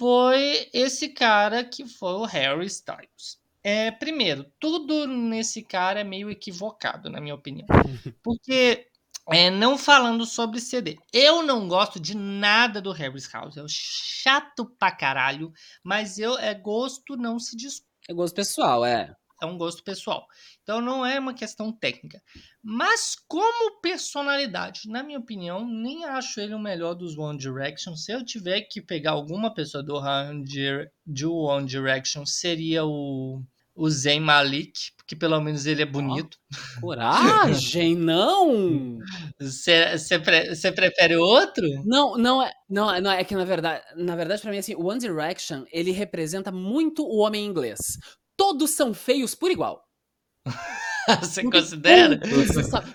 foi 0.00 0.66
esse 0.72 1.10
cara 1.10 1.62
que 1.62 1.86
foi 1.86 2.14
o 2.14 2.24
Harry 2.24 2.64
Styles. 2.64 3.38
É, 3.62 3.90
primeiro, 3.90 4.50
tudo 4.58 5.06
nesse 5.06 5.62
cara 5.62 6.00
é 6.00 6.04
meio 6.04 6.30
equivocado, 6.30 7.10
na 7.10 7.20
minha 7.20 7.34
opinião. 7.34 7.66
Porque, 8.24 8.86
é, 9.30 9.50
não 9.50 9.76
falando 9.76 10.24
sobre 10.24 10.58
CD, 10.58 10.96
eu 11.12 11.42
não 11.42 11.68
gosto 11.68 12.00
de 12.00 12.16
nada 12.16 12.80
do 12.80 12.92
Harry 12.92 13.18
Styles. 13.18 13.58
É 13.58 13.64
chato 13.68 14.64
pra 14.78 14.90
caralho, 14.90 15.52
mas 15.84 16.18
eu 16.18 16.38
é 16.38 16.54
gosto, 16.54 17.14
não 17.14 17.38
se 17.38 17.54
discute. 17.54 17.86
É 18.08 18.14
gosto 18.14 18.34
pessoal, 18.34 18.86
é 18.86 19.14
é 19.40 19.46
um 19.46 19.58
gosto 19.58 19.82
pessoal. 19.82 20.26
Então 20.62 20.80
não 20.80 21.04
é 21.04 21.18
uma 21.18 21.34
questão 21.34 21.72
técnica. 21.72 22.22
Mas 22.62 23.16
como 23.26 23.80
personalidade, 23.80 24.82
na 24.86 25.02
minha 25.02 25.18
opinião, 25.18 25.66
nem 25.66 26.04
acho 26.04 26.40
ele 26.40 26.54
o 26.54 26.58
melhor 26.58 26.94
dos 26.94 27.16
One 27.16 27.38
Direction. 27.38 27.96
Se 27.96 28.12
eu 28.12 28.24
tiver 28.24 28.62
que 28.62 28.80
pegar 28.80 29.12
alguma 29.12 29.52
pessoa 29.52 29.82
do 29.82 29.96
One 29.96 30.44
Direction, 31.66 32.26
seria 32.26 32.84
o, 32.84 33.42
o 33.74 33.88
Zayn 33.88 34.20
Malik, 34.20 34.92
porque 34.96 35.16
pelo 35.16 35.40
menos 35.40 35.64
ele 35.64 35.82
é 35.82 35.86
bonito. 35.86 36.36
Oh, 36.76 36.80
coragem, 36.82 37.96
não! 37.96 38.98
Você 39.40 40.18
pre 40.22 40.54
prefere 40.72 41.16
outro? 41.16 41.66
Não, 41.84 42.16
não 42.18 42.42
é, 42.42 42.52
não, 42.68 43.00
não 43.00 43.10
é 43.10 43.24
que 43.24 43.34
na 43.34 43.44
verdade, 43.44 43.82
na 43.96 44.14
verdade 44.14 44.42
para 44.42 44.50
mim 44.50 44.58
assim, 44.58 44.74
o 44.74 44.84
One 44.84 45.00
Direction, 45.00 45.64
ele 45.72 45.92
representa 45.92 46.52
muito 46.52 47.02
o 47.02 47.18
homem 47.18 47.44
inglês 47.44 47.98
todos 48.40 48.70
são 48.70 48.94
feios 48.94 49.34
por 49.34 49.50
igual. 49.50 49.86
Você 51.20 51.42
considera? 51.42 52.18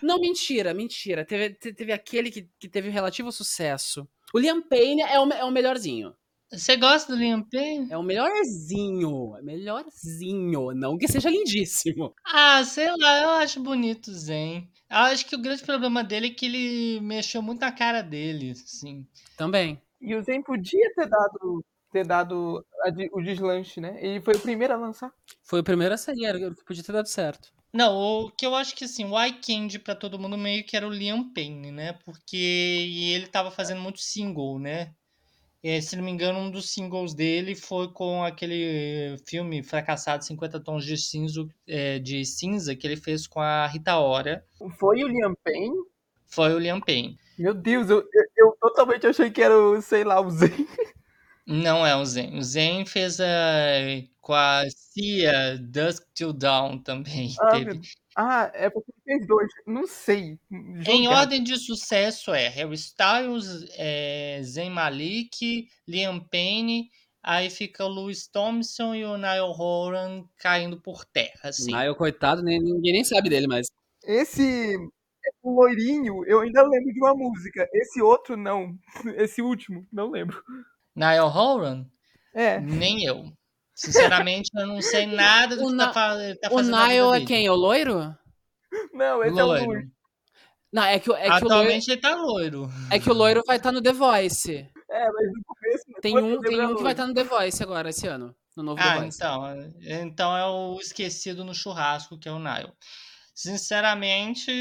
Não, 0.01 0.19
mentira, 0.19 0.73
mentira. 0.73 1.23
Teve, 1.23 1.51
teve 1.53 1.91
aquele 1.93 2.31
que, 2.31 2.49
que 2.59 2.67
teve 2.67 2.89
relativo 2.89 3.31
sucesso. 3.31 4.07
O 4.33 4.39
Liam 4.39 4.59
Payne 4.59 5.03
é 5.03 5.19
o, 5.19 5.29
é 5.31 5.43
o 5.43 5.51
melhorzinho. 5.51 6.15
Você 6.51 6.75
gosta 6.77 7.13
do 7.13 7.19
Liam 7.19 7.43
Payne? 7.43 7.91
É 7.91 7.97
o 7.97 8.01
melhorzinho. 8.01 9.35
É 9.37 9.43
melhorzinho. 9.43 10.71
Não 10.71 10.97
que 10.97 11.07
seja 11.07 11.29
lindíssimo. 11.29 12.15
Ah, 12.25 12.63
sei 12.63 12.89
lá, 12.97 13.21
eu 13.21 13.29
acho 13.29 13.61
bonito 13.61 14.07
o 14.07 14.13
Zen. 14.15 14.67
Eu 14.89 14.97
acho 14.97 15.27
que 15.27 15.35
o 15.35 15.41
grande 15.41 15.63
problema 15.63 16.03
dele 16.03 16.27
é 16.27 16.31
que 16.31 16.47
ele 16.47 17.01
mexeu 17.01 17.43
muito 17.43 17.61
na 17.61 17.71
cara 17.71 18.01
dele, 18.01 18.49
assim. 18.49 19.05
Também. 19.37 19.79
E 20.01 20.15
o 20.15 20.23
Zen 20.23 20.41
podia 20.41 20.91
ter 20.95 21.07
dado 21.07 21.63
ter 21.95 22.05
dado 22.05 22.65
o 23.13 23.21
deslanche, 23.21 23.79
né? 23.79 23.97
Ele 24.01 24.19
foi 24.19 24.35
o 24.35 24.39
primeiro 24.39 24.73
a 24.73 24.77
lançar. 24.77 25.13
Foi 25.41 25.61
o 25.61 25.63
primeiro 25.63 25.93
a 25.93 25.97
sair, 25.97 26.25
era 26.25 26.37
que 26.37 26.65
podia 26.65 26.83
ter 26.83 26.91
dado 26.91 27.07
certo. 27.07 27.53
Não, 27.71 27.95
o 27.95 28.31
que 28.31 28.45
eu 28.45 28.53
acho 28.53 28.75
que 28.75 28.83
assim, 28.83 29.05
o 29.05 29.17
eye 29.17 29.33
candy 29.33 29.79
pra 29.79 29.95
todo 29.95 30.19
mundo 30.19 30.37
meio 30.37 30.65
que 30.65 30.75
era 30.75 30.85
o 30.85 30.91
Liam 30.91 31.31
Payne, 31.33 31.71
né? 31.71 31.93
Porque 32.03 32.35
ele 32.35 33.27
tava 33.27 33.49
fazendo 33.49 33.79
muito 33.79 34.01
single, 34.01 34.59
né? 34.59 34.93
E, 35.63 35.81
se 35.81 35.95
não 35.95 36.03
me 36.03 36.11
engano, 36.11 36.37
um 36.37 36.51
dos 36.51 36.69
singles 36.69 37.13
dele 37.13 37.55
foi 37.55 37.87
com 37.87 38.23
aquele 38.23 39.17
filme 39.25 39.63
fracassado 39.63 40.25
50 40.25 40.59
Tons 40.59 40.85
de 40.85 40.97
Cinza, 40.97 41.47
é, 41.65 41.97
de 41.97 42.25
cinza 42.25 42.75
que 42.75 42.85
ele 42.85 42.97
fez 42.97 43.25
com 43.25 43.39
a 43.39 43.65
Rita 43.67 43.95
Ora. 43.97 44.45
Foi 44.77 45.01
o 45.01 45.07
Liam 45.07 45.33
Payne? 45.43 45.75
Foi 46.27 46.53
o 46.53 46.59
Liam 46.59 46.81
Payne. 46.81 47.17
Meu 47.39 47.53
Deus, 47.53 47.89
eu, 47.89 47.99
eu, 47.99 48.25
eu 48.37 48.57
totalmente 48.59 49.07
achei 49.07 49.31
que 49.31 49.41
era 49.41 49.57
o, 49.57 49.81
sei 49.81 50.03
lá, 50.03 50.19
o 50.19 50.29
Zen. 50.29 50.49
Não 51.45 51.85
é 51.85 51.95
o 51.95 52.03
Zen. 52.03 52.37
O 52.37 52.41
Zen 52.41 52.85
fez 52.85 53.19
a, 53.19 53.25
com 54.19 54.33
a 54.33 54.63
Cia 54.69 55.57
Dusk 55.59 56.03
Till 56.13 56.33
Dawn 56.33 56.79
também. 56.79 57.33
Ah, 57.39 57.51
teve. 57.51 57.81
ah 58.15 58.51
é 58.53 58.69
porque 58.69 58.91
ele 58.91 59.17
fez 59.17 59.27
dois. 59.27 59.51
Não 59.67 59.85
sei. 59.85 60.39
Em 60.87 61.07
ordem 61.07 61.43
de 61.43 61.57
sucesso 61.57 62.33
é 62.33 62.47
Harry 62.47 62.75
Styles, 62.75 63.65
é, 63.77 64.39
Zen 64.43 64.71
Malik, 64.71 65.67
Liam 65.87 66.19
Payne. 66.19 66.89
Aí 67.21 67.49
fica 67.49 67.83
o 67.83 67.89
Louis 67.89 68.27
Thompson 68.27 68.95
e 68.95 69.03
o 69.03 69.17
Niall 69.17 69.51
Horan 69.51 70.25
caindo 70.37 70.79
por 70.79 71.05
terra. 71.05 71.49
Assim. 71.49 71.73
O 71.73 71.77
Niall, 71.77 71.95
coitado, 71.95 72.41
nem, 72.41 72.59
ninguém 72.59 72.93
nem 72.93 73.03
sabe 73.03 73.29
dele 73.29 73.47
mais. 73.47 73.67
Esse 74.03 74.77
o 75.41 75.51
loirinho, 75.51 76.23
eu 76.25 76.39
ainda 76.39 76.61
lembro 76.63 76.93
de 76.93 76.99
uma 76.99 77.13
música. 77.13 77.67
Esse 77.73 78.01
outro, 78.01 78.35
não. 78.35 78.77
Esse 79.17 79.41
último, 79.41 79.85
não 79.91 80.09
lembro. 80.09 80.41
Niall 80.95 81.29
Horan? 81.29 81.85
É. 82.33 82.59
Nem 82.59 83.03
eu. 83.03 83.31
Sinceramente, 83.73 84.49
eu 84.55 84.65
não 84.65 84.81
sei 84.81 85.05
nada 85.05 85.57
do 85.57 85.65
o 85.65 85.71
que 85.71 85.77
tá, 85.77 85.87
tá 85.89 86.49
fazendo. 86.49 86.51
O 86.51 86.61
Niall 86.61 87.15
é 87.15 87.25
quem? 87.25 87.49
O 87.49 87.55
loiro? 87.55 88.15
Não, 88.93 89.23
esse 89.23 89.33
loiro. 89.33 89.39
é 89.39 89.63
o 89.63 89.67
loiro. 89.67 89.95
Não, 90.71 90.83
é 90.83 90.99
que, 90.99 91.11
é 91.11 91.29
Atualmente 91.29 91.85
que 91.85 91.91
ele 91.91 92.01
tá 92.01 92.15
loiro. 92.15 92.69
É 92.91 92.99
que 92.99 93.09
o 93.09 93.13
loiro 93.13 93.41
vai 93.45 93.57
estar 93.57 93.69
tá 93.69 93.73
no 93.73 93.81
The 93.81 93.93
Voice. 93.93 94.69
É, 94.89 95.11
mas 95.11 95.27
no 95.27 95.43
começo... 95.45 95.85
Tem 96.01 96.17
um, 96.17 96.41
tem 96.41 96.61
um 96.61 96.75
que 96.75 96.83
vai 96.83 96.91
estar 96.91 97.03
tá 97.03 97.07
no 97.07 97.13
The 97.13 97.23
Voice 97.23 97.63
agora, 97.63 97.89
esse 97.89 98.07
ano. 98.07 98.35
No 98.55 98.63
novo 98.63 98.81
ah, 98.81 98.93
The 98.93 98.99
Voice. 98.99 99.17
então. 99.17 99.73
Então 99.81 100.37
é 100.37 100.45
o 100.45 100.77
esquecido 100.79 101.45
no 101.45 101.53
churrasco, 101.53 102.17
que 102.19 102.27
é 102.27 102.31
o 102.31 102.39
Niall. 102.39 102.75
Sinceramente, 103.33 104.51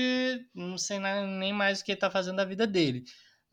não 0.54 0.78
sei 0.78 0.98
nem 1.00 1.52
mais 1.52 1.80
o 1.80 1.84
que 1.84 1.92
ele 1.92 2.00
tá 2.00 2.10
fazendo 2.10 2.36
da 2.36 2.44
vida 2.44 2.66
dele. 2.66 3.04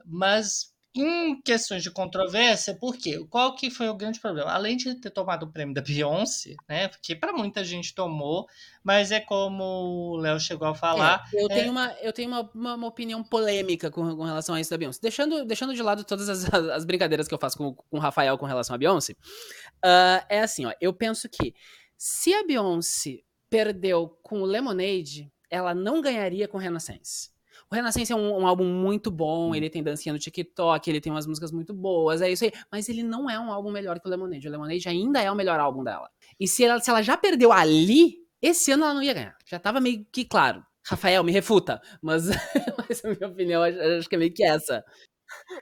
Mas 0.05 0.71
Em 0.93 1.41
questões 1.41 1.83
de 1.83 1.89
controvérsia, 1.89 2.75
por 2.75 2.97
quê? 2.97 3.25
Qual 3.29 3.55
que 3.55 3.69
foi 3.69 3.87
o 3.87 3.95
grande 3.95 4.19
problema? 4.19 4.51
Além 4.51 4.75
de 4.75 4.93
ter 4.95 5.09
tomado 5.09 5.43
o 5.43 5.51
prêmio 5.51 5.73
da 5.73 5.81
Beyoncé, 5.81 6.55
né? 6.67 6.89
Porque 6.89 7.15
para 7.15 7.31
muita 7.31 7.63
gente 7.63 7.95
tomou, 7.95 8.45
mas 8.83 9.09
é 9.09 9.21
como 9.21 9.63
o 9.63 10.17
Léo 10.17 10.37
chegou 10.37 10.67
a 10.67 10.75
falar. 10.75 11.23
É, 11.33 11.41
eu, 11.41 11.47
é... 11.49 11.55
tenho, 11.55 11.71
uma, 11.71 11.93
eu 12.01 12.11
tenho 12.11 12.27
uma, 12.27 12.51
uma, 12.53 12.75
uma 12.75 12.87
opinião 12.87 13.23
polêmica 13.23 13.89
com, 13.89 14.15
com, 14.17 14.23
relação 14.23 14.53
a 14.53 14.59
isso 14.59 14.69
da 14.69 14.77
Beyoncé. 14.77 14.99
Deixando, 15.01 15.45
deixando 15.45 15.73
de 15.73 15.81
lado 15.81 16.03
todas 16.03 16.27
as, 16.27 16.53
as 16.53 16.83
brincadeiras 16.83 17.25
que 17.25 17.33
eu 17.33 17.39
faço 17.39 17.57
com, 17.57 17.73
com 17.73 17.97
o 17.97 17.99
Rafael 17.99 18.37
com 18.37 18.45
relação 18.45 18.75
à 18.75 18.77
Beyoncé, 18.77 19.13
uh, 19.13 20.25
é 20.27 20.41
assim, 20.41 20.65
ó. 20.65 20.73
Eu 20.81 20.91
penso 20.93 21.29
que 21.29 21.53
se 21.97 22.33
a 22.33 22.43
Beyoncé 22.43 23.19
perdeu 23.49 24.09
com 24.21 24.41
o 24.41 24.45
Lemonade, 24.45 25.31
ela 25.49 25.73
não 25.73 26.01
ganharia 26.01 26.49
com 26.49 26.57
Renaissance. 26.57 27.29
O 27.71 27.75
Renascença 27.75 28.11
é 28.11 28.15
um, 28.15 28.41
um, 28.41 28.45
álbum 28.45 28.65
muito 28.65 29.09
bom, 29.09 29.55
ele 29.55 29.69
tem 29.69 29.81
dancinha 29.81 30.11
no 30.11 30.19
TikTok, 30.19 30.89
ele 30.89 30.99
tem 30.99 31.09
umas 31.09 31.25
músicas 31.25 31.53
muito 31.53 31.73
boas, 31.73 32.21
é 32.21 32.29
isso 32.29 32.43
aí. 32.43 32.51
Mas 32.69 32.89
ele 32.89 33.01
não 33.01 33.29
é 33.29 33.39
um 33.39 33.49
álbum 33.49 33.71
melhor 33.71 33.97
que 33.97 34.07
o 34.07 34.11
Lemonade. 34.11 34.45
O 34.45 34.51
Lemonade 34.51 34.89
ainda 34.89 35.21
é 35.21 35.31
o 35.31 35.35
melhor 35.35 35.57
álbum 35.57 35.81
dela. 35.81 36.09
E 36.37 36.49
se 36.49 36.65
ela, 36.65 36.81
se 36.81 36.89
ela 36.89 37.01
já 37.01 37.15
perdeu 37.15 37.51
ali, 37.53 38.17
esse 38.41 38.73
ano 38.73 38.83
ela 38.83 38.93
não 38.93 39.01
ia 39.01 39.13
ganhar. 39.13 39.37
Já 39.45 39.57
tava 39.57 39.79
meio 39.79 40.05
que 40.11 40.25
claro. 40.25 40.65
Rafael, 40.85 41.23
me 41.23 41.31
refuta. 41.31 41.81
Mas, 42.01 42.25
mas 42.89 43.05
a 43.05 43.09
minha 43.09 43.27
opinião, 43.27 43.63
acho, 43.63 43.79
acho 43.79 44.09
que 44.09 44.15
é 44.15 44.19
meio 44.19 44.33
que 44.33 44.43
essa. 44.43 44.83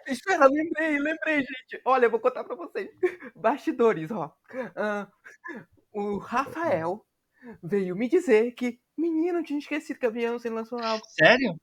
Espera, 0.08 0.48
lembrei, 0.48 0.98
lembrei, 0.98 1.38
gente. 1.38 1.80
Olha, 1.86 2.06
eu 2.08 2.10
vou 2.10 2.20
contar 2.20 2.44
pra 2.44 2.56
vocês. 2.56 2.90
Bastidores, 3.36 4.10
ó. 4.10 4.34
Uh, 4.52 5.08
o 5.92 6.18
Rafael 6.18 7.06
veio 7.62 7.96
me 7.96 8.10
dizer 8.10 8.54
que, 8.54 8.80
menino, 8.98 9.44
tinha 9.44 9.60
esquecido 9.60 10.00
que 10.00 10.08
a 10.08 10.12
Beyoncé 10.12 10.50
lançou 10.50 10.80
um 10.80 10.84
álbum. 10.84 11.04
Sério? 11.10 11.56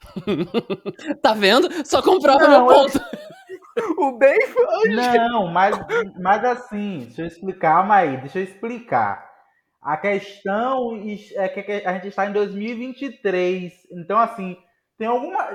tá 1.22 1.34
vendo? 1.34 1.68
Só 1.86 2.02
comprova 2.02 2.46
não, 2.46 2.66
meu 2.66 2.74
ponto. 2.74 3.00
O 3.96 4.18
bem 4.18 4.40
foi. 4.48 4.88
Não, 4.88 5.46
mas, 5.46 5.76
mas 6.20 6.44
assim, 6.44 7.04
deixa 7.06 7.22
eu 7.22 7.26
explicar, 7.26 7.74
calma 7.74 7.96
aí, 7.96 8.16
deixa 8.16 8.40
eu 8.40 8.42
explicar. 8.42 9.28
A 9.80 9.96
questão 9.96 11.00
é 11.36 11.48
que 11.48 11.60
a 11.86 11.92
gente 11.94 12.08
está 12.08 12.26
em 12.26 12.32
2023. 12.32 13.72
Então, 13.92 14.18
assim, 14.18 14.56
tem 14.98 15.06
alguma. 15.06 15.46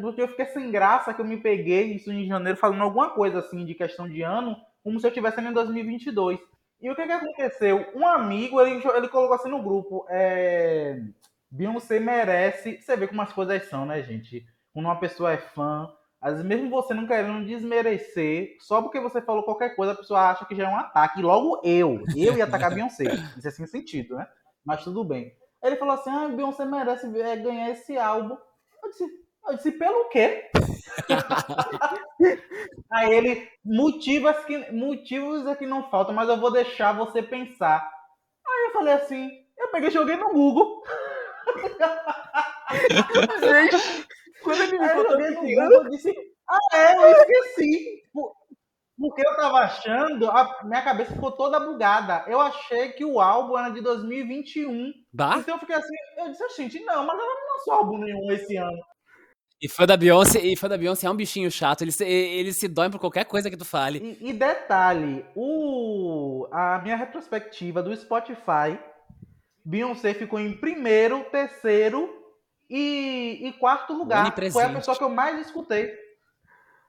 Porque 0.00 0.22
eu 0.22 0.28
fiquei 0.28 0.46
sem 0.46 0.70
graça 0.70 1.12
que 1.12 1.20
eu 1.20 1.26
me 1.26 1.36
peguei 1.36 1.92
isso 1.92 2.10
em 2.10 2.26
janeiro 2.26 2.58
falando 2.58 2.82
alguma 2.82 3.10
coisa 3.10 3.40
assim 3.40 3.64
de 3.66 3.74
questão 3.74 4.08
de 4.08 4.22
ano, 4.22 4.56
como 4.82 4.98
se 4.98 5.06
eu 5.06 5.10
estivesse 5.10 5.40
em 5.40 5.52
2022. 5.52 6.40
E 6.80 6.90
o 6.90 6.96
que, 6.96 7.04
que 7.04 7.12
aconteceu? 7.12 7.86
Um 7.94 8.06
amigo, 8.06 8.60
ele, 8.60 8.80
ele 8.96 9.08
colocou 9.08 9.34
assim 9.34 9.50
no 9.50 9.62
grupo. 9.62 10.06
É, 10.08 11.00
Beyoncé 11.50 11.98
merece. 11.98 12.80
Você 12.80 12.96
vê 12.96 13.06
como 13.06 13.22
as 13.22 13.32
coisas 13.32 13.68
são, 13.68 13.86
né, 13.86 14.02
gente? 14.02 14.44
Quando 14.72 14.86
uma 14.86 15.00
pessoa 15.00 15.32
é 15.32 15.38
fã, 15.38 15.90
às 16.20 16.32
vezes 16.32 16.46
mesmo 16.46 16.70
você 16.70 16.92
não 16.92 17.06
querendo 17.06 17.46
desmerecer, 17.46 18.56
só 18.60 18.82
porque 18.82 19.00
você 19.00 19.22
falou 19.22 19.44
qualquer 19.44 19.76
coisa, 19.76 19.92
a 19.92 19.96
pessoa 19.96 20.30
acha 20.30 20.44
que 20.44 20.56
já 20.56 20.64
é 20.64 20.68
um 20.68 20.78
ataque. 20.78 21.20
E 21.20 21.22
logo 21.22 21.60
eu, 21.64 22.04
eu 22.16 22.36
ia 22.36 22.44
atacar 22.44 22.74
Beyoncé. 22.74 23.04
Isso 23.38 23.48
é 23.48 23.50
sem 23.50 23.66
sentido, 23.66 24.16
né? 24.16 24.26
Mas 24.64 24.82
tudo 24.82 25.04
bem. 25.04 25.32
Ele 25.62 25.76
falou 25.76 25.94
assim: 25.94 26.10
ah, 26.10 26.28
Beyoncé 26.28 26.64
merece 26.64 27.06
é, 27.20 27.36
ganhar 27.36 27.70
esse 27.70 27.96
álbum. 27.96 28.36
Eu 28.82 28.90
disse, 28.90 29.04
eu 29.48 29.56
disse 29.56 29.72
pelo 29.72 30.08
quê? 30.08 30.50
Aí 32.92 33.12
ele, 33.12 33.48
motivos 33.64 34.36
que, 34.44 34.72
motivos 34.72 35.46
é 35.46 35.54
que 35.54 35.66
não 35.66 35.88
faltam, 35.90 36.14
mas 36.14 36.28
eu 36.28 36.38
vou 36.38 36.52
deixar 36.52 36.92
você 36.92 37.22
pensar. 37.22 37.80
Aí 38.46 38.68
eu 38.68 38.72
falei 38.72 38.94
assim, 38.94 39.30
eu 39.56 39.68
peguei 39.68 39.88
e 39.88 39.92
joguei 39.92 40.16
no 40.16 40.32
Google. 40.32 40.82
Gente, 43.40 44.06
quando 44.42 44.62
ele 44.62 44.78
me 44.78 44.88
contou 44.88 45.20
esse 45.20 45.52
eu 45.54 45.88
disse, 45.88 46.14
ah, 46.48 46.58
é, 46.74 46.96
eu 46.96 47.12
esqueci. 47.12 48.02
Porque 48.98 49.24
eu 49.24 49.36
tava 49.36 49.58
achando, 49.58 50.28
a 50.28 50.60
minha 50.64 50.82
cabeça 50.82 51.12
ficou 51.12 51.30
toda 51.30 51.60
bugada. 51.60 52.24
Eu 52.26 52.40
achei 52.40 52.90
que 52.90 53.04
o 53.04 53.20
álbum 53.20 53.56
era 53.56 53.68
de 53.70 53.80
2021. 53.80 54.92
Bah? 55.12 55.36
Então 55.38 55.54
eu 55.54 55.60
fiquei 55.60 55.76
assim, 55.76 55.94
eu 56.16 56.30
disse, 56.30 56.56
gente, 56.56 56.80
não, 56.80 57.06
mas 57.06 57.16
ela 57.16 57.34
não 57.34 57.56
lançou 57.56 57.74
álbum 57.74 57.98
nenhum 57.98 58.32
esse 58.32 58.56
ano. 58.56 58.78
E 59.60 59.68
fã 59.68 59.86
da 59.86 59.96
Beyoncé, 59.96 60.38
e 60.40 60.56
fã 60.56 60.68
da 60.68 60.78
Beyoncé 60.78 61.06
é 61.06 61.10
um 61.10 61.16
bichinho 61.16 61.50
chato, 61.50 61.82
ele 61.82 61.90
se, 61.90 62.04
ele 62.04 62.52
se 62.52 62.68
dói 62.68 62.88
por 62.90 63.00
qualquer 63.00 63.24
coisa 63.24 63.50
que 63.50 63.56
tu 63.56 63.64
fale. 63.64 63.98
E, 64.20 64.30
e 64.30 64.32
detalhe, 64.32 65.24
o, 65.34 66.46
a 66.52 66.78
minha 66.80 66.94
retrospectiva 66.94 67.82
do 67.82 67.94
Spotify 67.96 68.78
Beyoncé 69.68 70.14
ficou 70.14 70.40
em 70.40 70.56
primeiro, 70.56 71.24
terceiro 71.24 72.08
e, 72.70 73.38
e 73.42 73.52
quarto 73.52 73.92
lugar. 73.92 74.34
Foi 74.50 74.64
a 74.64 74.72
pessoa 74.72 74.96
que 74.96 75.04
eu 75.04 75.10
mais 75.10 75.38
escutei. 75.46 75.94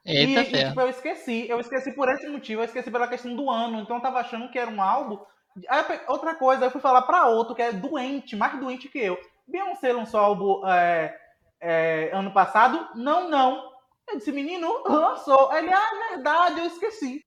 Eita 0.06 0.42
e, 0.44 0.54
e 0.54 0.68
tipo, 0.68 0.80
eu 0.80 0.90
esqueci. 0.90 1.46
Eu 1.50 1.60
esqueci 1.60 1.92
por 1.92 2.08
esse 2.08 2.26
motivo. 2.30 2.62
Eu 2.62 2.66
esqueci 2.66 2.90
pela 2.90 3.10
questão 3.10 3.36
do 3.36 3.50
ano. 3.50 3.82
Então 3.82 3.98
eu 3.98 4.02
tava 4.02 4.20
achando 4.20 4.50
que 4.50 4.58
era 4.58 4.72
um 4.72 4.82
álbum. 4.82 5.20
Aí, 5.68 5.84
outra 6.08 6.36
coisa, 6.36 6.64
eu 6.64 6.72
fui 6.72 6.80
falar 6.80 7.02
pra 7.02 7.28
outro 7.28 7.54
que 7.54 7.62
é 7.62 7.74
doente, 7.74 8.38
mais 8.38 8.58
doente 8.58 8.88
que 8.88 9.00
eu. 9.00 9.20
Beyoncé 9.46 9.92
lançou 9.92 10.22
álbum 10.22 10.66
é, 10.66 11.20
é, 11.60 12.12
ano 12.14 12.32
passado? 12.32 12.88
Não, 12.96 13.30
não. 13.30 13.62
Eu 14.08 14.20
disse, 14.20 14.32
menino, 14.32 14.84
lançou. 14.88 15.54
Ele, 15.54 15.70
ah, 15.70 15.90
é 15.92 16.14
verdade, 16.16 16.62
eu 16.62 16.68
esqueci. 16.68 17.20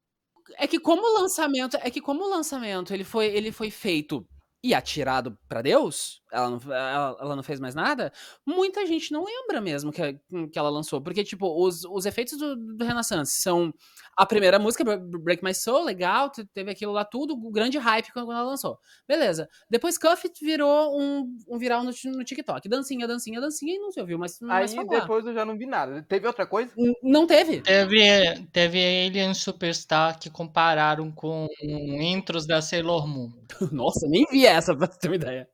É 0.57 0.67
que 0.67 0.81
como 0.81 1.03
o 1.03 1.21
lançamento, 1.21 1.77
é 1.83 1.91
que 1.91 2.01
como 2.01 2.25
o 2.25 2.31
lançamento 2.31 2.95
ele 2.95 3.05
foi, 3.05 3.27
ele 3.27 3.53
foi 3.53 3.71
feito 3.71 4.27
e 4.63 4.75
atirado 4.75 5.37
para 5.49 5.63
Deus, 5.63 6.22
ela 6.33 6.51
não, 6.51 6.61
ela, 6.73 7.17
ela, 7.21 7.37
não 7.37 7.43
fez 7.43 7.61
mais 7.61 7.75
nada, 7.75 8.11
muita 8.45 8.87
gente 8.87 9.13
não 9.13 9.25
lembra 9.25 9.61
mesmo 9.61 9.93
que, 9.93 10.19
que 10.51 10.59
ela 10.59 10.71
lançou. 10.71 11.01
Porque, 11.01 11.23
tipo, 11.23 11.47
os, 11.63 11.85
os 11.85 12.07
efeitos 12.07 12.39
do, 12.39 12.57
do 12.57 12.85
Renaissance 12.85 13.41
são 13.41 13.73
a 14.17 14.25
primeira 14.25 14.59
música, 14.59 14.85
Break 14.97 15.45
My 15.45 15.55
Soul, 15.55 15.85
legal, 15.85 16.31
teve 16.31 16.71
aquilo 16.71 16.93
lá 16.93 17.05
tudo, 17.05 17.35
o 17.35 17.51
grande 17.51 17.79
hype 17.79 18.13
quando 18.13 18.33
ela 18.33 18.43
lançou. 18.43 18.79
Beleza. 19.07 19.49
Depois 19.69 19.99
Cuff 19.99 20.31
virou 20.41 20.99
um, 20.99 21.37
um 21.49 21.59
viral 21.59 21.85
no, 21.85 21.91
no 21.91 22.25
TikTok. 22.25 22.69
Dancinha, 22.69 23.07
dancinha, 23.07 23.41
dancinha, 23.41 23.75
e 23.75 23.79
não 23.79 23.91
se 23.91 24.01
ouviu 24.01 24.19
mais, 24.19 24.41
mais 24.41 24.77
Aí 24.77 24.87
depois 24.87 25.27
eu 25.27 25.35
já 25.35 25.45
não 25.45 25.57
vi 25.57 25.67
nada. 25.67 26.03
Teve 26.09 26.27
outra 26.27 26.47
coisa? 26.47 26.73
N 26.77 26.95
não 27.03 27.27
teve. 27.27 27.61
Teve, 27.61 28.47
teve 28.53 28.79
Alien 29.07 29.35
Superstar 29.35 30.19
que 30.19 30.31
compararam 30.31 31.11
com 31.11 31.47
intros 31.63 32.47
da 32.47 32.63
Sailor 32.63 33.07
Moon. 33.07 33.31
Nossa, 33.71 34.07
nem 34.09 34.25
vi 34.31 34.47
essa, 34.47 34.75
pra 34.75 34.87
ter 34.87 35.09
uma 35.09 35.17
ideia. 35.17 35.49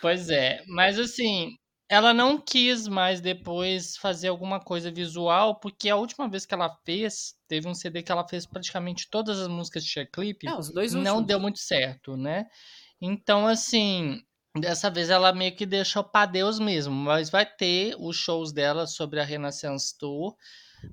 Pois 0.00 0.30
é, 0.30 0.62
mas 0.68 0.98
assim, 0.98 1.56
ela 1.88 2.14
não 2.14 2.40
quis 2.40 2.86
mais 2.86 3.20
depois 3.20 3.96
fazer 3.96 4.28
alguma 4.28 4.60
coisa 4.60 4.92
visual, 4.92 5.58
porque 5.58 5.88
a 5.88 5.96
última 5.96 6.28
vez 6.28 6.46
que 6.46 6.54
ela 6.54 6.74
fez, 6.84 7.34
teve 7.48 7.66
um 7.66 7.74
CD 7.74 8.02
que 8.02 8.12
ela 8.12 8.26
fez 8.26 8.46
praticamente 8.46 9.08
todas 9.10 9.40
as 9.40 9.48
músicas 9.48 9.84
de 9.84 10.06
clipe, 10.06 10.48
é, 10.48 10.54
os 10.54 10.72
dois 10.72 10.94
não 10.94 11.20
deu 11.20 11.40
muito 11.40 11.58
certo, 11.58 12.16
né? 12.16 12.46
Então, 13.00 13.46
assim, 13.46 14.22
dessa 14.56 14.88
vez 14.88 15.10
ela 15.10 15.32
meio 15.32 15.56
que 15.56 15.66
deixou 15.66 16.04
para 16.04 16.26
Deus 16.26 16.60
mesmo, 16.60 16.94
mas 16.94 17.28
vai 17.28 17.44
ter 17.44 17.96
os 17.98 18.16
shows 18.16 18.52
dela 18.52 18.86
sobre 18.86 19.18
a 19.18 19.24
Renaissance 19.24 19.96
Tour. 19.98 20.36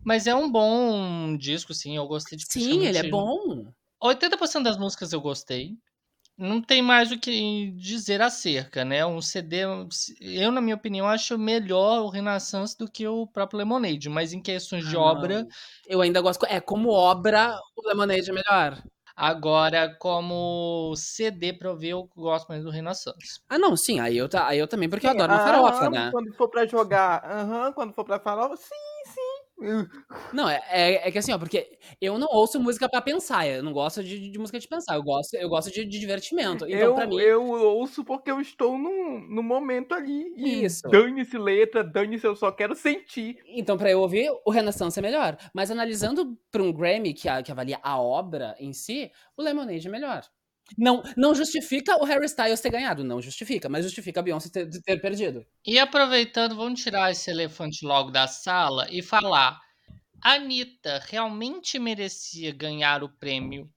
Mas 0.03 0.25
é 0.25 0.33
um 0.33 0.51
bom 0.51 1.37
disco, 1.37 1.73
sim, 1.73 1.95
eu 1.95 2.07
gostei 2.07 2.37
de 2.37 2.45
Sim, 2.45 2.85
ele 2.85 2.97
é 2.97 3.09
bom. 3.09 3.71
80% 4.01 4.63
das 4.63 4.77
músicas 4.77 5.13
eu 5.13 5.21
gostei 5.21 5.77
não 6.37 6.61
tem 6.61 6.81
mais 6.81 7.11
o 7.11 7.19
que 7.19 7.71
dizer 7.71 8.21
acerca, 8.21 8.85
né? 8.85 9.05
Um 9.05 9.21
CD, 9.21 9.63
eu 10.21 10.51
na 10.51 10.61
minha 10.61 10.75
opinião 10.75 11.07
acho 11.07 11.37
melhor 11.37 12.01
o 12.03 12.09
Renaissance 12.09 12.77
do 12.77 12.89
que 12.89 13.07
o 13.07 13.25
próprio 13.27 13.57
Lemonade, 13.57 14.07
mas 14.09 14.33
em 14.33 14.41
questões 14.41 14.85
de 14.87 14.95
ah, 14.95 14.99
obra, 15.01 15.47
eu 15.87 16.01
ainda 16.01 16.21
gosto, 16.21 16.45
é 16.45 16.59
como 16.61 16.89
obra, 16.89 17.55
o 17.75 17.87
Lemonade 17.87 18.29
é 18.29 18.33
melhor. 18.33 18.83
Agora, 19.15 19.95
como 19.99 20.93
CD 20.95 21.53
pra 21.53 21.69
eu 21.69 21.77
ver, 21.77 21.89
eu 21.89 22.03
gosto 22.15 22.47
mais 22.47 22.63
do 22.63 22.69
Renaissance. 22.69 23.41
Ah, 23.49 23.57
não, 23.57 23.75
sim, 23.75 23.99
aí 23.99 24.15
eu, 24.17 24.29
aí 24.43 24.59
eu 24.59 24.67
também, 24.67 24.87
porque 24.89 25.07
sim, 25.07 25.09
eu 25.09 25.11
adoro 25.13 25.31
uma 25.33 25.39
farofa, 25.39 25.89
né? 25.89 26.11
Quando 26.11 26.33
for 26.35 26.49
pra 26.49 26.65
jogar, 26.65 27.23
aham, 27.25 27.73
quando 27.73 27.93
for 27.93 28.03
pra 28.05 28.19
farofa, 28.19 28.55
sim. 28.57 28.86
Não, 30.31 30.47
é, 30.47 30.61
é, 30.69 31.07
é, 31.07 31.11
que 31.11 31.17
assim, 31.17 31.33
ó, 31.33 31.37
porque 31.39 31.79
eu 31.99 32.19
não 32.19 32.27
ouço 32.29 32.59
música 32.59 32.87
para 32.87 33.01
pensar, 33.01 33.47
eu 33.47 33.63
não 33.63 33.73
gosto 33.73 34.03
de, 34.03 34.29
de, 34.29 34.37
música 34.37 34.59
de 34.59 34.67
pensar, 34.67 34.95
eu 34.95 35.03
gosto, 35.03 35.33
eu 35.35 35.49
gosto 35.49 35.71
de, 35.71 35.83
de 35.83 35.99
divertimento. 35.99 36.65
Então, 36.65 36.79
eu, 36.79 36.93
pra 36.93 37.07
mim. 37.07 37.19
Eu 37.19 37.43
ouço 37.43 38.03
porque 38.03 38.29
eu 38.29 38.39
estou 38.39 38.77
no, 38.77 39.19
no 39.19 39.41
momento 39.41 39.93
ali. 39.93 40.31
Isso. 40.37 40.87
Dane-se 40.89 41.37
letra, 41.37 41.83
dane-se, 41.83 42.25
eu 42.25 42.35
só 42.35 42.51
quero 42.51 42.75
sentir. 42.75 43.37
Então, 43.47 43.77
pra 43.77 43.89
eu 43.89 43.99
ouvir, 43.99 44.29
o 44.45 44.51
Renaissance 44.51 44.99
é 44.99 45.01
melhor. 45.01 45.37
Mas 45.53 45.71
analisando 45.71 46.37
pra 46.51 46.61
um 46.61 46.71
Grammy 46.71 47.13
que, 47.13 47.27
que 47.43 47.51
avalia 47.51 47.79
a 47.81 47.99
obra 47.99 48.55
em 48.59 48.73
si, 48.73 49.11
o 49.35 49.41
Lemonade 49.41 49.87
é 49.87 49.91
melhor. 49.91 50.23
Não, 50.77 51.03
não 51.15 51.35
justifica 51.35 51.95
o 52.01 52.05
Harry 52.05 52.25
Styles 52.25 52.59
ter 52.59 52.71
ganhado, 52.71 53.03
não 53.03 53.21
justifica, 53.21 53.69
mas 53.69 53.85
justifica 53.85 54.19
a 54.19 54.23
Beyoncé 54.23 54.49
ter, 54.49 54.69
ter 54.69 54.99
perdido. 54.99 55.45
E 55.65 55.77
aproveitando, 55.77 56.55
vamos 56.55 56.81
tirar 56.81 57.11
esse 57.11 57.29
elefante 57.29 57.85
logo 57.85 58.11
da 58.11 58.27
sala 58.27 58.87
e 58.89 59.01
falar: 59.01 59.59
a 60.23 60.33
Anitta 60.33 61.01
realmente 61.07 61.79
merecia 61.79 62.51
ganhar 62.51 63.03
o 63.03 63.09
prêmio 63.09 63.69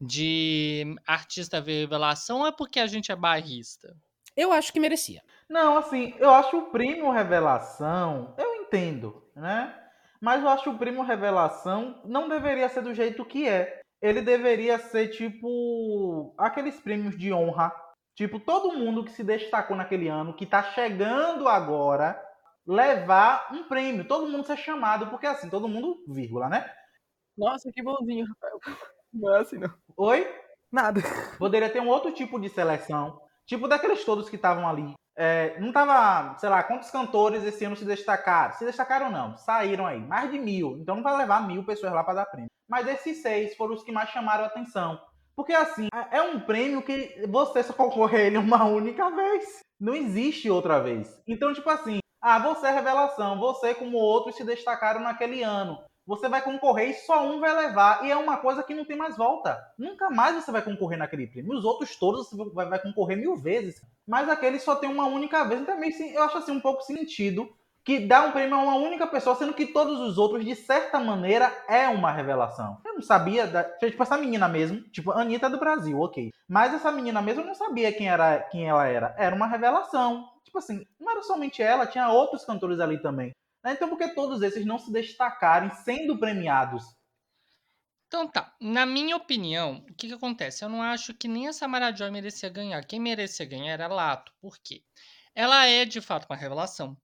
de 0.00 0.96
artista 1.06 1.60
revelação 1.60 2.40
ou 2.40 2.46
é 2.46 2.52
porque 2.52 2.80
a 2.80 2.86
gente 2.86 3.12
é 3.12 3.16
barrista? 3.16 3.94
Eu 4.36 4.50
acho 4.50 4.72
que 4.72 4.80
merecia. 4.80 5.22
Não, 5.48 5.76
assim, 5.76 6.14
eu 6.18 6.30
acho 6.30 6.56
o 6.58 6.70
prêmio 6.70 7.10
revelação, 7.10 8.34
eu 8.36 8.54
entendo, 8.56 9.22
né? 9.36 9.72
Mas 10.24 10.42
eu 10.42 10.48
acho 10.48 10.62
que 10.62 10.70
o 10.70 10.78
prêmio 10.78 11.02
Revelação 11.02 12.00
não 12.02 12.30
deveria 12.30 12.66
ser 12.70 12.80
do 12.80 12.94
jeito 12.94 13.26
que 13.26 13.46
é. 13.46 13.82
Ele 14.04 14.20
deveria 14.20 14.78
ser 14.78 15.08
tipo 15.08 16.34
aqueles 16.36 16.78
prêmios 16.78 17.16
de 17.16 17.32
honra. 17.32 17.74
Tipo, 18.14 18.38
todo 18.38 18.76
mundo 18.76 19.02
que 19.02 19.10
se 19.10 19.24
destacou 19.24 19.74
naquele 19.74 20.08
ano, 20.08 20.36
que 20.36 20.44
tá 20.44 20.62
chegando 20.62 21.48
agora, 21.48 22.22
levar 22.66 23.48
um 23.50 23.64
prêmio. 23.64 24.06
Todo 24.06 24.28
mundo 24.28 24.46
ser 24.46 24.58
chamado, 24.58 25.06
porque 25.06 25.26
assim, 25.26 25.48
todo 25.48 25.66
mundo, 25.66 26.04
vírgula, 26.06 26.50
né? 26.50 26.70
Nossa, 27.34 27.70
que 27.72 27.82
bonzinho, 27.82 28.26
Rafael. 28.26 28.60
Não 29.10 29.36
é 29.36 29.40
assim, 29.40 29.56
não. 29.56 29.72
Oi? 29.96 30.30
Nada. 30.70 31.00
Poderia 31.38 31.70
ter 31.70 31.80
um 31.80 31.88
outro 31.88 32.12
tipo 32.12 32.38
de 32.38 32.50
seleção. 32.50 33.18
Tipo 33.46 33.66
daqueles 33.66 34.04
todos 34.04 34.28
que 34.28 34.36
estavam 34.36 34.68
ali. 34.68 34.92
É, 35.16 35.58
não 35.58 35.72
tava, 35.72 36.36
sei 36.38 36.50
lá, 36.50 36.62
quantos 36.62 36.90
cantores 36.90 37.42
esse 37.42 37.64
ano 37.64 37.74
se 37.74 37.86
destacaram? 37.86 38.52
Se 38.52 38.66
destacaram 38.66 39.10
não, 39.10 39.34
saíram 39.38 39.86
aí, 39.86 39.98
mais 39.98 40.30
de 40.30 40.38
mil. 40.38 40.76
Então 40.76 40.96
não 40.96 41.02
vai 41.02 41.16
levar 41.16 41.46
mil 41.46 41.64
pessoas 41.64 41.94
lá 41.94 42.04
para 42.04 42.16
dar 42.16 42.26
prêmio. 42.26 42.50
Mas 42.68 42.88
esses 42.88 43.22
seis 43.22 43.56
foram 43.56 43.74
os 43.74 43.82
que 43.82 43.92
mais 43.92 44.10
chamaram 44.10 44.44
a 44.44 44.46
atenção. 44.46 45.00
Porque 45.36 45.52
assim, 45.52 45.88
é 46.10 46.22
um 46.22 46.40
prêmio 46.40 46.82
que 46.82 47.26
você 47.28 47.62
só 47.62 47.72
concorre 47.72 48.18
a 48.18 48.20
ele 48.22 48.38
uma 48.38 48.64
única 48.64 49.10
vez. 49.10 49.60
Não 49.80 49.94
existe 49.94 50.48
outra 50.48 50.80
vez. 50.80 51.20
Então, 51.26 51.52
tipo 51.52 51.68
assim, 51.68 51.98
ah, 52.20 52.38
você 52.38 52.68
é 52.68 52.70
revelação, 52.70 53.38
você 53.38 53.74
como 53.74 53.98
outros 53.98 54.36
se 54.36 54.44
destacaram 54.44 55.00
naquele 55.00 55.42
ano. 55.42 55.78
Você 56.06 56.28
vai 56.28 56.42
concorrer 56.42 56.90
e 56.90 56.94
só 56.94 57.26
um 57.26 57.40
vai 57.40 57.54
levar. 57.56 58.04
E 58.04 58.10
é 58.10 58.16
uma 58.16 58.36
coisa 58.36 58.62
que 58.62 58.74
não 58.74 58.84
tem 58.84 58.96
mais 58.96 59.16
volta. 59.16 59.58
Nunca 59.78 60.10
mais 60.10 60.36
você 60.36 60.52
vai 60.52 60.62
concorrer 60.62 60.98
naquele 60.98 61.26
prêmio. 61.26 61.56
Os 61.56 61.64
outros 61.64 61.96
todos 61.96 62.30
você 62.30 62.54
vai, 62.54 62.78
concorrer 62.78 63.16
mil 63.16 63.36
vezes. 63.36 63.82
Mas 64.06 64.28
aquele 64.28 64.58
só 64.58 64.76
tem 64.76 64.90
uma 64.90 65.06
única 65.06 65.44
vez. 65.44 65.62
Então, 65.62 65.74
também 65.74 65.90
eu 66.12 66.22
acho 66.22 66.38
assim 66.38 66.52
um 66.52 66.60
pouco 66.60 66.82
sentido 66.82 67.48
que 67.84 68.00
dá 68.00 68.22
um 68.24 68.32
prêmio 68.32 68.56
a 68.56 68.62
uma 68.62 68.76
única 68.76 69.06
pessoa, 69.06 69.36
sendo 69.36 69.52
que 69.52 69.66
todos 69.66 70.00
os 70.00 70.16
outros, 70.16 70.44
de 70.44 70.54
certa 70.54 70.98
maneira, 70.98 71.52
é 71.68 71.86
uma 71.88 72.10
revelação. 72.10 72.80
Eu 72.84 72.94
não 72.94 73.02
sabia, 73.02 73.46
da... 73.46 73.62
tipo, 73.62 74.02
essa 74.02 74.16
menina 74.16 74.48
mesmo, 74.48 74.80
tipo, 74.90 75.12
Anitta 75.12 75.46
é 75.46 75.50
do 75.50 75.60
Brasil, 75.60 76.00
ok. 76.00 76.30
Mas 76.48 76.72
essa 76.72 76.90
menina 76.90 77.20
mesmo, 77.20 77.42
eu 77.42 77.46
não 77.46 77.54
sabia 77.54 77.92
quem, 77.92 78.08
era, 78.08 78.40
quem 78.50 78.66
ela 78.66 78.86
era. 78.86 79.14
Era 79.18 79.36
uma 79.36 79.46
revelação. 79.46 80.30
Tipo 80.44 80.58
assim, 80.58 80.82
não 80.98 81.12
era 81.12 81.22
somente 81.22 81.62
ela, 81.62 81.86
tinha 81.86 82.08
outros 82.08 82.44
cantores 82.44 82.80
ali 82.80 83.00
também. 83.02 83.32
Né? 83.62 83.72
Então, 83.72 83.88
por 83.88 83.98
que 83.98 84.08
todos 84.14 84.40
esses 84.40 84.64
não 84.64 84.78
se 84.78 84.90
destacarem 84.90 85.70
sendo 85.74 86.18
premiados? 86.18 86.84
Então 88.06 88.28
tá, 88.28 88.54
na 88.60 88.86
minha 88.86 89.16
opinião, 89.16 89.84
o 89.90 89.94
que, 89.94 90.06
que 90.06 90.14
acontece? 90.14 90.64
Eu 90.64 90.68
não 90.68 90.80
acho 90.80 91.12
que 91.14 91.26
nem 91.26 91.48
a 91.48 91.52
Samara 91.52 91.94
Joy 91.94 92.10
merecia 92.12 92.48
ganhar. 92.48 92.84
Quem 92.84 93.00
merecia 93.00 93.44
ganhar 93.44 93.72
era 93.72 93.88
Lato. 93.88 94.32
Por 94.40 94.56
quê? 94.62 94.84
Ela 95.34 95.66
é, 95.66 95.84
de 95.84 96.00
fato, 96.00 96.26
uma 96.30 96.36
revelação. 96.36 96.96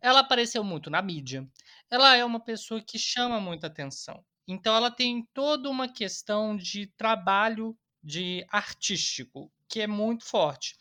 Ela 0.00 0.20
apareceu 0.20 0.62
muito 0.64 0.90
na 0.90 1.02
mídia. 1.02 1.46
Ela 1.90 2.16
é 2.16 2.24
uma 2.24 2.40
pessoa 2.40 2.80
que 2.80 2.98
chama 2.98 3.40
muita 3.40 3.66
atenção. 3.66 4.24
Então 4.46 4.74
ela 4.74 4.90
tem 4.90 5.26
toda 5.34 5.68
uma 5.68 5.88
questão 5.88 6.56
de 6.56 6.86
trabalho 6.96 7.76
de 8.02 8.46
artístico 8.50 9.52
que 9.68 9.80
é 9.80 9.86
muito 9.86 10.24
forte. 10.24 10.76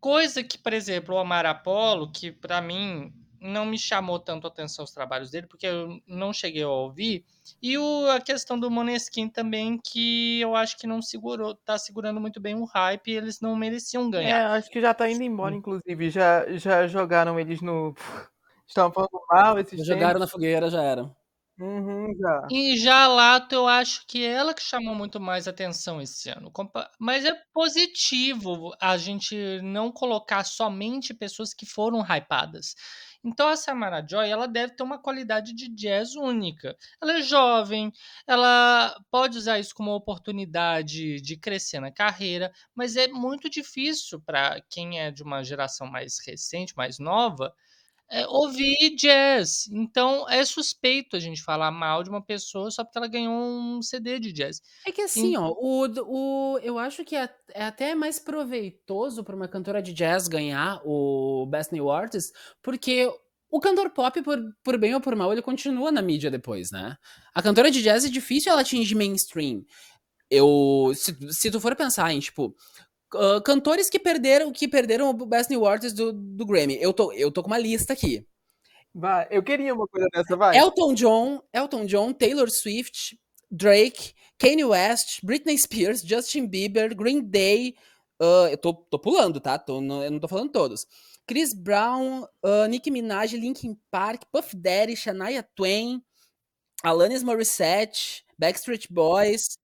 Coisa 0.00 0.42
que, 0.42 0.58
por 0.58 0.72
exemplo, 0.72 1.14
o 1.14 1.18
Omar 1.18 1.46
Apollo, 1.46 2.12
que 2.12 2.32
para 2.32 2.60
mim 2.60 3.12
não 3.40 3.64
me 3.64 3.78
chamou 3.78 4.18
tanto 4.18 4.46
a 4.46 4.50
atenção 4.50 4.84
os 4.84 4.90
trabalhos 4.90 5.30
dele, 5.30 5.46
porque 5.46 5.66
eu 5.66 6.00
não 6.06 6.32
cheguei 6.32 6.62
a 6.62 6.68
ouvir. 6.68 7.24
E 7.62 7.76
o, 7.78 8.10
a 8.10 8.20
questão 8.20 8.58
do 8.58 8.70
Moneskin 8.70 9.28
também, 9.28 9.78
que 9.78 10.40
eu 10.40 10.54
acho 10.54 10.76
que 10.76 10.86
não 10.86 11.00
segurou, 11.00 11.54
tá 11.54 11.78
segurando 11.78 12.20
muito 12.20 12.40
bem 12.40 12.54
o 12.54 12.64
hype 12.64 13.08
e 13.08 13.16
eles 13.16 13.40
não 13.40 13.56
mereciam 13.56 14.10
ganhar. 14.10 14.38
É, 14.38 14.56
acho 14.56 14.70
que 14.70 14.80
já 14.80 14.92
tá 14.92 15.08
indo 15.08 15.22
embora, 15.22 15.54
inclusive. 15.54 16.10
Já, 16.10 16.46
já 16.56 16.86
jogaram 16.86 17.40
eles 17.40 17.60
no. 17.60 17.94
Estão 18.66 18.92
falando 18.92 19.20
mal 19.28 19.58
esses 19.58 19.84
Jogaram 19.84 20.14
tempos. 20.14 20.20
na 20.20 20.26
fogueira, 20.28 20.70
já 20.70 20.80
era. 20.80 21.10
Uhum, 21.60 22.12
já. 22.18 22.52
E 22.52 22.76
já 22.76 23.04
a 23.04 23.06
Lato, 23.06 23.54
eu 23.54 23.68
acho 23.68 24.04
que 24.08 24.24
é 24.24 24.32
ela 24.32 24.52
que 24.52 24.60
chamou 24.62 24.92
muito 24.92 25.20
mais 25.20 25.46
atenção 25.46 26.02
esse 26.02 26.28
ano. 26.28 26.50
Mas 26.98 27.24
é 27.24 27.32
positivo 27.52 28.74
a 28.80 28.96
gente 28.98 29.36
não 29.62 29.92
colocar 29.92 30.42
somente 30.44 31.14
pessoas 31.14 31.54
que 31.54 31.64
foram 31.64 32.00
hypadas. 32.02 32.74
Então 33.24 33.46
a 33.48 33.54
Samara 33.56 34.04
Joy, 34.08 34.28
ela 34.28 34.48
deve 34.48 34.74
ter 34.74 34.82
uma 34.82 34.98
qualidade 35.00 35.52
de 35.54 35.68
jazz 35.68 36.16
única. 36.16 36.76
Ela 37.00 37.18
é 37.18 37.22
jovem, 37.22 37.92
ela 38.26 38.96
pode 39.08 39.38
usar 39.38 39.60
isso 39.60 39.74
como 39.74 39.94
oportunidade 39.94 41.20
de 41.20 41.36
crescer 41.36 41.78
na 41.78 41.92
carreira, 41.92 42.50
mas 42.74 42.96
é 42.96 43.06
muito 43.06 43.48
difícil 43.48 44.20
para 44.20 44.60
quem 44.68 44.98
é 44.98 45.12
de 45.12 45.22
uma 45.22 45.44
geração 45.44 45.86
mais 45.86 46.18
recente, 46.26 46.76
mais 46.76 46.98
nova, 46.98 47.54
é, 48.10 48.26
ouvir 48.26 48.94
jazz. 48.96 49.68
Então 49.72 50.28
é 50.28 50.44
suspeito 50.44 51.16
a 51.16 51.20
gente 51.20 51.42
falar 51.42 51.70
mal 51.70 52.02
de 52.02 52.10
uma 52.10 52.22
pessoa 52.22 52.70
só 52.70 52.82
porque 52.82 52.98
ela 52.98 53.06
ganhou 53.06 53.32
um 53.32 53.80
CD 53.80 54.18
de 54.18 54.32
jazz. 54.32 54.60
É 54.86 54.90
que 54.90 55.02
assim, 55.02 55.36
ó, 55.36 55.50
o, 55.50 55.86
o, 56.06 56.58
eu 56.58 56.78
acho 56.78 57.04
que 57.04 57.14
é, 57.14 57.28
é 57.54 57.64
até 57.64 57.94
mais 57.94 58.18
proveitoso 58.18 59.22
para 59.22 59.36
uma 59.36 59.48
cantora 59.48 59.80
de 59.80 59.92
jazz 59.92 60.26
ganhar 60.26 60.80
o 60.84 61.46
Best 61.46 61.72
New 61.72 61.90
Artist, 61.90 62.32
porque 62.62 63.08
o 63.50 63.60
cantor 63.60 63.90
pop, 63.90 64.22
por, 64.22 64.38
por 64.62 64.78
bem 64.78 64.94
ou 64.94 65.00
por 65.00 65.14
mal, 65.14 65.32
ele 65.32 65.42
continua 65.42 65.90
na 65.90 66.02
mídia 66.02 66.30
depois, 66.30 66.70
né? 66.70 66.96
A 67.34 67.42
cantora 67.42 67.70
de 67.70 67.82
jazz 67.82 68.04
é 68.04 68.08
difícil 68.08 68.52
ela 68.52 68.60
atingir 68.60 68.94
mainstream. 68.94 69.62
Eu, 70.30 70.92
se, 70.94 71.16
se 71.32 71.50
tu 71.50 71.60
for 71.60 71.74
pensar 71.74 72.12
em, 72.12 72.20
tipo, 72.20 72.54
uh, 73.14 73.42
cantores 73.42 73.88
que 73.88 73.98
perderam 73.98 74.52
que 74.52 74.68
perderam 74.68 75.10
o 75.10 75.26
Best 75.26 75.50
New 75.50 75.66
Artist 75.66 75.96
do, 75.96 76.12
do 76.12 76.46
Grammy, 76.46 76.78
eu 76.80 76.92
tô, 76.92 77.12
eu 77.12 77.30
tô 77.30 77.42
com 77.42 77.48
uma 77.48 77.58
lista 77.58 77.92
aqui. 77.92 78.26
Vai, 78.92 79.28
eu 79.30 79.42
queria 79.42 79.72
uma 79.72 79.86
coisa 79.86 80.08
dessa, 80.12 80.36
vai. 80.36 80.56
Elton 80.58 80.94
John, 80.94 81.42
Elton 81.52 81.86
John, 81.86 82.12
Taylor 82.12 82.50
Swift, 82.50 83.18
Drake, 83.50 84.14
Kanye 84.38 84.64
West, 84.64 85.20
Britney 85.22 85.56
Spears, 85.58 86.02
Justin 86.02 86.46
Bieber, 86.46 86.94
Green 86.94 87.20
Day. 87.20 87.74
uh, 88.20 88.48
eu 88.50 88.58
tô, 88.58 88.74
tô 88.74 88.98
pulando, 88.98 89.40
tá? 89.40 89.58
Tô, 89.58 89.80
não, 89.80 90.02
eu 90.02 90.10
não 90.10 90.18
tô 90.18 90.26
falando 90.26 90.50
todos. 90.50 90.86
Chris 91.26 91.54
Brown, 91.54 92.24
uh, 92.44 92.66
Nicki 92.68 92.90
Minaj, 92.90 93.36
Linkin 93.36 93.78
Park, 93.90 94.24
Puff 94.32 94.56
Daddy, 94.56 94.96
Shania 94.96 95.46
Twain, 95.54 96.02
Alanis 96.82 97.22
Morissette, 97.22 98.24
Backstreet 98.36 98.88
Boys. 98.90 99.56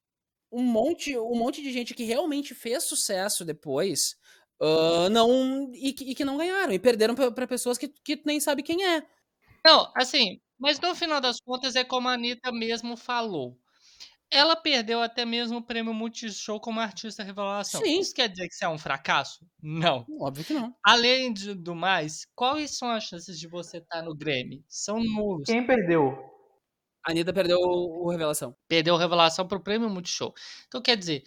Um 0.53 0.63
monte, 0.63 1.17
um 1.19 1.35
monte 1.37 1.61
de 1.63 1.73
gente 1.73 1.95
que 1.95 2.05
realmente 2.05 2.55
fez 2.55 2.85
sucesso 2.85 3.45
depois. 3.45 4.17
uh, 4.61 5.11
não 5.11 5.71
e, 5.75 5.93
que- 5.93 6.05
e 6.11 6.15
que 6.15 6.25
não 6.25 6.39
ganharam 6.39 6.73
e 6.73 6.79
perderam 6.79 7.15
pra 7.15 7.31
pra 7.31 7.47
pessoas 7.47 7.77
que, 7.77 7.89
que 7.89 8.23
nem 8.25 8.41
sabe 8.41 8.63
quem 8.63 8.85
é. 8.87 9.03
Não, 9.67 9.93
assim, 9.97 10.41
mas 10.59 10.81
no 10.81 10.95
final 10.95 11.21
das 11.21 11.39
contas 11.41 11.77
é 11.77 11.85
como 11.85 12.09
a 12.09 12.13
Anitta 12.15 12.51
mesmo 12.53 12.97
falou. 12.97 13.59
Ela 14.31 14.57
perdeu 14.57 15.01
até 15.03 15.25
mesmo 15.25 15.59
o 15.59 15.63
prêmio 15.63 15.93
Multishow 15.95 16.59
como 16.59 16.81
artista 16.81 17.23
revelação. 17.23 17.81
Sim. 17.83 18.01
Isso 18.01 18.15
quer 18.15 18.29
dizer 18.29 18.49
que 18.49 18.55
isso 18.55 18.65
é 18.65 18.69
um 18.69 18.79
fracasso? 18.79 19.47
Não. 19.63 20.05
Óbvio 20.21 20.45
que 20.45 20.53
não. 20.55 20.75
Além 20.85 21.33
de- 21.33 21.55
do 21.55 21.75
mais, 21.77 22.27
quais 22.35 22.77
são 22.79 22.91
as 22.91 23.05
chances 23.05 23.39
de 23.39 23.47
você 23.47 23.77
estar 23.79 24.03
no 24.03 24.15
Grammy? 24.17 24.65
São 24.69 24.99
nulos. 25.03 25.45
Quem 25.47 25.65
perdeu? 25.67 26.19
A 27.07 27.13
Anitta 27.13 27.33
perdeu 27.33 27.59
o, 27.61 28.07
o 28.07 28.11
Revelação. 28.11 28.57
Perdeu 28.69 28.97
revelação 28.97 29.47
para 29.47 29.59
o 29.59 29.63
prêmio 29.63 29.89
Multishow. 29.89 30.35
Então, 30.67 30.83
quer 30.83 30.97
dizer, 30.97 31.25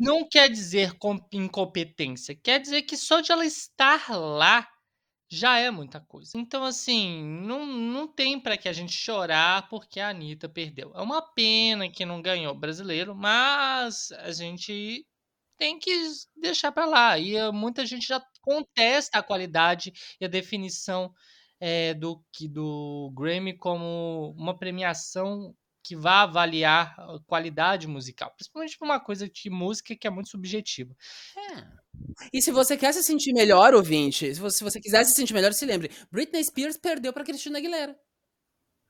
não 0.00 0.28
quer 0.28 0.48
dizer 0.50 0.94
com- 0.98 1.20
incompetência, 1.32 2.34
quer 2.36 2.60
dizer 2.60 2.82
que 2.82 2.96
só 2.96 3.20
de 3.20 3.32
ela 3.32 3.46
estar 3.46 4.10
lá 4.10 4.68
já 5.30 5.58
é 5.58 5.70
muita 5.70 6.00
coisa. 6.00 6.32
Então, 6.36 6.64
assim, 6.64 7.24
não, 7.24 7.66
não 7.66 8.06
tem 8.08 8.38
para 8.40 8.56
que 8.58 8.68
a 8.68 8.72
gente 8.72 8.92
chorar 8.92 9.68
porque 9.68 10.00
a 10.00 10.10
Anitta 10.10 10.48
perdeu. 10.48 10.92
É 10.94 11.00
uma 11.02 11.22
pena 11.34 11.90
que 11.90 12.04
não 12.06 12.22
ganhou 12.22 12.54
o 12.54 12.58
brasileiro, 12.58 13.14
mas 13.14 14.12
a 14.12 14.32
gente 14.32 15.06
tem 15.58 15.78
que 15.78 15.92
deixar 16.36 16.72
para 16.72 16.86
lá. 16.86 17.18
E 17.18 17.36
eh, 17.36 17.50
muita 17.52 17.86
gente 17.86 18.06
já 18.06 18.22
contesta 18.42 19.18
a 19.18 19.22
qualidade 19.22 19.92
e 20.20 20.24
a 20.24 20.28
definição 20.28 21.12
eh, 21.64 21.94
do, 21.94 22.20
que- 22.32 22.48
do 22.48 23.12
Grammy 23.16 23.56
como 23.56 24.34
uma 24.36 24.58
premiação 24.58 25.54
que 25.84 25.94
vá 25.96 26.22
avaliar 26.22 26.92
a 26.98 27.18
qualidade 27.26 27.86
musical, 27.86 28.32
principalmente 28.36 28.76
por 28.78 28.84
uma 28.84 28.98
coisa 29.00 29.28
de 29.28 29.48
música 29.50 29.94
que 29.96 30.06
é 30.06 30.10
muito 30.10 30.28
subjetiva. 30.30 30.92
E 32.32 32.42
se 32.42 32.50
você 32.50 32.76
quer 32.76 32.92
se 32.92 33.02
sentir 33.04 33.32
melhor, 33.32 33.74
ouvinte, 33.74 34.34
se 34.34 34.40
você, 34.40 34.58
se 34.58 34.64
você 34.64 34.80
quiser 34.80 35.04
se 35.04 35.14
sentir 35.14 35.34
melhor, 35.34 35.52
se 35.52 35.64
lembre. 35.64 35.90
Britney 36.10 36.42
Spears 36.44 36.76
perdeu 36.76 37.12
pra 37.12 37.24
Cristina 37.24 37.58
Aguilera. 37.58 37.96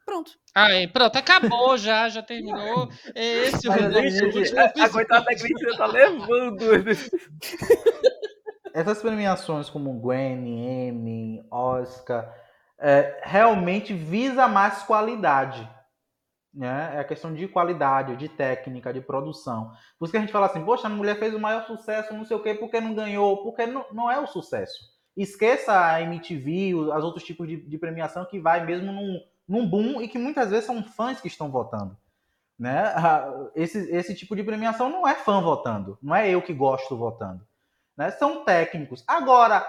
Pronto. 0.04 0.32
Aí, 0.54 0.88
pronto, 0.88 1.16
acabou 1.16 1.76
já, 1.78 2.08
já 2.08 2.22
terminou. 2.22 2.88
É 3.14 3.48
Esse 3.48 3.68
o 3.68 3.70
Mas, 3.70 3.82
nosso 3.82 4.08
gente, 4.10 4.58
A 4.58 4.64
episódio. 4.66 4.92
coitada 4.92 5.24
da 5.24 5.34
Cristina 5.36 5.76
tá 5.76 5.86
levando. 5.86 6.64
Essas 8.74 9.02
premiações 9.02 9.68
como 9.68 10.00
Grammy, 10.00 10.88
Emmy, 10.88 11.46
Oscar, 11.50 12.24
é, 12.82 13.20
realmente 13.22 13.94
visa 13.94 14.48
mais 14.48 14.82
qualidade. 14.82 15.68
Né? 16.52 16.96
É 16.96 16.98
a 16.98 17.04
questão 17.04 17.32
de 17.32 17.46
qualidade, 17.46 18.16
de 18.16 18.28
técnica, 18.28 18.92
de 18.92 19.00
produção. 19.00 19.72
Por 19.98 20.04
isso 20.04 20.10
que 20.10 20.18
a 20.18 20.20
gente 20.20 20.32
fala 20.32 20.46
assim, 20.46 20.64
poxa, 20.64 20.88
a 20.88 20.90
mulher 20.90 21.18
fez 21.18 21.32
o 21.32 21.38
maior 21.38 21.64
sucesso, 21.64 22.12
não 22.12 22.24
sei 22.24 22.36
o 22.36 22.42
quê, 22.42 22.54
por 22.54 22.70
que 22.70 22.80
não 22.80 22.92
ganhou? 22.92 23.42
Porque 23.44 23.66
não, 23.66 23.86
não 23.92 24.10
é 24.10 24.18
o 24.18 24.26
sucesso. 24.26 24.92
Esqueça 25.16 25.72
a 25.72 26.02
MTV, 26.02 26.74
os 26.74 27.04
outros 27.04 27.24
tipos 27.24 27.46
de, 27.46 27.56
de 27.56 27.78
premiação 27.78 28.24
que 28.24 28.40
vai 28.40 28.66
mesmo 28.66 28.92
num, 28.92 29.20
num 29.48 29.66
boom 29.66 30.02
e 30.02 30.08
que 30.08 30.18
muitas 30.18 30.50
vezes 30.50 30.66
são 30.66 30.82
fãs 30.82 31.20
que 31.20 31.28
estão 31.28 31.50
votando. 31.50 31.96
Né? 32.58 32.82
Esse, 33.54 33.78
esse 33.90 34.14
tipo 34.14 34.34
de 34.34 34.42
premiação 34.42 34.90
não 34.90 35.06
é 35.06 35.14
fã 35.14 35.40
votando, 35.40 35.98
não 36.02 36.14
é 36.14 36.28
eu 36.28 36.42
que 36.42 36.52
gosto 36.52 36.96
votando. 36.96 37.46
Né? 37.96 38.10
São 38.10 38.44
técnicos. 38.44 39.04
Agora, 39.06 39.66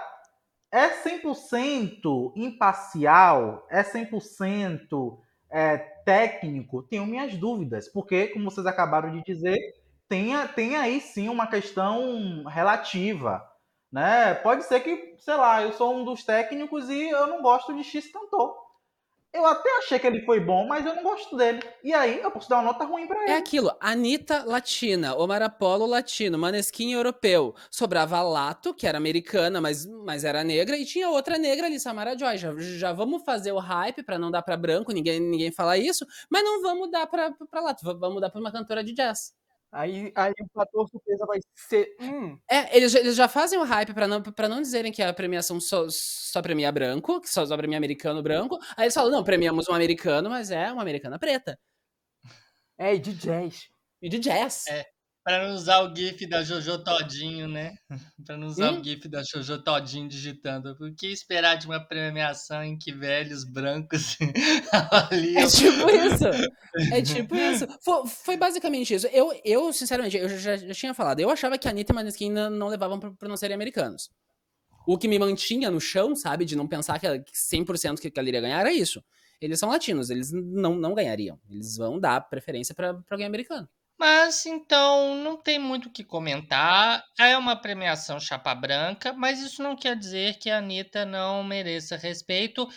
é 0.74 0.88
100% 0.88 2.32
imparcial? 2.34 3.64
É 3.70 3.84
100% 3.84 5.16
é, 5.48 5.78
técnico? 6.04 6.82
Tenho 6.82 7.06
minhas 7.06 7.36
dúvidas, 7.36 7.88
porque, 7.88 8.26
como 8.26 8.50
vocês 8.50 8.66
acabaram 8.66 9.12
de 9.12 9.22
dizer, 9.22 9.56
tem, 10.08 10.32
tem 10.48 10.74
aí 10.74 11.00
sim 11.00 11.28
uma 11.28 11.46
questão 11.46 12.42
relativa. 12.48 13.48
Né? 13.92 14.34
Pode 14.34 14.64
ser 14.64 14.80
que, 14.80 15.14
sei 15.18 15.36
lá, 15.36 15.62
eu 15.62 15.72
sou 15.72 15.94
um 15.94 16.04
dos 16.04 16.24
técnicos 16.24 16.90
e 16.90 17.08
eu 17.08 17.28
não 17.28 17.40
gosto 17.40 17.72
de 17.72 17.84
X 17.84 18.10
cantor. 18.10 18.63
Eu 19.34 19.44
até 19.44 19.68
achei 19.78 19.98
que 19.98 20.06
ele 20.06 20.24
foi 20.24 20.38
bom, 20.38 20.64
mas 20.68 20.86
eu 20.86 20.94
não 20.94 21.02
gosto 21.02 21.36
dele. 21.36 21.60
E 21.82 21.92
aí 21.92 22.20
eu 22.20 22.30
posso 22.30 22.48
dar 22.48 22.58
uma 22.58 22.72
nota 22.72 22.84
ruim 22.84 23.04
pra 23.08 23.20
ele. 23.20 23.32
É 23.32 23.36
aquilo, 23.36 23.76
Anitta 23.80 24.44
latina, 24.44 25.16
Omar 25.16 25.42
Apollo 25.42 25.86
latino, 25.86 26.38
Maneskin 26.38 26.92
europeu. 26.92 27.52
Sobrava 27.68 28.22
Lato, 28.22 28.72
que 28.72 28.86
era 28.86 28.96
americana, 28.96 29.60
mas, 29.60 29.84
mas 29.86 30.22
era 30.22 30.44
negra, 30.44 30.76
e 30.76 30.84
tinha 30.84 31.10
outra 31.10 31.36
negra 31.36 31.66
ali, 31.66 31.80
Samara 31.80 32.16
Joy. 32.16 32.38
Já, 32.38 32.54
já 32.56 32.92
vamos 32.92 33.24
fazer 33.24 33.50
o 33.50 33.58
hype 33.58 34.04
pra 34.04 34.20
não 34.20 34.30
dar 34.30 34.42
pra 34.42 34.56
branco, 34.56 34.92
ninguém, 34.92 35.18
ninguém 35.18 35.50
fala 35.50 35.76
isso, 35.76 36.06
mas 36.30 36.44
não 36.44 36.62
vamos 36.62 36.88
dar 36.88 37.04
pra, 37.08 37.32
pra 37.50 37.60
Lato, 37.60 37.84
vamos 37.98 38.20
dar 38.20 38.30
pra 38.30 38.40
uma 38.40 38.52
cantora 38.52 38.84
de 38.84 38.94
jazz. 38.94 39.34
Aí, 39.74 40.12
aí 40.14 40.32
o 40.40 40.46
fator 40.54 40.88
surpresa 40.88 41.26
vai 41.26 41.40
ser. 41.56 41.96
Hum. 42.00 42.38
É, 42.48 42.76
eles, 42.76 42.94
eles 42.94 43.16
já 43.16 43.26
fazem 43.26 43.58
o 43.58 43.64
hype 43.64 43.92
pra 43.92 44.06
não, 44.06 44.22
pra 44.22 44.48
não 44.48 44.62
dizerem 44.62 44.92
que 44.92 45.02
a 45.02 45.12
premiação 45.12 45.60
só, 45.60 45.86
só 45.90 46.40
premia 46.40 46.70
branco, 46.70 47.20
que 47.20 47.28
só, 47.28 47.44
só 47.44 47.56
premia 47.56 47.76
americano 47.76 48.22
branco. 48.22 48.56
Aí 48.76 48.84
eles 48.84 48.94
falam, 48.94 49.10
não, 49.10 49.24
premiamos 49.24 49.68
um 49.68 49.74
americano, 49.74 50.30
mas 50.30 50.52
é 50.52 50.70
uma 50.72 50.82
americana 50.82 51.18
preta. 51.18 51.58
É, 52.78 52.94
e 52.94 53.00
de 53.00 53.14
jazz. 53.14 53.68
E 54.00 54.08
de 54.08 54.20
jazz. 54.20 54.64
É. 54.68 54.93
Pra 55.24 55.48
não 55.48 55.54
usar 55.54 55.80
o 55.80 55.96
GIF 55.96 56.26
da 56.28 56.42
Jojo 56.42 56.84
Todinho, 56.84 57.48
né? 57.48 57.74
pra 58.26 58.36
não 58.36 58.46
usar 58.48 58.72
Hum? 58.72 58.80
o 58.80 58.84
GIF 58.84 59.08
da 59.08 59.22
Jojo 59.22 59.62
Todinho 59.62 60.06
digitando. 60.06 60.76
O 60.78 60.94
que 60.94 61.06
esperar 61.06 61.56
de 61.56 61.64
uma 61.66 61.80
premiação 61.80 62.62
em 62.62 62.76
que 62.76 62.92
velhos 62.92 63.42
brancos 63.42 64.18
avaliam? 64.70 65.42
É 65.42 65.46
tipo 65.46 65.88
isso. 65.90 66.92
É 66.92 67.02
tipo 67.02 67.34
isso. 67.34 67.66
Foi, 67.82 68.06
foi 68.06 68.36
basicamente 68.36 68.92
isso. 68.92 69.06
Eu, 69.06 69.32
eu 69.44 69.72
sinceramente, 69.72 70.16
eu 70.16 70.28
já, 70.28 70.56
já 70.58 70.74
tinha 70.74 70.92
falado. 70.92 71.20
Eu 71.20 71.30
achava 71.30 71.56
que 71.56 71.66
a 71.66 71.70
Anitta 71.70 71.92
e 71.92 71.94
Maneskin 71.94 72.30
não, 72.30 72.50
não 72.50 72.68
levavam 72.68 73.00
por, 73.00 73.16
por 73.16 73.26
não 73.26 73.36
serem 73.36 73.54
americanos. 73.54 74.10
O 74.86 74.98
que 74.98 75.08
me 75.08 75.18
mantinha 75.18 75.70
no 75.70 75.80
chão, 75.80 76.14
sabe, 76.14 76.44
de 76.44 76.54
não 76.54 76.68
pensar 76.68 77.00
que 77.00 77.06
100% 77.06 77.98
que, 77.98 78.10
que 78.10 78.20
ela 78.20 78.28
iria 78.28 78.42
ganhar 78.42 78.60
era 78.60 78.72
isso. 78.72 79.02
Eles 79.40 79.58
são 79.58 79.70
latinos, 79.70 80.10
eles 80.10 80.30
não, 80.32 80.74
não 80.74 80.94
ganhariam. 80.94 81.40
Eles 81.48 81.78
vão 81.78 81.98
dar 81.98 82.20
preferência 82.28 82.74
pra 82.74 82.92
pra 82.92 83.14
alguém 83.14 83.26
americano. 83.26 83.66
Mas 84.04 84.44
então 84.44 85.16
não 85.16 85.34
tem 85.34 85.58
muito 85.58 85.88
o 85.88 85.90
que 85.90 86.04
comentar. 86.04 87.02
É 87.18 87.38
uma 87.38 87.56
premiação 87.56 88.20
chapa 88.20 88.54
branca, 88.54 89.14
mas 89.14 89.40
isso 89.40 89.62
não 89.62 89.74
quer 89.74 89.96
dizer 89.96 90.38
que 90.38 90.50
a 90.50 90.58
Anitta 90.58 91.06
não 91.06 91.42
mereça 91.42 91.96
respeito. 91.96 92.68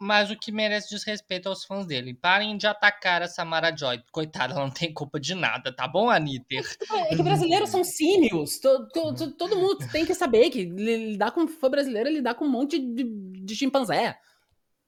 Mas 0.00 0.28
o 0.28 0.36
que 0.36 0.50
merece 0.50 0.90
desrespeito 0.90 1.48
aos 1.48 1.64
fãs 1.64 1.86
dele. 1.86 2.12
Parem 2.12 2.56
de 2.56 2.66
atacar 2.66 3.22
a 3.22 3.28
Samara 3.28 3.72
Joy. 3.72 4.02
Coitada, 4.10 4.54
ela 4.54 4.64
não 4.64 4.72
tem 4.72 4.92
culpa 4.92 5.20
de 5.20 5.36
nada, 5.36 5.72
tá 5.72 5.86
bom, 5.86 6.10
Anitta? 6.10 6.56
É 6.56 7.14
que 7.14 7.22
brasileiros 7.22 7.70
são 7.70 7.84
símios. 7.84 8.58
To- 8.58 8.88
to- 8.88 9.14
to- 9.14 9.32
todo 9.36 9.54
mundo 9.54 9.88
tem 9.92 10.04
que 10.04 10.16
saber 10.16 10.50
que 10.50 10.64
li- 10.64 11.12
lidar 11.12 11.30
com 11.30 11.46
fã 11.46 11.70
brasileiro 11.70 12.08
é 12.08 12.12
lidar 12.12 12.34
com 12.34 12.44
um 12.44 12.50
monte 12.50 12.80
de, 12.80 13.04
de 13.44 13.54
chimpanzé. 13.54 14.18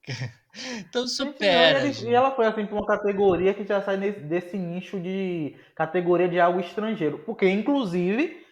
Então 0.80 1.04
E, 1.04 1.08
supera. 1.08 1.80
gente. 1.80 2.06
e 2.06 2.14
ela 2.14 2.30
foi 2.30 2.46
assim 2.46 2.64
pra 2.66 2.76
uma 2.76 2.86
categoria 2.86 3.52
que 3.54 3.64
já 3.66 3.82
sai 3.82 3.96
nesse- 3.96 4.20
desse 4.20 4.56
nicho 4.56 5.00
de 5.00 5.56
categoria 5.74 6.28
de 6.28 6.38
algo 6.38 6.60
estrangeiro. 6.60 7.18
Porque, 7.20 7.48
inclusive, 7.48 8.44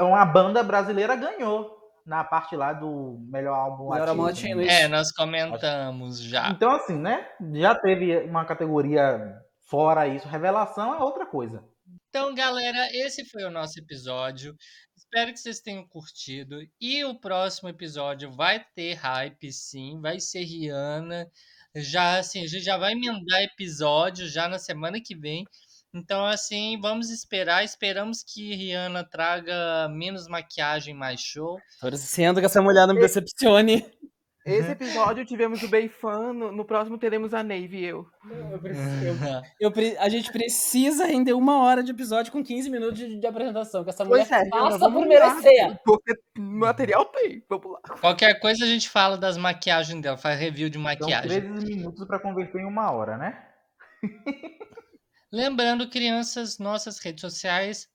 uma 0.00 0.24
banda 0.24 0.62
brasileira 0.62 1.14
ganhou 1.16 1.72
na 2.04 2.22
parte 2.24 2.54
lá 2.56 2.72
do 2.72 3.18
melhor 3.30 3.54
álbum 3.54 3.90
Melhor 3.90 4.08
latino. 4.16 4.22
latino, 4.58 4.60
É, 4.62 4.88
nós 4.88 5.10
comentamos 5.12 6.20
já. 6.20 6.50
Então, 6.50 6.70
assim, 6.72 6.98
né? 6.98 7.26
Já 7.54 7.74
teve 7.74 8.18
uma 8.28 8.44
categoria 8.44 9.36
fora 9.68 10.06
isso. 10.06 10.28
Revelação 10.28 10.92
é 10.94 10.98
outra 10.98 11.24
coisa. 11.24 11.62
Então, 12.08 12.34
galera, 12.34 12.88
esse 12.92 13.24
foi 13.30 13.44
o 13.44 13.50
nosso 13.50 13.78
episódio. 13.78 14.54
Espero 15.04 15.32
que 15.32 15.40
vocês 15.40 15.60
tenham 15.60 15.86
curtido. 15.86 16.58
E 16.80 17.04
o 17.04 17.14
próximo 17.18 17.68
episódio 17.68 18.32
vai 18.32 18.64
ter 18.74 18.94
hype, 18.94 19.52
sim. 19.52 20.00
Vai 20.00 20.18
ser 20.18 20.42
Rihanna. 20.42 21.30
Já, 21.76 22.18
assim, 22.18 22.44
a 22.44 22.46
gente 22.46 22.64
já 22.64 22.76
vai 22.76 22.92
emendar 22.92 23.42
episódio 23.42 24.28
já 24.28 24.48
na 24.48 24.58
semana 24.58 25.00
que 25.00 25.14
vem. 25.14 25.44
Então, 25.92 26.26
assim, 26.26 26.80
vamos 26.80 27.10
esperar. 27.10 27.64
Esperamos 27.64 28.24
que 28.24 28.54
Rihanna 28.54 29.04
traga 29.04 29.88
menos 29.88 30.26
maquiagem, 30.26 30.92
mais 30.92 31.20
show. 31.20 31.56
Torcendo 31.80 32.40
que 32.40 32.46
essa 32.46 32.60
mulher 32.60 32.86
não 32.86 32.94
me 32.94 33.00
decepcione. 33.00 33.84
Esse 34.44 34.72
episódio 34.72 35.24
tivemos 35.24 35.62
o 35.62 35.68
Bem 35.68 35.88
Fã, 35.88 36.32
no, 36.32 36.52
no 36.52 36.64
próximo 36.66 36.98
teremos 36.98 37.32
a 37.32 37.42
Nave 37.42 37.78
e 37.78 37.84
eu. 37.86 38.06
Eu 38.50 38.58
preciso- 38.58 39.24
eu- 39.58 39.72
eu 39.72 40.00
a 40.00 40.08
gente 40.08 40.30
precisa 40.30 41.06
render 41.06 41.32
uma 41.32 41.62
hora 41.62 41.82
de 41.82 41.90
episódio 41.92 42.30
com 42.30 42.42
15 42.44 42.68
minutos 42.68 42.98
de, 42.98 43.18
de 43.18 43.26
apresentação, 43.26 43.82
que 43.84 43.90
essa 43.90 44.04
mulher 44.04 44.26
é, 44.30 44.48
passa 44.50 44.90
por 44.90 45.06
merecer. 45.06 45.80
Porque 45.84 46.12
material 46.38 47.06
tem. 47.06 47.42
Vamos 47.48 47.72
lá. 47.72 47.80
Qualquer 48.00 48.38
coisa 48.38 48.64
a 48.64 48.68
gente 48.68 48.88
fala 48.88 49.16
das 49.16 49.36
maquiagens 49.38 50.02
dela, 50.02 50.18
faz 50.18 50.38
review 50.38 50.68
de 50.68 50.74
São 50.74 50.82
maquiagem. 50.82 51.40
13 51.40 51.66
minutos 51.66 52.06
para 52.06 52.18
converter 52.18 52.60
em 52.60 52.66
uma 52.66 52.90
hora, 52.92 53.16
né? 53.16 53.48
Lembrando, 55.32 55.88
crianças, 55.88 56.58
nossas 56.58 56.98
redes 56.98 57.22
sociais, 57.22 57.88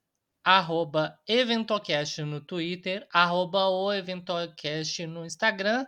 arroba 0.43 1.15
Eventocast 1.27 2.21
no 2.23 2.41
Twitter, 2.41 3.07
arroba 3.13 3.67
o 3.69 3.93
Eventocast 3.93 5.05
no 5.07 5.25
Instagram. 5.25 5.85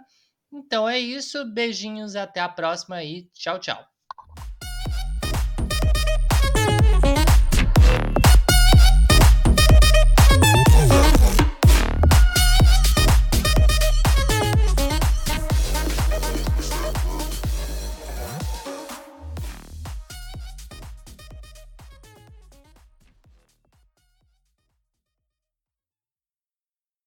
Então 0.53 0.87
é 0.87 0.97
isso, 0.97 1.43
beijinhos, 1.45 2.15
até 2.15 2.39
a 2.39 2.47
próxima 2.47 3.03
e 3.03 3.23
tchau, 3.33 3.59
tchau. 3.59 3.90